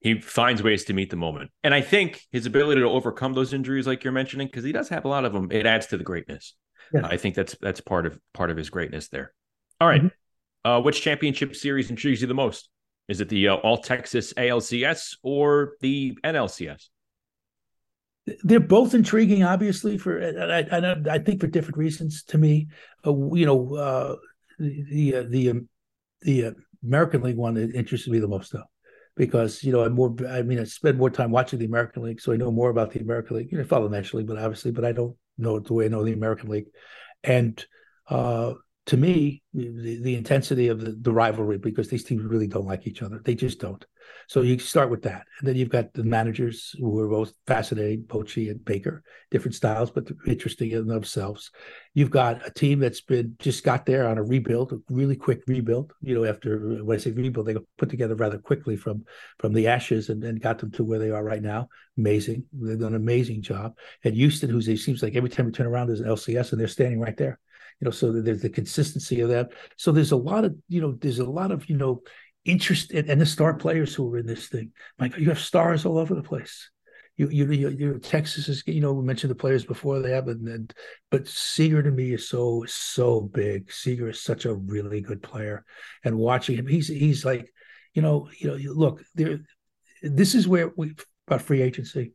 He 0.00 0.20
finds 0.20 0.62
ways 0.62 0.84
to 0.84 0.92
meet 0.92 1.08
the 1.08 1.16
moment. 1.16 1.50
And 1.64 1.72
I 1.72 1.80
think 1.80 2.20
his 2.30 2.44
ability 2.44 2.82
to 2.82 2.88
overcome 2.88 3.32
those 3.32 3.54
injuries, 3.54 3.86
like 3.86 4.04
you're 4.04 4.12
mentioning, 4.12 4.48
because 4.48 4.64
he 4.64 4.70
does 4.70 4.90
have 4.90 5.06
a 5.06 5.08
lot 5.08 5.24
of 5.24 5.32
them, 5.32 5.48
it 5.50 5.64
adds 5.64 5.86
to 5.86 5.96
the 5.96 6.04
greatness. 6.04 6.54
Yeah. 6.92 7.06
I 7.06 7.16
think 7.16 7.34
that's 7.34 7.56
that's 7.58 7.80
part 7.80 8.04
of 8.04 8.20
part 8.34 8.50
of 8.50 8.58
his 8.58 8.68
greatness 8.68 9.08
there. 9.08 9.32
All 9.80 9.88
right. 9.88 10.02
mm-hmm. 10.02 10.70
uh, 10.70 10.80
which 10.80 11.02
championship 11.02 11.54
series 11.54 11.90
intrigues 11.90 12.20
you 12.20 12.26
the 12.26 12.34
most? 12.34 12.68
Is 13.08 13.20
it 13.20 13.28
the 13.28 13.48
uh, 13.48 13.54
All 13.56 13.78
Texas 13.78 14.32
ALCS 14.34 15.16
or 15.22 15.74
the 15.80 16.16
NLCS? 16.24 16.88
They're 18.42 18.60
both 18.60 18.92
intriguing, 18.92 19.42
obviously. 19.44 19.96
For 19.96 20.22
I, 20.22 20.60
I, 20.70 20.96
I 21.10 21.18
think 21.18 21.40
for 21.40 21.46
different 21.46 21.78
reasons. 21.78 22.24
To 22.24 22.38
me, 22.38 22.68
uh, 23.06 23.14
you 23.32 23.46
know, 23.46 23.74
uh, 23.74 24.16
the 24.58 25.16
uh, 25.16 25.24
the 25.28 25.50
um, 25.50 25.68
the 26.20 26.46
uh, 26.46 26.50
American 26.84 27.22
League 27.22 27.36
one 27.36 27.56
interests 27.56 28.06
me 28.06 28.18
the 28.18 28.28
most, 28.28 28.52
though, 28.52 28.64
because 29.16 29.64
you 29.64 29.72
know 29.72 29.82
I'm 29.82 29.94
more. 29.94 30.14
I 30.28 30.42
mean, 30.42 30.58
I 30.58 30.64
spend 30.64 30.98
more 30.98 31.08
time 31.08 31.30
watching 31.30 31.58
the 31.58 31.64
American 31.64 32.02
League, 32.02 32.20
so 32.20 32.32
I 32.32 32.36
know 32.36 32.50
more 32.50 32.68
about 32.68 32.90
the 32.90 33.00
American 33.00 33.38
League. 33.38 33.50
You 33.50 33.56
know, 33.56 33.64
I 33.64 33.66
follow 33.66 33.88
National 33.88 34.18
League, 34.18 34.28
but 34.28 34.38
obviously, 34.38 34.72
but 34.72 34.84
I 34.84 34.92
don't 34.92 35.16
know 35.38 35.56
it 35.56 35.64
the 35.64 35.72
way 35.72 35.86
I 35.86 35.88
know 35.88 36.04
the 36.04 36.12
American 36.12 36.50
League, 36.50 36.66
and 37.24 37.64
uh, 38.10 38.52
to 38.88 38.96
me, 38.96 39.42
the, 39.52 40.00
the 40.00 40.14
intensity 40.16 40.68
of 40.68 40.80
the, 40.80 40.92
the, 40.92 41.12
rivalry 41.12 41.58
because 41.58 41.88
these 41.88 42.04
teams 42.04 42.24
really 42.24 42.46
don't 42.46 42.66
like 42.66 42.86
each 42.86 43.02
other. 43.02 43.20
They 43.22 43.34
just 43.34 43.60
don't. 43.60 43.84
So 44.28 44.40
you 44.40 44.58
start 44.58 44.88
with 44.88 45.02
that. 45.02 45.26
And 45.38 45.46
then 45.46 45.56
you've 45.56 45.68
got 45.68 45.92
the 45.92 46.04
managers 46.04 46.74
who 46.78 46.98
are 46.98 47.08
both 47.08 47.34
fascinating, 47.46 48.04
Bochy 48.04 48.50
and 48.50 48.64
Baker, 48.64 49.02
different 49.30 49.54
styles, 49.54 49.90
but 49.90 50.08
interesting 50.26 50.70
in 50.70 50.86
themselves. 50.86 51.50
You've 51.92 52.10
got 52.10 52.46
a 52.46 52.50
team 52.50 52.78
that's 52.78 53.02
been 53.02 53.36
just 53.38 53.62
got 53.62 53.84
there 53.84 54.08
on 54.08 54.16
a 54.16 54.22
rebuild, 54.22 54.72
a 54.72 54.78
really 54.88 55.16
quick 55.16 55.42
rebuild. 55.46 55.92
You 56.00 56.14
know, 56.14 56.24
after 56.24 56.82
when 56.82 56.96
I 56.96 57.00
say 57.00 57.10
rebuild, 57.10 57.46
they 57.46 57.54
got 57.54 57.64
put 57.76 57.90
together 57.90 58.14
rather 58.14 58.38
quickly 58.38 58.76
from 58.76 59.04
from 59.38 59.52
the 59.52 59.68
ashes 59.68 60.08
and, 60.08 60.24
and 60.24 60.40
got 60.40 60.60
them 60.60 60.70
to 60.72 60.84
where 60.84 60.98
they 60.98 61.10
are 61.10 61.24
right 61.24 61.42
now. 61.42 61.68
Amazing. 61.98 62.44
They've 62.54 62.80
done 62.80 62.94
an 62.94 63.02
amazing 63.02 63.42
job. 63.42 63.76
And 64.02 64.14
Houston, 64.14 64.48
who's 64.48 64.66
it 64.66 64.78
seems 64.78 65.02
like 65.02 65.14
every 65.14 65.28
time 65.28 65.44
we 65.44 65.52
turn 65.52 65.66
around, 65.66 65.88
there's 65.88 66.00
an 66.00 66.08
LCS 66.08 66.52
and 66.52 66.60
they're 66.60 66.68
standing 66.68 67.00
right 67.00 67.16
there 67.18 67.38
you 67.80 67.84
know 67.84 67.90
so 67.90 68.12
there's 68.12 68.42
the 68.42 68.50
consistency 68.50 69.20
of 69.20 69.28
that 69.28 69.50
so 69.76 69.92
there's 69.92 70.12
a 70.12 70.16
lot 70.16 70.44
of 70.44 70.54
you 70.68 70.80
know 70.80 70.92
there's 71.00 71.18
a 71.18 71.24
lot 71.24 71.50
of 71.50 71.68
you 71.68 71.76
know 71.76 72.02
interest 72.44 72.92
in, 72.92 73.08
and 73.10 73.20
the 73.20 73.26
star 73.26 73.54
players 73.54 73.94
who 73.94 74.12
are 74.12 74.18
in 74.18 74.26
this 74.26 74.48
thing 74.48 74.72
like 74.98 75.16
you 75.16 75.28
have 75.28 75.38
stars 75.38 75.84
all 75.84 75.98
over 75.98 76.14
the 76.14 76.22
place 76.22 76.70
you 77.18 77.28
you 77.30 77.50
you, 77.50 77.68
you 77.70 77.98
Texas 77.98 78.48
is 78.48 78.62
you 78.66 78.80
know 78.80 78.92
we 78.92 79.04
mentioned 79.04 79.30
the 79.30 79.34
players 79.34 79.64
before 79.64 80.00
they 80.00 80.12
have 80.12 80.28
and, 80.28 80.48
and 80.48 80.72
but 81.10 81.26
Seager 81.26 81.82
to 81.82 81.90
me 81.90 82.14
is 82.14 82.28
so 82.28 82.64
so 82.66 83.20
big. 83.20 83.70
Seager 83.72 84.08
is 84.08 84.22
such 84.22 84.44
a 84.44 84.54
really 84.54 85.00
good 85.00 85.20
player, 85.20 85.64
and 86.04 86.16
watching 86.16 86.56
him, 86.56 86.66
he's 86.66 86.86
he's 86.86 87.24
like, 87.24 87.52
you 87.92 88.02
know, 88.02 88.30
you 88.38 88.48
know, 88.48 88.72
look 88.72 89.02
there. 89.16 89.40
This 90.00 90.36
is 90.36 90.46
where 90.46 90.70
we 90.76 90.94
about 91.26 91.42
free 91.42 91.60
agency 91.60 92.12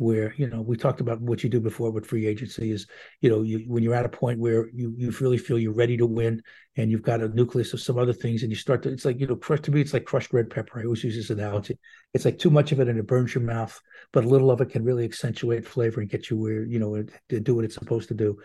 where 0.00 0.34
you 0.36 0.48
know 0.48 0.62
we 0.62 0.76
talked 0.76 1.00
about 1.00 1.20
what 1.20 1.42
you 1.42 1.50
do 1.50 1.60
before 1.60 1.90
with 1.90 2.06
free 2.06 2.26
agency 2.26 2.72
is 2.72 2.86
you 3.20 3.28
know 3.28 3.42
you, 3.42 3.64
when 3.66 3.82
you're 3.82 3.94
at 3.94 4.06
a 4.06 4.08
point 4.08 4.38
where 4.38 4.68
you 4.70 4.94
you 4.96 5.10
really 5.20 5.38
feel 5.38 5.58
you're 5.58 5.72
ready 5.72 5.96
to 5.96 6.06
win 6.06 6.42
and 6.76 6.90
you've 6.90 7.02
got 7.02 7.20
a 7.20 7.28
nucleus 7.28 7.72
of 7.72 7.80
some 7.80 7.98
other 7.98 8.12
things 8.12 8.42
and 8.42 8.50
you 8.50 8.56
start 8.56 8.82
to 8.82 8.88
it's 8.88 9.04
like 9.04 9.20
you 9.20 9.26
know 9.26 9.36
crush 9.36 9.60
to 9.60 9.70
me 9.70 9.80
it's 9.80 9.92
like 9.92 10.04
crushed 10.04 10.32
red 10.32 10.48
pepper. 10.48 10.80
I 10.80 10.84
always 10.84 11.04
use 11.04 11.16
this 11.16 11.30
analogy. 11.30 11.78
It's 12.14 12.24
like 12.24 12.38
too 12.38 12.50
much 12.50 12.72
of 12.72 12.80
it 12.80 12.88
and 12.88 12.98
it 12.98 13.06
burns 13.06 13.34
your 13.34 13.44
mouth 13.44 13.78
but 14.12 14.24
a 14.24 14.28
little 14.28 14.50
of 14.50 14.60
it 14.60 14.70
can 14.70 14.84
really 14.84 15.04
accentuate 15.04 15.66
flavor 15.66 16.00
and 16.00 16.10
get 16.10 16.30
you 16.30 16.36
where 16.36 16.64
you 16.64 16.78
know 16.78 17.04
to 17.28 17.40
do 17.40 17.54
what 17.54 17.64
it's 17.64 17.74
supposed 17.74 18.08
to 18.08 18.14
do. 18.14 18.38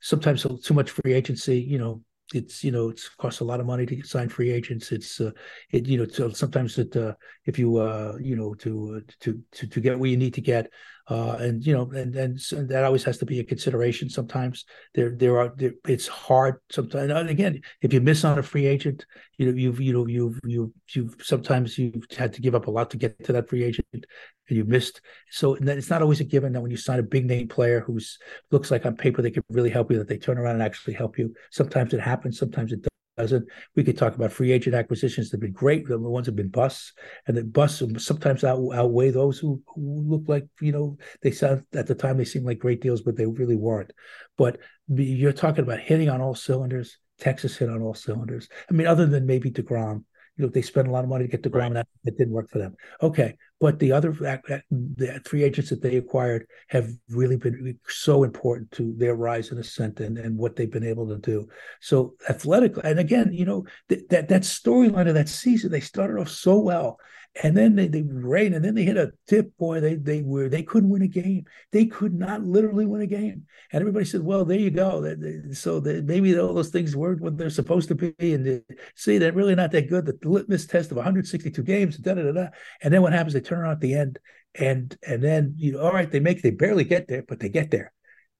Sometimes 0.00 0.46
too 0.62 0.74
much 0.74 0.90
free 0.90 1.12
agency 1.12 1.60
you 1.60 1.78
know 1.78 2.02
it's 2.34 2.64
you 2.64 2.70
know 2.70 2.88
it's 2.88 3.08
costs 3.08 3.40
a 3.40 3.44
lot 3.44 3.60
of 3.60 3.66
money 3.66 3.86
to 3.86 4.02
sign 4.02 4.28
free 4.28 4.50
agents. 4.50 4.92
It's 4.92 5.20
uh, 5.20 5.32
it 5.70 5.86
you 5.86 5.98
know 5.98 6.06
so 6.06 6.30
sometimes 6.30 6.78
it 6.78 6.96
uh, 6.96 7.14
if 7.44 7.58
you 7.58 7.76
uh 7.76 8.16
you 8.20 8.36
know 8.36 8.54
to 8.54 8.96
uh, 8.96 9.12
to 9.20 9.40
to 9.52 9.66
to 9.66 9.80
get 9.80 9.98
what 9.98 10.10
you 10.10 10.16
need 10.16 10.34
to 10.34 10.40
get 10.40 10.70
uh 11.08 11.36
and 11.40 11.66
you 11.66 11.72
know 11.72 11.90
and 11.90 12.14
and, 12.14 12.40
and 12.52 12.68
that 12.68 12.84
always 12.84 13.04
has 13.04 13.18
to 13.18 13.26
be 13.26 13.40
a 13.40 13.44
consideration 13.44 14.08
sometimes. 14.08 14.64
There 14.94 15.10
there 15.10 15.38
are 15.38 15.52
there, 15.56 15.72
it's 15.86 16.08
hard 16.08 16.56
sometimes 16.70 17.10
and 17.10 17.28
again 17.28 17.60
if 17.80 17.92
you 17.92 18.00
miss 18.00 18.24
on 18.24 18.38
a 18.38 18.42
free 18.42 18.66
agent 18.66 19.04
you 19.38 19.46
know 19.46 19.56
you've 19.56 19.80
you 19.80 19.92
know 19.92 20.06
you've 20.06 20.38
you've 20.44 20.70
you've 20.94 21.16
sometimes 21.22 21.78
you've 21.78 22.04
had 22.16 22.32
to 22.34 22.40
give 22.40 22.54
up 22.54 22.66
a 22.66 22.70
lot 22.70 22.90
to 22.90 22.96
get 22.96 23.22
to 23.24 23.32
that 23.32 23.48
free 23.48 23.64
agent 23.64 23.86
and 23.92 24.06
you 24.48 24.64
missed. 24.64 25.00
So 25.30 25.54
it's 25.54 25.90
not 25.90 26.02
always 26.02 26.20
a 26.20 26.24
given 26.24 26.52
that 26.52 26.60
when 26.60 26.70
you 26.70 26.76
sign 26.76 26.98
a 26.98 27.02
big 27.02 27.26
name 27.26 27.48
player 27.48 27.80
who's 27.80 28.18
looks 28.50 28.70
like 28.70 28.84
on 28.86 28.96
paper 28.96 29.22
they 29.22 29.30
could 29.30 29.44
really 29.48 29.70
help 29.70 29.90
you 29.90 29.98
that 29.98 30.08
they 30.08 30.18
turn 30.18 30.38
around 30.38 30.54
and 30.54 30.62
actually 30.62 30.94
help 30.94 31.18
you. 31.18 31.34
Sometimes 31.50 31.94
it 31.94 32.00
happens 32.00 32.38
sometimes 32.38 32.72
it 32.72 32.82
doesn't. 33.16 33.46
We 33.76 33.84
could 33.84 33.98
talk 33.98 34.14
about 34.14 34.32
free 34.32 34.52
agent 34.52 34.74
acquisitions 34.74 35.30
that 35.30 35.36
have 35.36 35.42
been 35.42 35.52
great. 35.52 35.86
The 35.86 35.98
ones 35.98 36.26
that 36.26 36.32
have 36.32 36.36
been 36.36 36.48
busts, 36.48 36.92
and 37.26 37.36
the 37.36 37.44
busts 37.44 37.82
sometimes 37.98 38.44
out, 38.44 38.58
outweigh 38.74 39.10
those 39.10 39.38
who, 39.38 39.62
who 39.74 40.04
look 40.06 40.22
like 40.26 40.46
you 40.60 40.72
know 40.72 40.96
they 41.22 41.30
sound 41.30 41.64
at 41.74 41.86
the 41.86 41.94
time 41.94 42.16
they 42.16 42.24
seem 42.24 42.44
like 42.44 42.58
great 42.58 42.80
deals, 42.80 43.02
but 43.02 43.16
they 43.16 43.26
really 43.26 43.56
weren't. 43.56 43.92
But 44.38 44.58
you're 44.88 45.32
talking 45.32 45.64
about 45.64 45.80
hitting 45.80 46.08
on 46.08 46.20
all 46.20 46.34
cylinders. 46.34 46.96
Texas 47.18 47.56
hit 47.56 47.68
on 47.68 47.82
all 47.82 47.94
cylinders. 47.94 48.48
I 48.70 48.74
mean, 48.74 48.86
other 48.86 49.06
than 49.06 49.26
maybe 49.26 49.50
Degrom, 49.50 50.04
you 50.36 50.44
know 50.44 50.50
they 50.50 50.62
spent 50.62 50.88
a 50.88 50.90
lot 50.90 51.04
of 51.04 51.10
money 51.10 51.24
to 51.24 51.30
get 51.30 51.42
deGrom, 51.42 51.60
right. 51.60 51.74
that 51.74 51.88
it 52.04 52.16
didn't 52.16 52.32
work 52.32 52.48
for 52.48 52.58
them. 52.58 52.74
Okay, 53.02 53.36
but 53.60 53.78
the 53.78 53.92
other 53.92 54.12
the 54.12 55.20
three 55.26 55.44
agents 55.44 55.70
that 55.70 55.82
they 55.82 55.96
acquired 55.96 56.46
have 56.68 56.90
really 57.10 57.36
been 57.36 57.78
so 57.86 58.24
important 58.24 58.70
to 58.72 58.94
their 58.96 59.14
rise 59.14 59.50
and 59.50 59.60
ascent 59.60 60.00
and, 60.00 60.18
and 60.18 60.36
what 60.36 60.56
they've 60.56 60.70
been 60.70 60.86
able 60.86 61.06
to 61.08 61.18
do. 61.18 61.48
So 61.80 62.14
athletically, 62.28 62.82
and 62.84 62.98
again, 62.98 63.32
you 63.32 63.44
know 63.44 63.66
th- 63.88 64.08
that 64.08 64.28
that 64.28 64.42
storyline 64.42 65.08
of 65.08 65.14
that 65.14 65.28
season, 65.28 65.70
they 65.70 65.80
started 65.80 66.18
off 66.18 66.30
so 66.30 66.58
well, 66.58 66.98
and 67.42 67.56
then 67.56 67.76
they 67.76 67.88
they 67.88 68.02
rain, 68.02 68.52
and 68.52 68.62
then 68.62 68.74
they 68.74 68.84
hit 68.84 68.98
a 68.98 69.12
tip. 69.26 69.56
Boy, 69.56 69.80
they 69.80 69.94
they 69.94 70.20
were 70.20 70.50
they 70.50 70.62
couldn't 70.62 70.90
win 70.90 71.00
a 71.00 71.08
game. 71.08 71.44
They 71.70 71.86
could 71.86 72.12
not 72.12 72.42
literally 72.42 72.84
win 72.84 73.00
a 73.00 73.06
game. 73.06 73.46
And 73.72 73.80
everybody 73.80 74.04
said, 74.04 74.22
"Well, 74.22 74.44
there 74.44 74.58
you 74.58 74.70
go." 74.70 75.16
So 75.52 75.80
they 75.80 76.02
maybe 76.02 76.38
all 76.38 76.52
those 76.52 76.68
things 76.68 76.94
weren't 76.94 77.22
what 77.22 77.38
they're 77.38 77.48
supposed 77.48 77.88
to 77.88 77.94
be. 77.94 78.34
And 78.34 78.62
see, 78.96 79.16
they're 79.16 79.32
really 79.32 79.54
not 79.54 79.70
that 79.72 79.88
good. 79.88 80.04
The 80.04 80.18
litmus 80.28 80.66
test 80.66 80.90
of 80.90 80.98
162 80.98 81.62
games, 81.62 81.96
da 81.96 82.14
da 82.14 82.22
da 82.22 82.32
da. 82.32 82.46
And 82.82 82.92
then 82.92 83.00
what 83.00 83.14
happens? 83.14 83.32
They 83.32 83.40
turn 83.40 83.60
around 83.60 83.72
at 83.72 83.80
the 83.80 83.94
end, 83.94 84.18
and 84.54 84.94
and 85.06 85.22
then 85.22 85.54
you 85.56 85.72
know, 85.72 85.80
all 85.80 85.92
right, 85.92 86.10
they 86.10 86.20
make 86.20 86.42
they 86.42 86.50
barely 86.50 86.84
get 86.84 87.08
there, 87.08 87.22
but 87.26 87.40
they 87.40 87.48
get 87.48 87.70
there. 87.70 87.92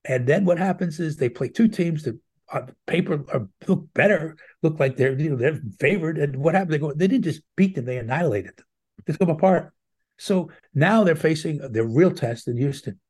And 0.05 0.27
then 0.27 0.45
what 0.45 0.59
happens 0.59 1.01
is 1.01 1.17
they 1.17 1.31
play 1.31 1.49
two 1.49 1.69
teams 1.69 2.03
that 2.03 2.19
on 2.53 2.75
paper 2.87 3.25
are, 3.33 3.49
look 3.67 3.87
better, 3.95 4.37
look 4.63 4.79
like 4.79 4.99
they're 4.99 5.19
you 5.19 5.31
know 5.31 5.37
they're 5.37 5.61
favored. 5.81 6.19
And 6.19 6.37
what 6.37 6.55
happened? 6.55 6.75
They 6.75 6.79
go, 6.79 6.93
they 6.93 7.09
didn't 7.09 7.25
just 7.25 7.41
beat 7.57 7.75
them; 7.75 7.87
they 7.87 7.97
annihilated 7.97 8.59
them. 8.59 8.67
They 9.07 9.15
come 9.15 9.31
apart. 9.31 9.73
So 10.19 10.51
now 10.75 11.05
they're 11.05 11.17
facing 11.17 11.59
their 11.73 11.87
real 11.87 12.11
test 12.11 12.49
in 12.49 12.57
Houston. 12.57 13.01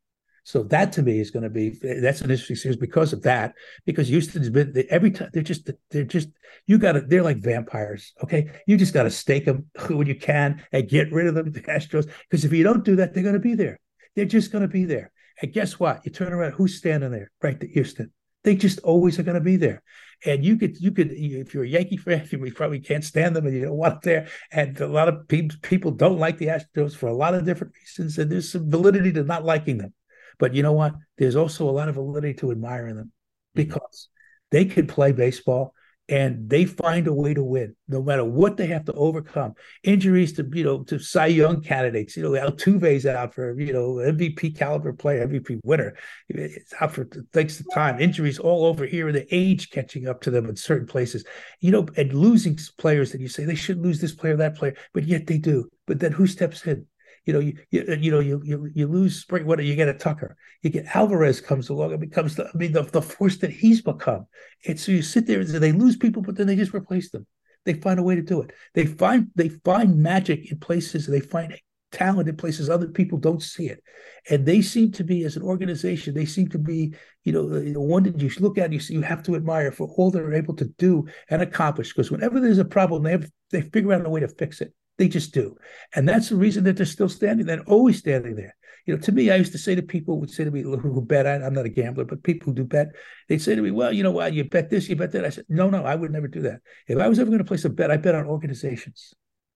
So 0.45 0.65
that 0.65 0.93
to 0.95 1.03
me 1.03 1.21
is 1.21 1.31
going 1.31 1.45
to 1.45 1.51
be 1.51 1.79
that's 1.81 2.21
an 2.21 2.31
interesting 2.31 2.57
series 2.57 2.77
because 2.77 3.13
of 3.13 3.23
that. 3.23 3.55
Because 3.87 4.09
Houston's 4.09 4.51
been 4.51 4.75
every 4.91 5.13
time 5.13 5.31
they're 5.33 5.43
just 5.43 5.71
they're 5.91 6.05
just 6.05 6.31
you 6.67 6.79
got 6.79 6.93
to 6.93 7.01
they're 7.01 7.23
like 7.23 7.39
vampires. 7.39 8.13
Okay, 8.25 8.51
you 8.67 8.77
just 8.77 8.95
got 8.95 9.05
to 9.05 9.11
stake 9.11 9.45
them 9.45 9.67
when 9.89 10.09
you 10.09 10.17
can 10.17 10.63
and 10.73 10.89
get 10.89 11.13
rid 11.13 11.29
of 11.29 11.35
them, 11.35 11.53
the 11.53 11.61
Astros. 11.61 12.11
Because 12.29 12.45
if 12.45 12.53
you 12.53 12.65
don't 12.65 12.85
do 12.85 12.97
that, 12.97 13.15
they're 13.15 13.23
going 13.23 13.35
to 13.35 13.41
be 13.41 13.55
there. 13.55 13.79
They're 14.17 14.25
just 14.25 14.51
going 14.51 14.63
to 14.63 14.69
be 14.69 14.85
there. 14.85 15.13
And 15.41 15.53
guess 15.53 15.79
what? 15.79 16.05
You 16.05 16.11
turn 16.11 16.33
around, 16.33 16.53
who's 16.53 16.77
standing 16.77 17.11
there? 17.11 17.31
Right, 17.41 17.59
the 17.59 17.69
Houston. 17.69 18.13
They 18.45 18.57
just 18.57 18.81
always 18.81 19.19
are 19.19 19.23
going 19.23 19.37
to 19.37 19.41
be 19.41 19.57
there. 19.57 19.83
And 20.25 20.45
you 20.45 20.57
could, 20.57 20.79
you 20.81 20.93
could, 20.93 21.11
if 21.13 21.53
you're 21.53 21.65
a 21.65 21.69
Yankee 21.69 21.97
fan, 21.97 22.29
you 22.31 22.53
probably 22.53 22.81
can't 22.81 23.05
stand 23.05 23.35
them 23.35 23.47
and 23.47 23.55
you 23.55 23.63
don't 23.63 23.77
want 23.77 24.03
them 24.03 24.13
there. 24.13 24.29
And 24.51 24.81
a 24.81 24.87
lot 24.87 25.09
of 25.09 25.27
pe- 25.29 25.49
people 25.63 25.91
don't 25.91 26.19
like 26.19 26.39
the 26.39 26.47
Astros 26.47 26.97
for 26.97 27.09
a 27.09 27.15
lot 27.15 27.35
of 27.35 27.45
different 27.45 27.75
reasons. 27.75 28.19
And 28.19 28.31
there's 28.31 28.53
some 28.53 28.71
validity 28.71 29.13
to 29.13 29.25
not 29.25 29.45
liking 29.45 29.79
them. 29.79 29.95
But 30.39 30.55
you 30.55 30.63
know 30.63 30.73
what? 30.73 30.95
There's 31.19 31.37
also 31.37 31.69
a 31.69 31.73
lot 31.73 31.89
of 31.89 31.97
validity 31.97 32.35
to 32.35 32.51
admiring 32.51 32.97
them 32.97 33.07
mm-hmm. 33.07 33.63
because 33.63 34.09
they 34.51 34.65
could 34.65 34.89
play 34.89 35.13
baseball 35.13 35.75
and 36.09 36.51
they 36.51 36.65
find 36.65 37.07
a 37.07 37.13
way 37.13 37.33
to 37.33 37.43
win 37.43 37.77
no 37.89 38.03
matter 38.03 38.25
what 38.25 38.57
they 38.57 38.67
have 38.67 38.85
to 38.85 38.93
overcome. 38.95 39.55
Injuries 39.85 40.33
to 40.35 40.49
you 40.53 40.65
know 40.65 40.83
to 40.85 40.99
Cy 40.99 41.27
Young 41.27 41.63
candidates, 41.63 42.17
you 42.17 42.23
know 42.23 42.31
Altuve's 42.31 43.07
out 43.07 43.35
for 43.35 43.59
you 43.59 43.73
know 43.73 43.95
MVP 43.95 44.57
caliber 44.57 44.93
player, 44.93 45.27
MVP 45.27 45.61
winner. 45.65 45.95
It's 46.29 46.75
out 46.81 46.93
for 46.93 47.05
takes 47.33 47.59
the 47.59 47.65
time. 47.73 48.01
Injuries 48.01 48.39
all 48.39 48.67
over 48.67 48.85
here, 48.85 49.13
the 49.13 49.27
age 49.35 49.71
catching 49.71 50.09
up 50.09 50.21
to 50.23 50.31
them 50.31 50.49
in 50.49 50.57
certain 50.57 50.87
places. 50.87 51.25
You 51.61 51.71
know, 51.71 51.87
and 51.97 52.13
losing 52.13 52.59
players 52.79 53.13
that 53.13 53.21
you 53.21 53.29
say 53.29 53.45
they 53.45 53.55
should 53.55 53.81
lose 53.81 54.01
this 54.01 54.15
player, 54.15 54.37
that 54.37 54.57
player, 54.57 54.75
but 54.93 55.05
yet 55.05 55.27
they 55.27 55.39
do. 55.39 55.69
But 55.87 56.01
then 56.01 56.13
who 56.13 56.27
steps 56.27 56.67
in? 56.67 56.87
You 57.25 57.33
know, 57.33 57.39
you, 57.41 57.57
you, 57.71 57.85
uh, 57.89 57.93
you 57.95 58.11
know, 58.11 58.21
you, 58.21 58.41
you 58.45 58.71
you 58.75 58.87
lose 58.87 59.21
spring. 59.21 59.47
What 59.47 59.63
you 59.63 59.77
get 59.77 59.89
a 59.89 59.95
Tucker, 59.95 60.37
you 60.63 60.71
get 60.71 60.87
Alvarez 60.95 61.41
comes 61.41 61.69
along 61.69 61.93
and 61.93 62.01
becomes 62.01 62.35
the, 62.35 62.47
I 62.47 62.57
mean, 62.57 62.73
the, 62.73 62.83
the 62.83 63.03
force 63.03 63.37
that 63.39 63.51
he's 63.51 63.81
become. 63.81 64.27
And 64.67 64.79
so 64.79 64.93
you 64.93 65.03
sit 65.03 65.27
there 65.27 65.41
and 65.41 65.49
they 65.49 65.73
lose 65.73 65.97
people, 65.97 66.23
but 66.23 66.37
then 66.37 66.47
they 66.47 66.57
just 66.57 66.75
replace 66.75 67.11
them. 67.11 67.27
They 67.65 67.75
find 67.75 68.01
a 68.01 68.03
way 68.03 68.17
to 68.17 68.23
do 68.23 68.41
it. 68.43 68.53
They 68.75 68.87
find 68.87 69.29
they 69.37 69.49
find 69.49 69.99
magic 69.99 70.51
in 70.51 70.59
places. 70.59 71.07
They 71.07 71.21
find 71.21 71.57
talent 71.93 72.29
in 72.29 72.37
places 72.37 72.69
other 72.69 72.89
people 72.89 73.19
don't 73.19 73.43
see 73.43 73.69
it, 73.69 73.83
and 74.31 74.45
they 74.45 74.63
seem 74.63 74.91
to 74.93 75.05
be 75.05 75.23
as 75.25 75.37
an 75.37 75.43
organization. 75.43 76.15
They 76.15 76.25
seem 76.25 76.49
to 76.49 76.59
be, 76.59 76.95
you 77.23 77.33
know, 77.33 77.49
the 77.49 77.81
one 77.81 78.03
that 78.03 78.21
you 78.21 78.31
look 78.41 78.59
at. 78.59 78.73
You 78.73 78.81
see, 78.81 78.95
you 78.95 79.03
have 79.03 79.23
to 79.25 79.37
admire 79.37 79.71
for 79.71 79.87
all 79.97 80.11
they're 80.11 80.35
able 80.35 80.57
to 80.57 80.65
do 80.79 81.07
and 81.31 81.41
accomplish. 81.41 81.91
Because 81.91 82.11
whenever 82.11 82.41
there's 82.41 82.59
a 82.59 82.65
problem, 82.65 83.05
they 83.05 83.13
have 83.13 83.31
they 83.53 83.61
figure 83.61 83.93
out 83.93 84.05
a 84.05 84.11
way 84.11 84.21
to 84.21 84.29
fix 84.29 84.61
it. 84.61 84.75
They 84.99 85.09
just 85.09 85.33
do. 85.33 85.57
And 85.95 86.09
that's 86.09 86.29
the 86.29 86.37
reason 86.37 86.65
that 86.65 86.77
they're 86.77 86.87
still 86.87 87.09
standing 87.09 87.47
there, 87.47 87.63
always 87.67 87.99
standing 87.99 88.37
there. 88.37 88.55
You 88.87 88.95
know, 88.95 89.01
to 89.01 89.13
me, 89.13 89.31
I 89.31 89.37
used 89.37 89.53
to 89.53 89.59
say 89.59 89.75
to 89.75 89.83
people 89.83 90.19
would 90.19 90.31
say 90.31 90.45
to 90.45 90.51
me 90.51 90.63
who 90.63 91.01
bet, 91.03 91.27
I, 91.27 91.35
am 91.35 91.55
not 91.55 91.67
a 91.67 91.71
gambler, 91.71 92.05
but 92.05 92.23
people 92.25 92.47
who 92.47 92.55
do 92.55 92.65
bet, 92.65 92.89
they'd 93.29 93.41
say 93.41 93.55
to 93.55 93.63
me, 93.63 93.71
well, 93.71 93.93
you 93.93 94.03
know 94.03 94.11
what, 94.11 94.33
you 94.33 94.45
bet 94.45 94.71
this, 94.71 94.89
you 94.89 94.97
bet 94.97 95.13
that. 95.13 95.25
I 95.25 95.31
said, 95.31 95.45
no, 95.49 95.71
no, 95.71 95.85
I 95.85 95.95
would 95.95 96.11
never 96.11 96.27
do 96.27 96.43
that. 96.43 96.61
If 96.89 96.99
I 96.99 97.09
was 97.09 97.19
ever 97.19 97.31
going 97.31 97.39
to 97.39 97.45
place 97.45 97.65
a 97.65 97.71
bet, 97.71 97.91
I 97.91 97.97
bet 97.97 98.17
on 98.17 98.27
organizations. 98.27 99.15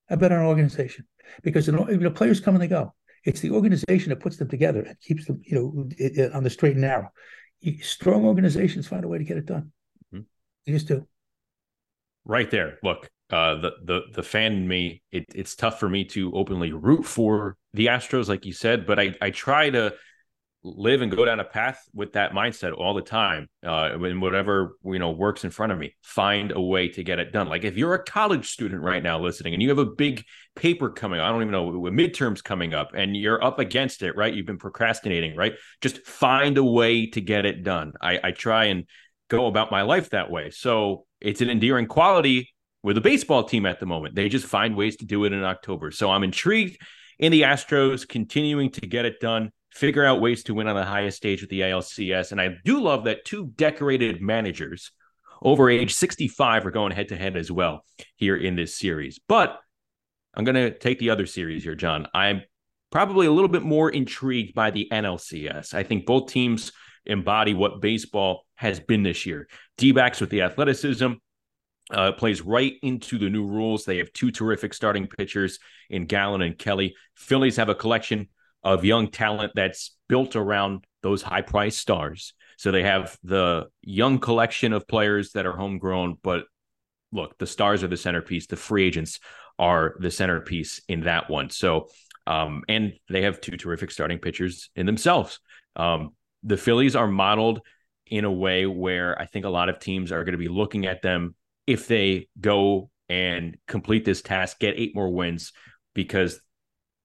I 0.09 0.15
bet 0.15 0.31
on 0.31 0.45
organization 0.45 1.07
because 1.43 1.67
you 1.67 1.73
know, 1.73 2.11
players 2.11 2.41
come 2.41 2.55
and 2.55 2.63
they 2.63 2.69
go. 2.69 2.95
It's 3.25 3.41
the 3.41 3.51
organization 3.51 4.11
that 4.11 4.21
puts 4.21 4.37
them 4.37 4.49
together 4.49 4.83
and 4.83 5.01
keeps 5.01 5.27
them, 5.27 5.41
you 5.45 5.57
know, 5.57 5.89
it, 5.99 6.17
it, 6.17 6.33
on 6.33 6.45
the 6.45 6.51
straight 6.51 6.73
and 6.73 6.83
narrow. 6.83 7.11
Strong 7.83 8.25
organizations 8.25 8.87
find 8.87 9.05
a 9.05 9.09
way 9.09 9.19
to 9.19 9.25
get 9.25 9.37
it 9.37 9.47
done. 9.47 9.73
Mm-hmm. 10.15 10.23
They 10.65 10.73
just 10.73 10.87
do. 10.87 11.09
Right 12.25 12.49
there. 12.49 12.79
Look, 12.85 13.11
uh, 13.31 13.57
the 13.57 13.73
the 13.85 14.01
the 14.15 14.23
fan 14.23 14.53
in 14.53 14.69
me, 14.69 15.03
it, 15.11 15.25
it's 15.35 15.57
tough 15.57 15.81
for 15.81 15.89
me 15.89 16.05
to 16.05 16.33
openly 16.33 16.73
root 16.73 17.05
for 17.05 17.57
the 17.73 17.87
Astros, 17.87 18.29
like 18.29 18.47
you 18.47 18.53
said, 18.53 18.87
but 18.87 18.99
I 18.99 19.15
I 19.21 19.31
try 19.31 19.71
to 19.71 19.95
live 20.63 21.01
and 21.01 21.15
go 21.15 21.25
down 21.25 21.39
a 21.39 21.45
path 21.45 21.81
with 21.95 22.15
that 22.15 22.33
mindset 22.33 22.73
all 22.77 22.93
the 22.93 23.03
time. 23.03 23.49
Uh, 23.65 23.91
and 23.93 24.21
whatever 24.21 24.77
you 24.85 24.99
know 24.99 25.11
works 25.11 25.45
in 25.45 25.51
front 25.51 25.73
of 25.73 25.79
me, 25.79 25.97
find 26.03 26.53
a 26.53 26.61
way 26.61 26.89
to 26.89 27.03
get 27.03 27.19
it 27.19 27.33
done. 27.33 27.49
Like 27.49 27.65
if 27.65 27.77
you're 27.77 27.95
a 27.95 28.03
college 28.03 28.49
student 28.51 28.83
right 28.83 29.03
now 29.03 29.19
listening, 29.19 29.55
and 29.55 29.63
you 29.63 29.71
have 29.71 29.79
a 29.79 29.87
big 29.87 30.25
paper 30.55 30.89
coming, 30.91 31.19
I 31.19 31.29
don't 31.29 31.43
even 31.43 31.53
know 31.53 31.73
midterms 31.73 32.45
coming 32.45 32.75
up, 32.75 32.93
and 32.95 33.17
you're 33.17 33.43
up 33.43 33.59
against 33.59 34.03
it, 34.03 34.17
right? 34.17 34.33
You've 34.33 34.47
been 34.47 34.59
procrastinating, 34.59 35.35
right? 35.37 35.55
Just 35.81 36.07
find 36.07 36.59
a 36.59 36.65
way 36.65 37.07
to 37.11 37.21
get 37.21 37.45
it 37.45 37.65
done. 37.65 37.93
I, 38.01 38.21
I 38.23 38.31
try 38.31 38.67
and 38.67 38.85
go 39.29 39.47
about 39.47 39.73
my 39.73 39.83
life 39.83 40.11
that 40.11 40.31
way. 40.31 40.51
So 40.51 41.07
it's 41.21 41.41
an 41.41 41.51
endearing 41.51 41.87
quality 41.87 42.55
with 42.87 42.97
a 42.97 43.01
baseball 43.01 43.43
team 43.43 43.67
at 43.67 43.81
the 43.81 43.85
moment. 43.85 44.15
They 44.15 44.29
just 44.29 44.47
find 44.47 44.77
ways 44.77 44.95
to 44.99 45.05
do 45.05 45.25
it 45.25 45.33
in 45.33 45.43
October. 45.43 45.91
So 45.91 46.09
I'm 46.09 46.23
intrigued 46.23 46.81
in 47.19 47.33
the 47.33 47.43
Astros 47.43 48.09
continuing 48.09 48.71
to 48.71 48.81
get 48.83 49.05
it 49.05 49.19
done, 49.19 49.51
figure 49.73 50.05
out 50.05 50.21
ways 50.21 50.45
to 50.45 50.55
win 50.55 50.69
on 50.69 50.77
the 50.77 50.85
highest 50.85 51.17
stage 51.17 51.41
with 51.41 51.51
the 51.51 51.63
ALCS. 51.63 52.31
And 52.31 52.41
I 52.41 52.51
do 52.65 52.81
love 52.81 53.03
that 53.05 53.25
two 53.25 53.47
decorated 53.57 54.23
managers 54.23 54.93
over 55.43 55.69
age 55.69 55.95
65 55.95 56.65
are 56.65 56.71
going 56.71 56.93
head 56.93 57.09
to 57.09 57.17
head 57.17 57.37
as 57.37 57.51
well 57.51 57.85
here 58.15 58.37
in 58.37 58.55
this 58.55 58.77
series. 58.77 59.19
But 59.27 59.59
I'm 60.35 60.45
going 60.45 60.55
to 60.55 60.71
take 60.71 61.01
the 61.01 61.11
other 61.11 61.27
series 61.27 61.65
here, 61.65 61.75
John. 61.75 62.07
I'm 62.15 62.43
probably 62.93 63.27
a 63.27 63.33
little 63.33 63.49
bit 63.49 63.65
more 63.65 63.91
intrigued 63.91 64.55
by 64.55 64.71
the 64.71 64.87
NLCS. 64.93 65.75
I 65.75 65.83
think 65.83 66.07
both 66.07 66.31
teams 66.31 66.71
embody 67.05 67.53
what 67.53 67.81
baseball 67.81 68.47
has 68.55 68.79
been 68.79 69.03
this 69.03 69.27
year. 69.27 69.49
D 69.77 69.91
backs 69.91 70.21
with 70.21 70.31
the 70.31 70.43
athleticism, 70.43 71.15
uh, 71.91 72.13
plays 72.13 72.43
right 72.43 72.75
into 72.83 73.19
the 73.19 73.31
new 73.31 73.47
rules. 73.47 73.85
They 73.85 73.99
have 73.99 74.13
two 74.13 74.31
terrific 74.31 74.75
starting 74.75 75.07
pitchers 75.07 75.59
in 75.89 76.07
Gallen 76.07 76.43
and 76.43 76.59
Kelly. 76.59 76.95
Phillies 77.15 77.57
have 77.57 77.69
a 77.69 77.75
collection 77.75 78.29
of 78.63 78.85
young 78.85 79.09
talent 79.09 79.53
that's 79.55 79.97
built 80.09 80.35
around 80.35 80.85
those 81.03 81.23
high 81.23 81.43
priced 81.43 81.79
stars. 81.79 82.35
So 82.59 82.73
they 82.73 82.83
have 82.83 83.17
the 83.23 83.67
young 83.83 84.19
collection 84.19 84.73
of 84.73 84.89
players 84.89 85.33
that 85.33 85.47
are 85.47 85.53
homegrown, 85.53 86.19
but 86.23 86.45
look, 87.13 87.39
the 87.39 87.47
stars 87.47 87.85
are 87.85 87.89
the 87.89 87.97
centerpiece. 87.97 88.47
The 88.47 88.57
free 88.57 88.87
agents 88.87 89.21
are 89.59 89.95
the 90.01 90.11
centerpiece 90.11 90.81
in 90.89 91.03
that 91.03 91.31
one. 91.31 91.51
So, 91.51 91.89
um, 92.27 92.65
and 92.69 92.95
they 93.09 93.23
have 93.23 93.41
two 93.41 93.57
terrific 93.57 93.91
starting 93.91 94.19
pitchers 94.19 94.71
in 94.75 94.87
themselves. 94.87 95.39
Um, 95.77 96.15
the 96.43 96.57
Phillies 96.57 96.97
are 96.97 97.07
modeled 97.07 97.61
in 98.07 98.25
a 98.25 98.33
way 98.33 98.67
where 98.67 99.21
I 99.21 99.27
think 99.27 99.45
a 99.45 99.51
lot 99.51 99.69
of 99.69 99.79
teams 99.79 100.13
are 100.13 100.25
going 100.25 100.33
to 100.33 100.39
be 100.39 100.49
looking 100.49 100.87
at 100.87 101.03
them 101.03 101.35
if 101.67 101.89
they 101.89 102.29
go 102.41 102.91
and 103.09 103.57
complete 103.67 104.05
this 104.05 104.23
task, 104.23 104.59
get 104.59 104.75
eight 104.77 104.95
more 104.95 105.13
wins, 105.13 105.53
because 105.95 106.41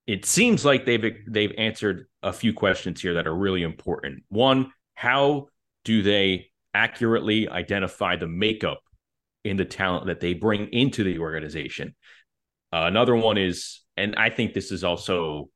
it 0.08 0.26
seems 0.26 0.66
like 0.66 0.86
they've 0.86 1.16
they've 1.28 1.54
answered 1.58 2.08
a 2.24 2.34
few 2.34 2.54
questions 2.54 3.02
here 3.02 3.16
that 3.16 3.28
are 3.28 3.36
really 3.36 3.64
important. 3.64 4.24
One, 4.30 4.72
how 4.96 5.48
do 5.84 6.02
they 6.02 6.48
accurately 6.74 7.50
identify 7.50 8.16
the 8.16 8.28
makeup 8.28 8.82
in 9.44 9.58
the 9.58 9.66
talent 9.66 10.08
that 10.08 10.20
they 10.20 10.34
bring 10.34 10.68
into 10.68 11.04
the 11.04 11.20
organization? 11.20 11.96
Uh, 12.74 12.86
another 12.86 13.16
one 13.16 13.38
is, 13.38 13.82
and 13.98 14.16
I 14.16 14.30
think 14.30 14.54
this 14.54 14.72
is 14.72 14.84
also 14.84 15.50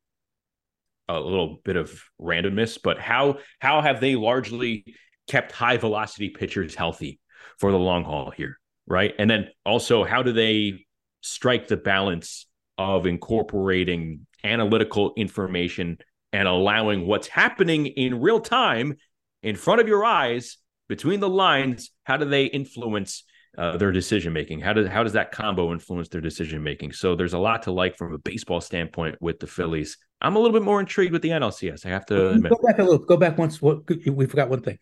a 1.07 1.19
little 1.19 1.59
bit 1.63 1.75
of 1.75 2.03
randomness, 2.19 2.77
but 2.83 2.99
how 2.99 3.39
how 3.59 3.81
have 3.81 3.99
they 3.99 4.15
largely 4.15 4.85
kept 5.27 5.51
high 5.51 5.77
velocity 5.77 6.29
pitchers 6.29 6.75
healthy 6.75 7.19
for 7.59 7.71
the 7.71 7.79
long 7.79 8.03
haul 8.03 8.31
here? 8.31 8.59
Right? 8.87 9.13
And 9.17 9.29
then 9.29 9.49
also, 9.65 10.03
how 10.03 10.23
do 10.23 10.31
they 10.31 10.85
strike 11.21 11.67
the 11.67 11.77
balance 11.77 12.47
of 12.77 13.05
incorporating 13.05 14.27
analytical 14.43 15.13
information 15.17 15.97
and 16.33 16.47
allowing 16.47 17.07
what's 17.07 17.27
happening 17.27 17.87
in 17.87 18.19
real 18.19 18.39
time 18.39 18.95
in 19.41 19.55
front 19.55 19.81
of 19.81 19.87
your 19.87 20.05
eyes 20.05 20.57
between 20.87 21.19
the 21.19 21.29
lines? 21.29 21.91
How 22.03 22.17
do 22.17 22.25
they 22.25 22.45
influence 22.45 23.23
uh, 23.57 23.77
their 23.77 23.91
decision 23.91 24.33
making? 24.33 24.59
How 24.59 24.73
does 24.73 24.87
how 24.87 25.03
does 25.03 25.13
that 25.13 25.31
combo 25.31 25.71
influence 25.71 26.09
their 26.09 26.21
decision 26.21 26.61
making? 26.61 26.91
So 26.91 27.15
there's 27.15 27.33
a 27.33 27.39
lot 27.39 27.63
to 27.63 27.71
like 27.71 27.97
from 27.97 28.13
a 28.13 28.17
baseball 28.17 28.61
standpoint 28.61 29.17
with 29.21 29.39
the 29.39 29.47
Phillies. 29.47 29.97
I'm 30.21 30.35
a 30.35 30.39
little 30.39 30.53
bit 30.53 30.63
more 30.63 30.79
intrigued 30.79 31.11
with 31.11 31.21
the 31.21 31.29
NLCS. 31.29 31.85
I 31.85 31.89
have 31.89 32.05
to 32.07 32.29
admit. 32.29 32.51
Go 32.51 32.59
back 32.65 32.79
a 32.79 32.83
little. 32.83 32.99
Go 33.05 33.17
back 33.17 33.37
once. 33.37 33.61
What 33.61 33.89
we 33.89 34.25
forgot 34.25 34.49
one 34.49 34.61
thing. 34.61 34.77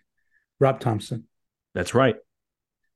Rob 0.60 0.80
Thompson. 0.80 1.28
That's 1.74 1.94
right. 1.94 2.16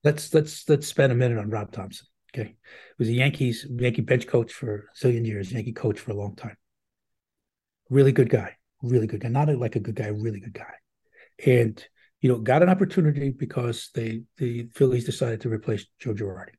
Let's 0.03 0.33
let's 0.33 0.67
let's 0.69 0.87
spend 0.87 1.11
a 1.11 1.15
minute 1.15 1.37
on 1.37 1.49
Rob 1.49 1.71
Thompson. 1.71 2.07
Okay, 2.33 2.49
he 2.49 2.93
was 2.97 3.09
a 3.09 3.13
Yankees 3.13 3.65
Yankee 3.69 4.01
bench 4.01 4.27
coach 4.27 4.53
for 4.53 4.75
a 4.75 4.97
zillion 4.97 5.25
years. 5.25 5.51
Yankee 5.51 5.73
coach 5.73 5.99
for 5.99 6.11
a 6.11 6.15
long 6.15 6.35
time. 6.35 6.57
Really 7.89 8.11
good 8.11 8.29
guy. 8.29 8.55
Really 8.81 9.07
good 9.07 9.21
guy. 9.21 9.29
Not 9.29 9.49
like 9.57 9.75
a 9.75 9.79
good 9.79 9.95
guy. 9.95 10.07
Really 10.07 10.39
good 10.39 10.53
guy. 10.53 10.73
And 11.45 11.83
you 12.21 12.29
know, 12.29 12.39
got 12.39 12.63
an 12.63 12.69
opportunity 12.69 13.31
because 13.31 13.89
they 13.93 14.23
the 14.37 14.69
Phillies 14.73 15.05
decided 15.05 15.41
to 15.41 15.49
replace 15.49 15.85
Joe 15.99 16.13
Girardi. 16.13 16.53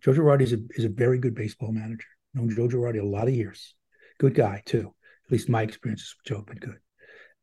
Joe 0.00 0.12
Girardi 0.12 0.42
is 0.42 0.52
a, 0.52 0.58
is 0.70 0.84
a 0.84 0.90
very 0.90 1.18
good 1.18 1.34
baseball 1.34 1.72
manager. 1.72 2.06
Known 2.34 2.50
Joe 2.50 2.68
Girardi 2.68 3.00
a 3.00 3.06
lot 3.06 3.28
of 3.28 3.34
years. 3.34 3.74
Good 4.18 4.34
guy 4.34 4.62
too. 4.66 4.94
At 5.26 5.32
least 5.32 5.48
my 5.48 5.62
experiences 5.62 6.14
with 6.16 6.26
Joe 6.26 6.36
have 6.36 6.46
been 6.46 6.58
good. 6.58 6.78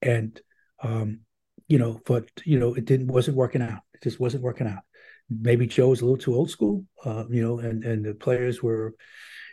And 0.01 0.39
um, 0.81 1.21
you 1.67 1.79
know, 1.79 1.99
but 2.05 2.29
you 2.45 2.59
know, 2.59 2.73
it 2.73 2.85
didn't 2.85 3.07
wasn't 3.07 3.37
working 3.37 3.61
out. 3.61 3.81
It 3.95 4.03
just 4.03 4.19
wasn't 4.19 4.43
working 4.43 4.67
out. 4.67 4.83
Maybe 5.29 5.67
Joe 5.67 5.89
was 5.89 6.01
a 6.01 6.05
little 6.05 6.17
too 6.17 6.35
old 6.35 6.49
school, 6.49 6.85
uh, 7.03 7.25
you 7.29 7.41
know, 7.41 7.59
and 7.59 7.83
and 7.83 8.05
the 8.05 8.13
players 8.13 8.61
were, 8.61 8.95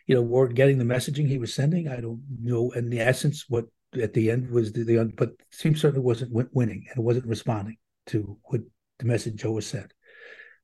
you 0.07 0.15
know, 0.15 0.23
weren't 0.23 0.55
getting 0.55 0.79
the 0.79 0.85
messaging 0.85 1.27
he 1.27 1.39
was 1.39 1.55
sending. 1.55 1.89
I 1.89 2.01
don't 2.01 2.21
know. 2.41 2.71
In 2.73 2.91
the 2.91 3.01
essence, 3.01 3.47
what 3.49 3.67
at 4.01 4.13
the 4.13 4.31
end 4.31 4.51
was 4.51 4.73
the, 4.73 4.85
the 4.85 5.13
but 5.17 5.31
team 5.59 5.77
certainly 5.77 6.05
wasn't 6.05 6.33
winning 6.55 6.87
and 6.89 6.99
it 6.99 7.03
wasn't 7.03 7.27
responding 7.27 7.77
to 8.07 8.39
what 8.45 8.61
the 8.99 9.07
message 9.07 9.37
Joe 9.37 9.53
was 9.53 9.67
sent. 9.67 9.93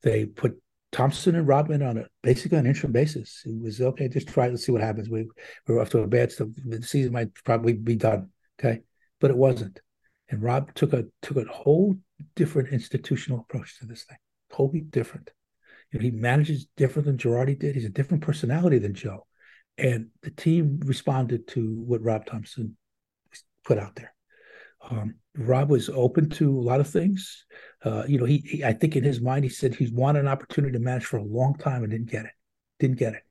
They 0.03 0.27
put 0.27 0.61
Thompson 0.93 1.35
and 1.35 1.47
Rodman 1.47 1.83
on 1.83 1.99
a 1.99 2.07
basically 2.23 2.59
an 2.59 2.67
interim 2.67 2.93
basis. 2.93 3.43
It 3.45 3.61
was 3.61 3.81
okay, 3.81 4.09
just 4.09 4.29
try 4.29 4.49
let's 4.49 4.65
see 4.65 4.73
what 4.73 4.81
happens. 4.81 5.09
We 5.09 5.29
we're 5.67 5.81
off 5.81 5.91
to 5.91 6.01
a 6.01 6.07
bad 6.07 6.33
start. 6.33 6.51
The 6.65 6.83
season 6.83 7.13
might 7.13 7.35
probably 7.45 7.75
be 7.75 7.97
done. 7.97 8.31
Okay. 8.59 8.81
But 9.21 9.31
it 9.31 9.37
wasn't. 9.37 9.81
And 10.31 10.43
Rob 10.43 10.75
took 10.75 10.93
a 10.93 11.07
took 11.23 11.37
a 11.39 11.45
whole 11.45 11.97
different 12.37 12.71
institutional 12.71 13.41
approach 13.41 13.79
to 13.79 13.87
this 13.87 14.05
thing. 14.05 14.19
Totally 14.53 14.81
different. 14.81 15.31
You 15.91 15.99
know, 15.99 16.03
he 16.03 16.11
manages 16.11 16.67
different 16.77 17.07
than 17.07 17.17
Girardi 17.17 17.59
did. 17.59 17.75
He's 17.75 17.87
a 17.87 17.91
different 17.91 18.23
personality 18.23 18.79
than 18.79 18.95
Joe. 18.95 19.27
And 19.79 20.09
the 20.23 20.31
team 20.31 20.81
responded 20.85 21.49
to 21.49 21.83
what 21.87 22.03
Rob 22.03 22.27
Thompson 22.27 22.77
put 23.65 23.79
out 23.79 23.95
there. 23.95 24.13
Um, 24.91 25.17
Rob 25.37 25.71
was 25.71 25.89
open 25.89 26.29
to 26.31 26.59
a 26.59 26.61
lot 26.61 26.81
of 26.81 26.89
things. 26.89 27.45
Uh, 27.85 28.05
you 28.07 28.19
know, 28.19 28.25
he, 28.25 28.39
he, 28.39 28.65
I 28.65 28.73
think 28.73 28.97
in 28.97 29.05
his 29.05 29.21
mind 29.21 29.45
he 29.45 29.51
said 29.51 29.75
he's 29.75 29.93
wanted 29.93 30.21
an 30.21 30.29
opportunity 30.29 30.73
to 30.73 30.79
manage 30.79 31.05
for 31.05 31.19
a 31.19 31.25
long 31.25 31.55
time 31.55 31.83
and 31.83 31.91
didn't 31.91 32.11
get 32.11 32.25
it. 32.27 32.33
Didn't 32.81 32.99
get 32.99 33.15
it. 33.15 33.23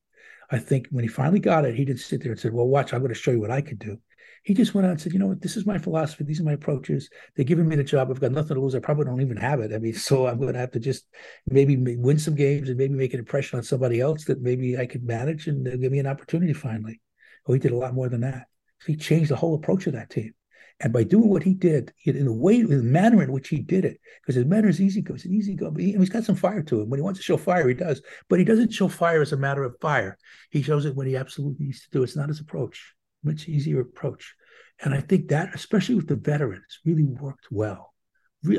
I 0.50 0.60
think 0.60 0.88
when 0.90 1.04
he 1.04 1.10
finally 1.10 1.40
got 1.40 1.66
it, 1.66 1.76
he 1.76 1.86
didn't 1.86 2.00
sit 2.00 2.24
there 2.24 2.32
and 2.32 2.40
said, 2.40 2.54
"Well, 2.54 2.68
watch, 2.68 2.94
I'm 2.94 3.02
going 3.02 3.14
to 3.14 3.16
show 3.16 3.32
you 3.32 3.42
what 3.42 3.52
I 3.52 3.62
could 3.62 3.80
do." 3.80 4.00
He 4.48 4.54
just 4.54 4.74
went 4.74 4.88
out 4.88 4.92
and 4.92 5.02
said, 5.02 5.12
"You 5.12 5.20
know 5.20 5.28
what? 5.28 5.42
This 5.42 5.58
is 5.58 5.66
my 5.66 5.78
philosophy. 5.78 6.24
These 6.24 6.40
are 6.40 6.46
my 6.46 6.54
approaches. 6.54 7.10
They're 7.36 7.44
giving 7.44 7.68
me 7.68 7.76
the 7.76 7.84
job. 7.84 8.10
I've 8.10 8.22
got 8.22 8.32
nothing 8.32 8.56
to 8.56 8.62
lose. 8.62 8.76
I 8.76 8.80
probably 8.80 9.04
don't 9.04 9.20
even 9.20 9.36
have 9.36 9.60
it. 9.60 9.74
I 9.74 9.78
mean, 9.78 9.94
so 10.10 10.26
I'm 10.26 10.40
going 10.40 10.54
to 10.54 10.60
have 10.60 10.72
to 10.72 10.80
just 10.80 11.06
maybe 11.48 11.76
win 11.76 12.18
some 12.18 12.34
games 12.34 12.70
and 12.70 12.78
maybe 12.78 12.94
make 12.94 13.14
an 13.14 13.20
impression 13.20 13.58
on 13.58 13.64
somebody 13.64 14.00
else 14.00 14.24
that 14.24 14.42
maybe 14.42 14.78
I 14.78 14.86
could 14.86 15.04
manage 15.04 15.48
and 15.48 15.66
give 15.82 15.92
me 15.92 16.00
an 16.00 16.08
opportunity 16.08 16.54
finally." 16.54 17.02
Well, 17.46 17.56
he 17.56 17.60
did 17.60 17.74
a 17.74 17.78
lot 17.78 17.94
more 17.94 18.08
than 18.08 18.22
that. 18.22 18.46
So 18.80 18.94
he 18.94 18.96
changed 18.96 19.32
the 19.32 19.36
whole 19.36 19.54
approach 19.54 19.86
of 19.86 19.94
that 19.94 20.10
team. 20.10 20.34
And 20.80 20.94
by 20.94 21.04
doing 21.04 21.28
what 21.28 21.44
he 21.44 21.54
did, 21.54 21.92
in 22.06 22.24
the 22.24 22.32
way, 22.32 22.62
the 22.62 22.82
manner 22.82 23.22
in 23.22 23.34
which 23.34 23.50
he 23.50 23.60
did 23.60 23.84
it, 23.84 24.00
because 24.22 24.36
his 24.36 24.46
manner 24.46 24.70
is 24.70 24.80
easy, 24.80 25.02
goes 25.02 25.26
an 25.26 25.34
easy 25.34 25.56
go. 25.56 25.74
He, 25.76 25.92
he's 25.92 26.10
got 26.10 26.24
some 26.24 26.36
fire 26.38 26.64
to 26.64 26.82
him. 26.82 26.90
When 26.90 27.00
he 27.00 27.04
wants 27.04 27.20
to 27.20 27.24
show 27.24 27.36
fire, 27.36 27.68
he 27.68 27.74
does. 27.74 28.02
But 28.30 28.40
he 28.40 28.46
doesn't 28.46 28.72
show 28.72 28.88
fire 28.88 29.22
as 29.22 29.34
a 29.34 29.38
matter 29.38 29.66
of 29.66 29.76
fire. 29.82 30.18
He 30.52 30.62
shows 30.62 30.86
it 30.86 30.96
when 30.96 31.08
he 31.08 31.18
absolutely 31.18 31.66
needs 31.66 31.82
to 31.82 31.90
do. 31.90 32.04
It's 32.04 32.16
not 32.16 32.30
his 32.30 32.40
approach. 32.40 32.94
Much 33.24 33.48
easier 33.50 33.82
approach. 33.82 34.36
And 34.84 34.94
I 34.94 35.02
think 35.02 35.30
that, 35.30 35.56
especially 35.56 35.96
with 35.96 36.08
the 36.08 36.16
veterans, 36.16 36.80
really 36.86 37.04
worked 37.04 37.48
well. 37.52 37.94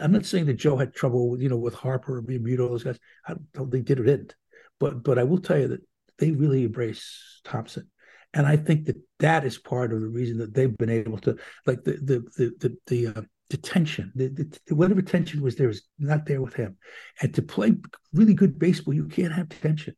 I'm 0.02 0.12
not 0.12 0.26
saying 0.26 0.46
that 0.46 0.54
Joe 0.54 0.76
had 0.76 0.94
trouble, 0.94 1.30
with, 1.30 1.40
you 1.40 1.48
know, 1.48 1.56
with 1.56 1.74
Harper, 1.74 2.20
Muto, 2.20 2.68
those 2.68 2.84
guys. 2.84 2.98
I 3.26 3.34
don't 3.54 3.70
think 3.70 3.86
they 3.86 3.94
did 3.94 4.00
or 4.00 4.04
didn't. 4.04 4.34
But 4.80 5.02
but 5.02 5.18
I 5.18 5.24
will 5.24 5.38
tell 5.38 5.58
you 5.58 5.68
that 5.68 5.80
they 6.18 6.32
really 6.32 6.64
embrace 6.64 7.40
Thompson, 7.44 7.88
And 8.34 8.46
I 8.46 8.56
think 8.56 8.86
that 8.86 8.96
that 9.20 9.44
is 9.44 9.58
part 9.58 9.92
of 9.92 10.00
the 10.00 10.08
reason 10.08 10.38
that 10.38 10.54
they've 10.54 10.76
been 10.76 10.90
able 10.90 11.18
to, 11.18 11.36
like 11.66 11.84
the 11.84 11.92
the 11.92 12.24
the 12.36 12.52
the, 12.58 12.76
the 12.86 13.06
uh, 13.18 13.22
the 13.50 13.56
tension, 13.56 14.12
the, 14.14 14.28
the, 14.28 14.74
whatever 14.74 15.00
tension 15.00 15.40
was 15.40 15.56
there 15.56 15.70
is 15.70 15.82
not 15.98 16.26
there 16.26 16.42
with 16.42 16.54
him. 16.54 16.76
And 17.22 17.34
to 17.34 17.42
play 17.42 17.72
really 18.12 18.34
good 18.34 18.58
baseball, 18.58 18.92
you 18.92 19.06
can't 19.06 19.32
have 19.32 19.48
tension. 19.48 19.96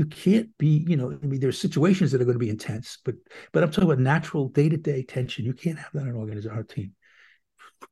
You 0.00 0.06
can't 0.06 0.48
be, 0.56 0.82
you 0.88 0.96
know, 0.96 1.12
I 1.12 1.26
mean, 1.26 1.40
there's 1.40 1.60
situations 1.60 2.10
that 2.10 2.22
are 2.22 2.24
going 2.24 2.40
to 2.40 2.46
be 2.46 2.48
intense, 2.48 2.96
but 3.04 3.16
but 3.52 3.62
I'm 3.62 3.70
talking 3.70 3.84
about 3.84 3.98
natural 3.98 4.48
day 4.48 4.70
to 4.70 4.78
day 4.78 5.02
tension. 5.02 5.44
You 5.44 5.52
can't 5.52 5.78
have 5.78 5.92
that 5.92 6.04
in 6.04 6.08
an 6.08 6.16
organization, 6.16 6.56
our 6.56 6.62
team. 6.62 6.94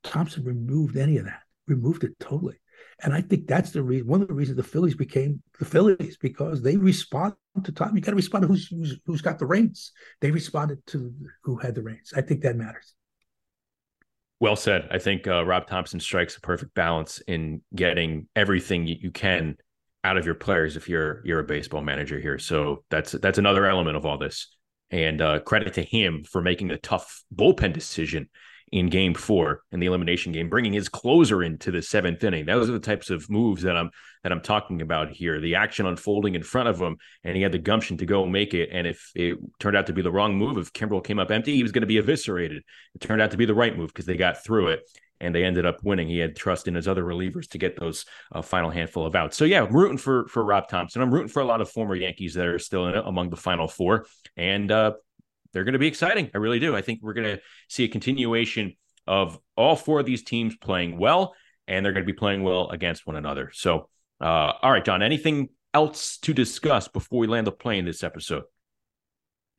Thompson 0.03 0.43
removed 0.43 0.97
any 0.97 1.19
of 1.19 1.27
that, 1.27 1.43
removed 1.67 2.05
it 2.05 2.19
totally. 2.19 2.57
And 3.03 3.13
I 3.13 3.21
think 3.21 3.47
that's 3.47 3.73
the 3.73 3.83
reason, 3.83 4.07
one 4.07 4.23
of 4.23 4.29
the 4.29 4.33
reasons 4.33 4.57
the 4.57 4.63
Phillies 4.63 4.95
became 4.95 5.43
the 5.59 5.67
Phillies 5.67 6.17
because 6.17 6.63
they 6.63 6.79
respond 6.79 7.35
to 7.63 7.73
time. 7.73 7.95
You 7.95 8.01
got 8.01 8.13
to 8.13 8.17
respond 8.17 8.41
to 8.45 8.49
who's, 8.49 8.69
who's 8.69 8.99
who's 9.05 9.21
got 9.21 9.39
the 9.39 9.45
reins. 9.45 9.93
They 10.23 10.31
responded 10.31 10.79
to 10.87 11.13
who 11.43 11.59
had 11.59 11.75
the 11.75 11.83
reins. 11.83 12.15
I 12.17 12.23
think 12.23 12.41
that 12.41 12.57
matters. 12.57 12.95
Well 14.41 14.57
said. 14.57 14.89
I 14.91 14.99
think 14.99 15.27
uh, 15.27 15.45
Rob 15.45 15.67
Thompson 15.67 16.01
strikes 16.01 16.39
a 16.39 16.41
perfect 16.41 16.73
balance 16.73 17.21
in 17.27 17.61
getting 17.75 18.29
everything 18.35 18.87
you 18.87 19.11
can 19.11 19.59
out 20.09 20.17
of 20.17 20.25
your 20.25 20.35
players 20.35 20.77
if 20.77 20.89
you're 20.89 21.21
you're 21.25 21.41
a 21.41 21.45
baseball 21.45 21.83
manager 21.83 22.19
here. 22.19 22.39
So 22.39 22.85
that's 22.91 23.13
that's 23.13 23.39
another 23.39 23.67
element 23.67 23.97
of 23.97 24.07
all 24.07 24.19
this. 24.19 24.55
And 24.91 25.21
uh, 25.21 25.41
credit 25.41 25.75
to 25.75 25.83
him 25.83 26.25
for 26.25 26.41
making 26.41 26.71
a 26.71 26.79
tough 26.79 27.23
bullpen 27.35 27.75
decision 27.75 28.31
in 28.73 28.89
game 28.89 29.15
four 29.15 29.63
in 29.71 29.81
the 29.81 29.87
elimination 29.87 30.33
game, 30.33 30.49
bringing 30.49 30.73
his 30.73 30.89
closer 30.89 31.43
into 31.43 31.71
the 31.71 31.83
seventh 31.83 32.25
inning. 32.25 32.47
Those 32.47 32.69
are 32.69 32.73
the 32.73 32.79
types 32.79 33.11
of 33.11 33.29
moves 33.29 33.63
that 33.63 33.77
I'm 33.77 33.91
that 34.23 34.33
I'm 34.33 34.41
talking 34.41 34.81
about 34.81 35.11
here. 35.11 35.41
The 35.41 35.57
action 35.57 35.85
unfolding 35.85 36.35
in 36.35 36.43
front 36.43 36.69
of 36.71 36.81
him, 36.81 36.97
and 37.23 37.37
he 37.37 37.43
had 37.43 37.53
the 37.53 37.59
gumption 37.59 37.99
to 37.99 38.07
go 38.07 38.25
make 38.25 38.55
it. 38.55 38.71
And 38.73 38.87
if 38.87 39.11
it 39.15 39.39
turned 39.61 39.77
out 39.77 39.87
to 39.89 39.93
be 39.93 40.03
the 40.03 40.13
wrong 40.13 40.37
move, 40.37 40.57
if 40.57 40.73
Kimbrel 40.73 41.05
came 41.05 41.19
up 41.19 41.31
empty, 41.31 41.55
he 41.55 41.63
was 41.63 41.73
going 41.73 41.83
to 41.83 41.87
be 41.87 41.99
eviscerated. 41.99 42.63
It 42.95 43.01
turned 43.01 43.21
out 43.21 43.33
to 43.33 43.37
be 43.37 43.47
the 43.47 43.55
right 43.55 43.77
move 43.77 43.89
because 43.89 44.07
they 44.07 44.17
got 44.17 44.43
through 44.43 44.69
it 44.69 44.81
and 45.21 45.35
they 45.35 45.45
ended 45.45 45.67
up 45.67 45.83
winning. 45.83 46.09
He 46.09 46.19
had 46.19 46.37
trust 46.37 46.69
in 46.69 46.75
his 46.75 46.89
other 46.89 47.05
relievers 47.05 47.49
to 47.51 47.59
get 47.59 47.79
those 47.79 48.05
uh, 48.33 48.43
final 48.43 48.71
handful 48.71 49.07
of 49.07 49.15
outs. 49.15 49.37
So 49.37 49.45
yeah, 49.45 49.63
I'm 49.63 49.75
rooting 49.75 49.99
for 49.99 50.27
for 50.29 50.45
Rob 50.45 50.69
Thompson. 50.69 51.03
I'm 51.03 51.13
rooting 51.13 51.29
for 51.29 51.41
a 51.41 51.45
lot 51.45 51.61
of 51.61 51.71
former 51.71 51.95
Yankees 51.95 52.35
that 52.35 52.47
are 52.47 52.59
still 52.59 52.87
in 52.87 52.95
among 52.95 53.31
the 53.31 53.37
final 53.37 53.69
four, 53.69 54.07
and 54.37 54.71
uh, 54.71 54.93
they're 55.53 55.65
going 55.65 55.73
to 55.75 55.79
be 55.79 55.89
exciting. 55.89 56.31
I 56.35 56.39
really 56.39 56.61
do. 56.61 56.77
I 56.77 56.83
think 56.83 57.01
we're 57.03 57.15
going 57.15 57.37
to 57.37 57.43
see 57.69 57.85
a 57.85 57.89
continuation 57.89 58.75
of 59.07 59.39
all 59.57 59.75
four 59.75 60.01
of 60.01 60.07
these 60.07 60.23
teams 60.23 60.57
playing 60.57 60.99
well, 60.99 61.35
and 61.67 61.85
they're 61.85 61.93
going 61.93 62.05
to 62.05 62.13
be 62.13 62.17
playing 62.17 62.43
well 62.43 62.69
against 62.69 63.07
one 63.07 63.17
another. 63.17 63.51
So, 63.55 63.89
uh, 64.21 64.53
all 64.63 64.71
right, 64.71 64.85
John, 64.85 65.03
anything 65.03 65.49
else 65.73 66.19
to 66.19 66.35
discuss 66.35 66.89
before 66.89 67.19
we 67.19 67.27
land 67.27 67.47
the 67.47 67.53
plane 67.53 67.85
this 67.85 68.05
episode? 68.05 68.45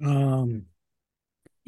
Um, 0.03 0.66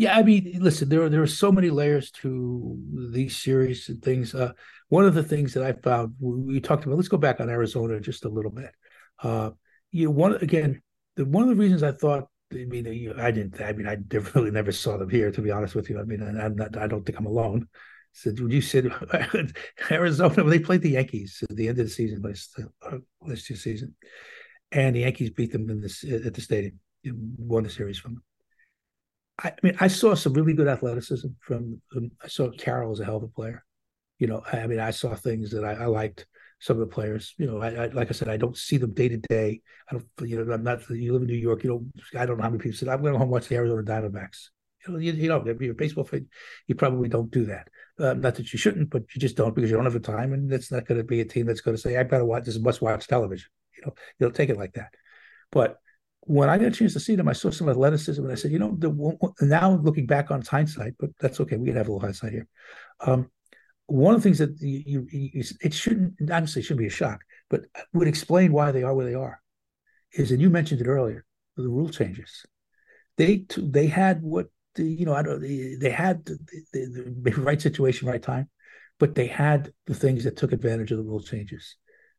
yeah, 0.01 0.17
I 0.17 0.23
mean, 0.23 0.57
listen, 0.59 0.89
there 0.89 1.03
are 1.03 1.09
there 1.09 1.21
are 1.21 1.27
so 1.27 1.51
many 1.51 1.69
layers 1.69 2.09
to 2.23 2.75
these 3.11 3.37
series 3.37 3.87
and 3.87 4.01
things. 4.01 4.33
Uh, 4.33 4.53
one 4.89 5.05
of 5.05 5.13
the 5.13 5.21
things 5.21 5.53
that 5.53 5.63
I 5.63 5.73
found 5.73 6.15
we, 6.19 6.53
we 6.53 6.59
talked 6.59 6.85
about. 6.85 6.95
Let's 6.95 7.07
go 7.07 7.17
back 7.17 7.39
on 7.39 7.51
Arizona 7.51 7.99
just 7.99 8.25
a 8.25 8.29
little 8.29 8.49
bit. 8.49 8.71
Uh, 9.21 9.51
you 9.91 10.05
know, 10.05 10.11
one 10.11 10.37
again, 10.37 10.81
the, 11.17 11.25
one 11.25 11.43
of 11.43 11.49
the 11.49 11.55
reasons 11.55 11.83
I 11.83 11.91
thought 11.91 12.27
I 12.51 12.65
mean, 12.65 13.13
I 13.19 13.29
didn't. 13.29 13.61
I 13.61 13.73
mean, 13.73 13.87
I 13.87 13.97
really 14.33 14.49
never 14.49 14.71
saw 14.71 14.97
them 14.97 15.07
here. 15.07 15.31
To 15.31 15.41
be 15.41 15.51
honest 15.51 15.75
with 15.75 15.87
you, 15.87 15.99
I 15.99 16.03
mean, 16.03 16.23
I'm 16.23 16.55
not. 16.55 16.75
I 16.77 16.87
don't 16.87 17.05
think 17.05 17.19
I'm 17.19 17.27
alone. 17.27 17.67
So 18.13 18.31
when 18.31 18.49
you 18.49 18.61
said 18.61 18.91
Arizona, 19.91 20.33
when 20.33 20.49
they 20.49 20.59
played 20.59 20.81
the 20.81 20.97
Yankees 20.97 21.43
at 21.47 21.55
the 21.55 21.67
end 21.67 21.77
of 21.77 21.85
the 21.85 21.91
season 21.91 22.23
last 22.23 22.59
uh, 22.59 22.97
last 23.21 23.47
year 23.51 23.57
season, 23.57 23.93
and 24.71 24.95
the 24.95 25.01
Yankees 25.01 25.29
beat 25.29 25.51
them 25.51 25.69
in 25.69 25.79
this 25.79 26.03
at 26.03 26.33
the 26.33 26.41
stadium, 26.41 26.79
won 27.37 27.61
the 27.61 27.69
series 27.69 27.99
from 27.99 28.15
them. 28.15 28.23
I, 29.43 29.53
mean, 29.63 29.75
I 29.79 29.87
saw 29.87 30.13
some 30.13 30.33
really 30.33 30.53
good 30.53 30.67
athleticism 30.67 31.29
from. 31.39 31.81
Um, 31.95 32.11
I 32.23 32.27
saw 32.27 32.49
Carroll 32.51 32.91
as 32.91 32.99
a 32.99 33.05
hell 33.05 33.17
of 33.17 33.23
a 33.23 33.27
player. 33.27 33.63
You 34.19 34.27
know, 34.27 34.43
I 34.51 34.67
mean, 34.67 34.79
I 34.79 34.91
saw 34.91 35.15
things 35.15 35.51
that 35.51 35.63
I, 35.63 35.73
I 35.73 35.85
liked 35.85 36.27
some 36.59 36.79
of 36.79 36.87
the 36.87 36.93
players. 36.93 37.33
You 37.37 37.47
know, 37.47 37.59
I, 37.59 37.69
I, 37.69 37.85
like 37.87 38.09
I 38.09 38.13
said, 38.13 38.29
I 38.29 38.37
don't 38.37 38.55
see 38.55 38.77
them 38.77 38.93
day 38.93 39.09
to 39.09 39.17
day. 39.17 39.61
I 39.89 39.93
don't, 39.93 40.05
you 40.29 40.43
know, 40.43 40.53
I'm 40.53 40.63
not. 40.63 40.87
You 40.89 41.13
live 41.13 41.23
in 41.23 41.27
New 41.27 41.33
York, 41.33 41.63
you 41.63 41.69
know. 41.71 42.19
I 42.19 42.25
don't 42.25 42.37
know 42.37 42.43
how 42.43 42.49
many 42.49 42.61
people 42.61 42.77
said 42.77 42.87
I'm 42.87 43.01
going 43.01 43.13
to 43.13 43.19
home 43.19 43.29
watch 43.29 43.47
the 43.47 43.55
Arizona 43.55 43.83
Diamondbacks. 43.83 44.49
You 44.85 44.93
know, 44.93 44.99
you, 44.99 45.13
you 45.13 45.27
know, 45.27 45.43
if 45.45 45.61
you're 45.61 45.73
a 45.73 45.75
baseball 45.75 46.03
fan, 46.03 46.27
you 46.67 46.75
probably 46.75 47.09
don't 47.09 47.31
do 47.31 47.45
that. 47.45 47.67
Uh, 47.99 48.13
not 48.13 48.35
that 48.35 48.53
you 48.53 48.59
shouldn't, 48.59 48.89
but 48.89 49.03
you 49.13 49.19
just 49.19 49.37
don't 49.37 49.53
because 49.55 49.69
you 49.69 49.75
don't 49.75 49.85
have 49.85 49.93
the 49.93 49.99
time, 49.99 50.33
and 50.33 50.49
that's 50.49 50.71
not 50.71 50.85
going 50.85 50.99
to 50.99 51.03
be 51.03 51.21
a 51.21 51.25
team 51.25 51.45
that's 51.45 51.61
going 51.61 51.75
to 51.75 51.81
say, 51.81 51.97
"I've 51.97 52.09
got 52.09 52.19
to 52.19 52.25
watch 52.25 52.45
this 52.45 52.59
must 52.59 52.81
watch 52.81 53.07
television." 53.07 53.49
You 53.77 53.83
know, 53.87 53.93
you'll 54.19 54.31
take 54.31 54.49
it 54.49 54.57
like 54.57 54.73
that. 54.73 54.93
But 55.51 55.79
when 56.22 56.49
I 56.49 56.57
got 56.57 56.67
a 56.67 56.72
chance 56.72 56.93
to 56.93 56.99
see 56.99 57.15
them, 57.15 57.28
I 57.28 57.34
saw 57.34 57.49
some 57.49 57.69
athleticism, 57.69 58.24
and 58.24 58.32
I 58.32 58.36
said, 58.36 58.51
you 58.51 58.59
know, 58.59 58.76
the, 58.78 59.34
now 59.41 59.80
looking 59.82 60.05
back 60.05 60.30
on 60.30 60.41
hindsight, 60.41 60.93
but 60.99 61.09
that's 61.19 61.39
okay. 61.39 61.57
We 61.57 61.67
can 61.67 61.76
have 61.76 61.88
a 61.88 61.91
little 61.91 62.05
hindsight 62.05 62.34
here. 62.34 62.47
Um, 62.99 63.32
one 63.88 64.13
of 64.13 64.22
the 64.22 64.24
things 64.24 64.38
that 64.38 64.55
you, 64.61 65.07
you, 65.11 65.43
it 65.61 65.74
shouldn't 65.74 66.13
obviously 66.32 66.61
shouldn't 66.61 66.80
be 66.80 66.88
a 66.88 66.91
shock, 66.91 67.22
but 67.49 67.65
would 67.93 68.07
explain 68.07 68.53
why 68.53 68.72
they 68.72 68.84
are 68.84 68.93
where 68.93 69.05
they 69.05 69.15
are, 69.15 69.41
is 70.13 70.32
and 70.32 70.41
you 70.41 70.49
mentioned 70.49 70.80
it 70.80 70.88
earlier, 70.88 71.26
the 71.57 71.67
rule 71.67 71.89
changes. 71.89 72.45
They 73.17 73.45
they 73.57 73.88
had 73.88 74.22
what 74.22 74.47
the, 74.76 74.84
you 74.84 75.05
know 75.05 75.13
I 75.13 75.24
don't 75.24 75.41
they 75.41 75.89
had 75.89 76.24
the, 76.24 76.38
the, 76.72 77.13
the 77.22 77.41
right 77.41 77.61
situation, 77.61 78.07
right 78.07 78.22
time, 78.22 78.49
but 78.99 79.15
they 79.15 79.28
had 79.28 79.74
the 79.88 79.95
things 79.95 80.24
that 80.24 80.38
took 80.38 80.53
advantage 80.53 80.91
of 80.91 80.97
the 80.99 81.03
rule 81.03 81.22
changes. 81.22 81.76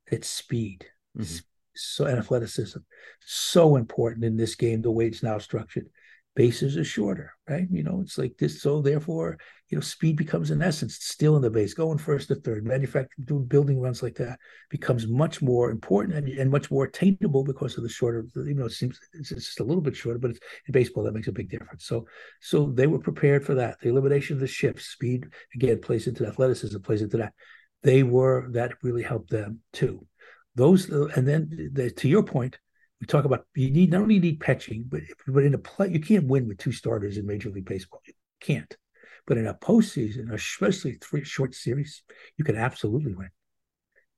It's 0.06 0.28
speed, 0.28 0.84
mm-hmm. 1.16 1.38
So 1.74 2.06
athleticism, 2.06 2.78
so 3.20 3.76
important 3.76 4.24
in 4.24 4.36
this 4.36 4.54
game. 4.54 4.82
The 4.82 4.90
way 4.90 5.06
it's 5.06 5.22
now 5.22 5.38
structured, 5.38 5.88
bases 6.34 6.76
are 6.76 6.84
shorter, 6.84 7.32
right? 7.48 7.66
You 7.70 7.82
know, 7.82 8.00
it's 8.02 8.16
like 8.16 8.36
this. 8.38 8.62
So 8.62 8.80
therefore, 8.80 9.38
you 9.68 9.76
know, 9.76 9.82
speed 9.82 10.16
becomes 10.16 10.50
an 10.50 10.62
essence 10.62 10.96
still 10.96 11.36
in 11.36 11.42
the 11.42 11.50
base, 11.50 11.74
going 11.74 11.98
first 11.98 12.28
to 12.28 12.34
third, 12.36 12.64
manufacturing, 12.64 13.26
doing 13.26 13.44
building 13.44 13.80
runs 13.80 14.02
like 14.02 14.16
that 14.16 14.38
becomes 14.70 15.06
much 15.06 15.42
more 15.42 15.70
important 15.70 16.16
and, 16.16 16.28
and 16.28 16.50
much 16.50 16.70
more 16.70 16.84
attainable 16.84 17.44
because 17.44 17.76
of 17.76 17.82
the 17.82 17.88
shorter, 17.88 18.26
even 18.36 18.56
though 18.56 18.66
it 18.66 18.72
seems 18.72 18.98
it's 19.12 19.30
just 19.30 19.60
a 19.60 19.64
little 19.64 19.82
bit 19.82 19.96
shorter, 19.96 20.18
but 20.18 20.30
it's 20.30 20.40
in 20.66 20.72
baseball 20.72 21.04
that 21.04 21.14
makes 21.14 21.28
a 21.28 21.32
big 21.32 21.50
difference. 21.50 21.84
So, 21.84 22.06
so 22.40 22.66
they 22.66 22.86
were 22.86 22.98
prepared 22.98 23.44
for 23.44 23.54
that. 23.54 23.80
The 23.80 23.90
elimination 23.90 24.34
of 24.34 24.40
the 24.40 24.46
shifts, 24.46 24.86
speed 24.86 25.26
again 25.54 25.80
plays 25.80 26.06
into 26.06 26.22
the 26.22 26.30
athleticism, 26.30 26.80
plays 26.80 27.02
into 27.02 27.18
that. 27.18 27.34
They 27.82 28.02
were 28.04 28.48
that 28.52 28.72
really 28.82 29.02
helped 29.02 29.30
them 29.30 29.60
too. 29.72 30.06
Those 30.54 30.88
and 30.88 31.26
then 31.26 31.70
the, 31.72 31.90
to 31.90 32.08
your 32.08 32.22
point, 32.22 32.58
we 33.00 33.06
talk 33.06 33.24
about 33.24 33.46
you 33.54 33.70
need 33.70 33.90
not 33.90 34.02
only 34.02 34.18
need 34.18 34.40
pitching, 34.40 34.84
but 34.88 35.00
but 35.26 35.44
in 35.44 35.54
a 35.54 35.58
play 35.58 35.88
you 35.88 36.00
can't 36.00 36.26
win 36.26 36.46
with 36.46 36.58
two 36.58 36.72
starters 36.72 37.16
in 37.16 37.26
Major 37.26 37.50
League 37.50 37.64
Baseball. 37.64 38.00
You 38.06 38.14
can't. 38.40 38.76
But 39.26 39.38
in 39.38 39.46
a 39.46 39.54
postseason, 39.54 40.32
especially 40.32 40.98
three 41.00 41.24
short 41.24 41.54
series, 41.54 42.02
you 42.36 42.44
can 42.44 42.56
absolutely 42.56 43.14
win. 43.14 43.30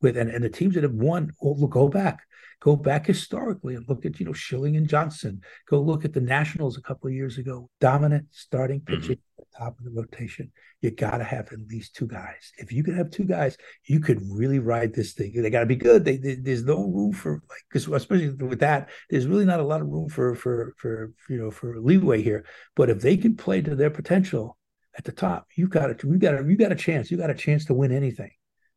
With 0.00 0.16
and, 0.16 0.30
and 0.30 0.42
the 0.42 0.50
teams 0.50 0.74
that 0.74 0.82
have 0.82 0.92
won, 0.92 1.30
will 1.40 1.66
go 1.66 1.88
back, 1.88 2.20
go 2.60 2.76
back 2.76 3.06
historically 3.06 3.74
and 3.74 3.88
look 3.88 4.04
at 4.04 4.18
you 4.18 4.26
know 4.26 4.32
Schilling 4.32 4.76
and 4.76 4.88
Johnson. 4.88 5.40
Go 5.68 5.80
look 5.80 6.04
at 6.04 6.12
the 6.12 6.20
Nationals 6.20 6.76
a 6.76 6.82
couple 6.82 7.08
of 7.08 7.14
years 7.14 7.38
ago, 7.38 7.70
dominant 7.80 8.26
starting 8.32 8.80
mm-hmm. 8.80 9.00
pitching 9.00 9.16
mm-hmm. 9.16 9.33
Top 9.56 9.78
of 9.78 9.84
the 9.84 9.90
rotation. 9.90 10.50
You 10.80 10.90
got 10.90 11.18
to 11.18 11.24
have 11.24 11.52
at 11.52 11.58
least 11.68 11.94
two 11.94 12.06
guys. 12.06 12.52
If 12.58 12.72
you 12.72 12.82
can 12.82 12.96
have 12.96 13.10
two 13.10 13.24
guys, 13.24 13.56
you 13.84 14.00
could 14.00 14.20
really 14.30 14.58
ride 14.58 14.94
this 14.94 15.12
thing. 15.12 15.32
They 15.34 15.50
got 15.50 15.60
to 15.60 15.66
be 15.66 15.76
good. 15.76 16.04
They, 16.04 16.16
they, 16.16 16.34
there's 16.34 16.64
no 16.64 16.84
room 16.84 17.12
for 17.12 17.42
like 17.48 17.62
because 17.68 17.88
especially 17.88 18.30
with 18.30 18.60
that, 18.60 18.90
there's 19.10 19.26
really 19.26 19.44
not 19.44 19.60
a 19.60 19.64
lot 19.64 19.80
of 19.80 19.88
room 19.88 20.08
for 20.08 20.34
for 20.34 20.74
for 20.76 21.12
you 21.28 21.38
know 21.38 21.50
for 21.50 21.80
leeway 21.80 22.22
here. 22.22 22.44
But 22.76 22.90
if 22.90 23.00
they 23.00 23.16
can 23.16 23.36
play 23.36 23.62
to 23.62 23.74
their 23.74 23.90
potential 23.90 24.58
at 24.96 25.04
the 25.04 25.12
top, 25.12 25.48
you 25.56 25.68
got 25.68 25.90
it. 25.90 26.02
You 26.02 26.18
got 26.18 26.40
a 26.40 26.44
you 26.44 26.56
got 26.56 26.72
a 26.72 26.76
chance. 26.76 27.10
You 27.10 27.16
got 27.16 27.30
a 27.30 27.34
chance 27.34 27.64
to 27.66 27.74
win 27.74 27.92
anything 27.92 28.30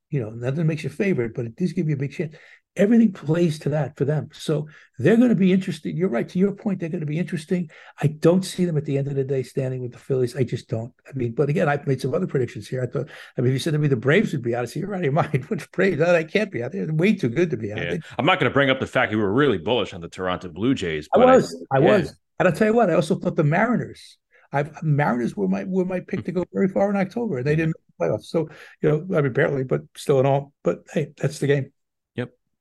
you 0.09 0.21
know, 0.21 0.29
nothing 0.29 0.67
makes 0.67 0.83
you 0.83 0.89
favorite, 0.89 1.33
but 1.35 1.45
it 1.45 1.55
does 1.55 1.73
give 1.73 1.89
you 1.89 1.95
a 1.95 1.97
big 1.97 2.13
chance 2.13 2.33
everything 2.77 3.11
plays 3.11 3.59
to 3.59 3.69
that 3.69 3.97
for 3.97 4.05
them. 4.05 4.29
So 4.31 4.67
they're 4.97 5.17
going 5.17 5.29
to 5.29 5.35
be 5.35 5.51
interesting. 5.51 5.97
You're 5.97 6.09
right. 6.09 6.27
To 6.29 6.39
your 6.39 6.53
point, 6.53 6.79
they're 6.79 6.89
going 6.89 7.01
to 7.01 7.07
be 7.07 7.19
interesting. 7.19 7.69
I 8.01 8.07
don't 8.07 8.43
see 8.43 8.65
them 8.65 8.77
at 8.77 8.85
the 8.85 8.97
end 8.97 9.07
of 9.07 9.15
the 9.15 9.23
day 9.23 9.43
standing 9.43 9.81
with 9.81 9.91
the 9.91 9.97
Phillies. 9.97 10.35
I 10.35 10.43
just 10.43 10.69
don't. 10.69 10.93
I 11.07 11.13
mean, 11.13 11.33
but 11.33 11.49
again, 11.49 11.67
I've 11.67 11.85
made 11.87 12.01
some 12.01 12.13
other 12.13 12.27
predictions 12.27 12.67
here. 12.67 12.81
I 12.81 12.85
thought, 12.85 13.09
I 13.37 13.41
mean, 13.41 13.49
if 13.49 13.53
you 13.53 13.59
said 13.59 13.73
to 13.73 13.79
me 13.79 13.87
the 13.87 13.95
Braves 13.95 14.31
would 14.31 14.41
be 14.41 14.55
out, 14.55 14.63
I 14.63 14.65
say, 14.65 14.79
you're 14.79 14.93
out 14.93 14.99
of 14.99 15.03
your 15.03 15.13
mind. 15.13 15.45
Which 15.45 15.69
Braves? 15.71 15.99
No, 15.99 16.11
they 16.11 16.23
can't 16.23 16.51
be 16.51 16.63
out. 16.63 16.71
They're 16.71 16.93
way 16.93 17.13
too 17.13 17.29
good 17.29 17.49
to 17.49 17.57
be 17.57 17.71
out. 17.71 17.79
Yeah. 17.79 17.97
I'm 18.17 18.25
not 18.25 18.39
going 18.39 18.49
to 18.49 18.53
bring 18.53 18.69
up 18.69 18.79
the 18.79 18.87
fact 18.87 19.11
you 19.11 19.17
were 19.17 19.33
really 19.33 19.57
bullish 19.57 19.93
on 19.93 20.01
the 20.01 20.09
Toronto 20.09 20.49
Blue 20.49 20.73
Jays. 20.73 21.09
I 21.13 21.19
was. 21.19 21.65
I, 21.71 21.77
I 21.77 21.81
yeah. 21.81 21.97
was. 21.97 22.15
And 22.39 22.47
I'll 22.47 22.53
tell 22.53 22.67
you 22.67 22.73
what, 22.73 22.89
I 22.89 22.93
also 22.93 23.15
thought 23.15 23.35
the 23.35 23.43
Mariners. 23.43 24.17
I 24.53 24.65
Mariners 24.81 25.35
were 25.35 25.47
my 25.47 25.65
were 25.65 25.85
my 25.85 25.99
pick 25.99 26.23
to 26.25 26.31
go 26.31 26.45
very 26.53 26.69
far 26.69 26.89
in 26.89 26.95
October. 26.95 27.39
and 27.39 27.47
They 27.47 27.55
didn't 27.55 27.75
make 27.75 27.97
the 27.97 28.05
playoffs. 28.05 28.25
So, 28.25 28.49
you 28.81 28.89
know, 28.89 29.17
I 29.17 29.21
mean 29.21 29.33
barely, 29.33 29.63
but 29.63 29.81
still 29.95 30.19
in 30.19 30.25
all. 30.25 30.53
But 30.63 30.83
hey, 30.93 31.13
that's 31.17 31.39
the 31.39 31.47
game. 31.47 31.71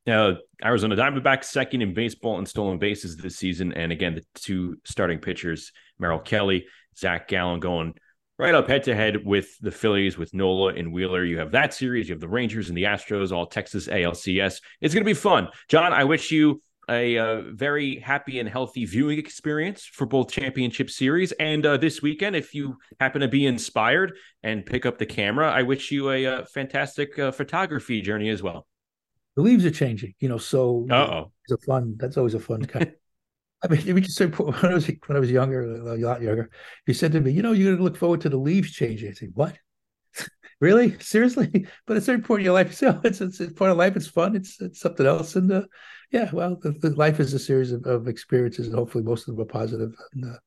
Uh, 0.06 0.34
Arizona 0.64 0.96
Diamondbacks 0.96 1.44
second 1.44 1.82
in 1.82 1.94
baseball 1.94 2.38
and 2.38 2.48
stolen 2.48 2.78
bases 2.78 3.16
this 3.16 3.36
season. 3.36 3.72
And 3.72 3.92
again, 3.92 4.14
the 4.14 4.22
two 4.34 4.76
starting 4.84 5.18
pitchers, 5.18 5.72
Merrill 5.98 6.20
Kelly, 6.20 6.66
Zach 6.96 7.28
Gallen, 7.28 7.60
going 7.60 7.94
right 8.38 8.54
up 8.54 8.68
head 8.68 8.84
to 8.84 8.94
head 8.94 9.24
with 9.24 9.58
the 9.60 9.70
Phillies, 9.70 10.18
with 10.18 10.34
Nola 10.34 10.74
and 10.74 10.92
Wheeler. 10.92 11.24
You 11.24 11.38
have 11.38 11.52
that 11.52 11.74
series. 11.74 12.08
You 12.08 12.14
have 12.14 12.20
the 12.20 12.28
Rangers 12.28 12.68
and 12.68 12.76
the 12.76 12.84
Astros, 12.84 13.32
all 13.32 13.46
Texas 13.46 13.88
ALCS. 13.88 14.60
It's 14.80 14.94
going 14.94 15.04
to 15.04 15.10
be 15.10 15.14
fun. 15.14 15.48
John, 15.68 15.92
I 15.92 16.04
wish 16.04 16.30
you 16.30 16.60
a 16.88 17.18
uh, 17.18 17.42
very 17.52 17.98
happy 17.98 18.38
and 18.38 18.48
healthy 18.48 18.84
viewing 18.84 19.18
experience 19.18 19.84
for 19.84 20.06
both 20.06 20.30
championship 20.30 20.88
series 20.88 21.32
and 21.32 21.66
uh, 21.66 21.76
this 21.76 22.00
weekend 22.00 22.36
if 22.36 22.54
you 22.54 22.76
happen 23.00 23.20
to 23.20 23.28
be 23.28 23.44
inspired 23.46 24.16
and 24.44 24.64
pick 24.64 24.86
up 24.86 24.96
the 24.96 25.06
camera 25.06 25.50
i 25.50 25.62
wish 25.62 25.90
you 25.90 26.10
a, 26.10 26.24
a 26.24 26.32
uh, 26.36 26.44
fantastic 26.44 27.18
uh, 27.18 27.32
photography 27.32 28.00
journey 28.00 28.28
as 28.28 28.40
well 28.40 28.68
the 29.36 29.42
leaves 29.42 29.64
are 29.64 29.70
changing, 29.70 30.14
you 30.18 30.28
know. 30.28 30.38
So 30.38 30.86
oh, 30.90 31.30
it's 31.44 31.62
a 31.62 31.66
fun. 31.66 31.94
That's 31.98 32.16
always 32.16 32.34
a 32.34 32.40
fun 32.40 32.64
kind. 32.64 32.92
I 33.62 33.68
mean, 33.68 33.94
we 33.94 34.00
just 34.00 34.16
said 34.16 34.36
when 34.38 34.54
I 34.54 34.74
was 34.74 34.86
when 34.86 35.16
I 35.16 35.20
was 35.20 35.30
younger, 35.30 35.62
a 35.62 35.96
lot 35.96 36.22
younger, 36.22 36.50
he 36.86 36.92
said 36.92 37.12
to 37.12 37.20
me, 37.20 37.30
"You 37.30 37.42
know, 37.42 37.52
you're 37.52 37.68
going 37.68 37.78
to 37.78 37.84
look 37.84 37.96
forward 37.96 38.22
to 38.22 38.28
the 38.28 38.38
leaves 38.38 38.72
changing." 38.72 39.10
I 39.10 39.12
said, 39.12 39.30
"What? 39.34 39.56
really? 40.60 40.98
Seriously?" 41.00 41.66
But 41.86 41.96
it's 41.96 42.06
very 42.06 42.16
important 42.16 42.42
in 42.42 42.46
your 42.46 42.54
life. 42.54 42.74
So 42.74 42.98
it's, 43.04 43.20
it's, 43.20 43.40
it's 43.40 43.52
part 43.52 43.70
of 43.70 43.76
life. 43.76 43.94
It's 43.96 44.08
fun. 44.08 44.34
It's 44.34 44.60
it's 44.60 44.80
something 44.80 45.06
else. 45.06 45.36
And 45.36 45.52
uh, 45.52 45.62
yeah, 46.10 46.30
well, 46.32 46.56
the, 46.60 46.72
the 46.72 46.90
life 46.90 47.20
is 47.20 47.34
a 47.34 47.38
series 47.38 47.72
of, 47.72 47.84
of, 47.84 48.08
experiences, 48.08 48.66
and 48.66 48.76
hopefully 48.76 49.04
most 49.04 49.28
of 49.28 49.36
them 49.36 49.42
are 49.42 49.48
positive. 49.48 49.92
And 50.12 50.24
uh, 50.24 50.38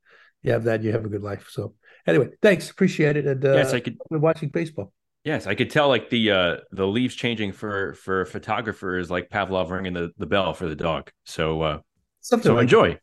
you 0.41 0.51
have 0.51 0.63
that, 0.63 0.83
you 0.83 0.91
have 0.91 1.05
a 1.05 1.09
good 1.09 1.23
life. 1.23 1.47
So 1.49 1.75
anyway, 2.07 2.29
thanks, 2.41 2.69
appreciate 2.69 3.17
it. 3.17 3.27
And 3.27 3.43
uh, 3.45 3.53
yes, 3.53 3.73
I 3.73 3.81
could. 3.81 3.97
Watching 4.09 4.49
baseball. 4.49 4.93
Yes, 5.23 5.47
I 5.47 5.55
could 5.55 5.69
tell 5.69 5.89
like 5.89 6.09
the 6.09 6.31
uh 6.31 6.57
the 6.71 6.87
leaves 6.87 7.15
changing 7.15 7.51
for 7.51 7.93
for 7.95 8.25
photographers 8.25 9.11
like 9.11 9.29
Pavlov 9.29 9.69
ringing 9.69 9.93
the, 9.93 10.11
the 10.17 10.25
bell 10.25 10.53
for 10.53 10.67
the 10.67 10.75
dog. 10.75 11.11
So 11.25 11.61
uh 11.61 11.79
Something 12.21 12.49
so 12.49 12.55
like 12.55 12.63
enjoy. 12.63 12.99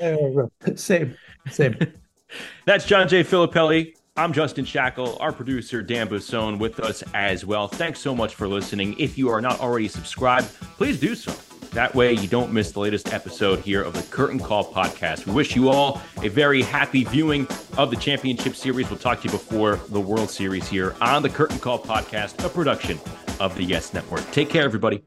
same, 0.76 1.16
same. 1.50 1.76
That's 2.66 2.84
John 2.84 3.08
J. 3.08 3.24
Filippelli. 3.24 3.94
I'm 4.16 4.32
Justin 4.32 4.64
Shackil, 4.64 5.16
our 5.20 5.32
producer 5.32 5.82
Dan 5.82 6.08
Busone 6.08 6.58
with 6.58 6.80
us 6.80 7.02
as 7.14 7.46
well. 7.46 7.66
Thanks 7.66 7.98
so 7.98 8.14
much 8.14 8.34
for 8.34 8.46
listening. 8.46 8.94
If 8.98 9.16
you 9.16 9.30
are 9.30 9.40
not 9.40 9.58
already 9.60 9.88
subscribed, 9.88 10.52
please 10.76 11.00
do 11.00 11.14
so. 11.14 11.32
That 11.70 11.94
way, 11.94 12.12
you 12.12 12.28
don't 12.28 12.52
miss 12.52 12.72
the 12.72 12.80
latest 12.80 13.12
episode 13.12 13.60
here 13.60 13.82
of 13.82 13.94
the 13.94 14.02
Curtain 14.14 14.38
Call 14.38 14.64
podcast. 14.70 15.26
We 15.26 15.32
wish 15.32 15.56
you 15.56 15.70
all 15.70 16.02
a 16.22 16.28
very 16.28 16.62
happy 16.62 17.04
viewing 17.04 17.46
of 17.78 17.90
the 17.90 17.96
championship 17.96 18.54
series. 18.54 18.90
We'll 18.90 18.98
talk 18.98 19.20
to 19.22 19.24
you 19.24 19.30
before 19.30 19.76
the 19.88 20.00
World 20.00 20.30
Series 20.30 20.68
here 20.68 20.94
on 21.00 21.22
the 21.22 21.30
Curtain 21.30 21.58
Call 21.58 21.78
podcast, 21.78 22.44
a 22.44 22.48
production 22.48 22.98
of 23.40 23.56
the 23.56 23.64
Yes 23.64 23.94
Network. 23.94 24.30
Take 24.32 24.50
care, 24.50 24.64
everybody. 24.64 25.02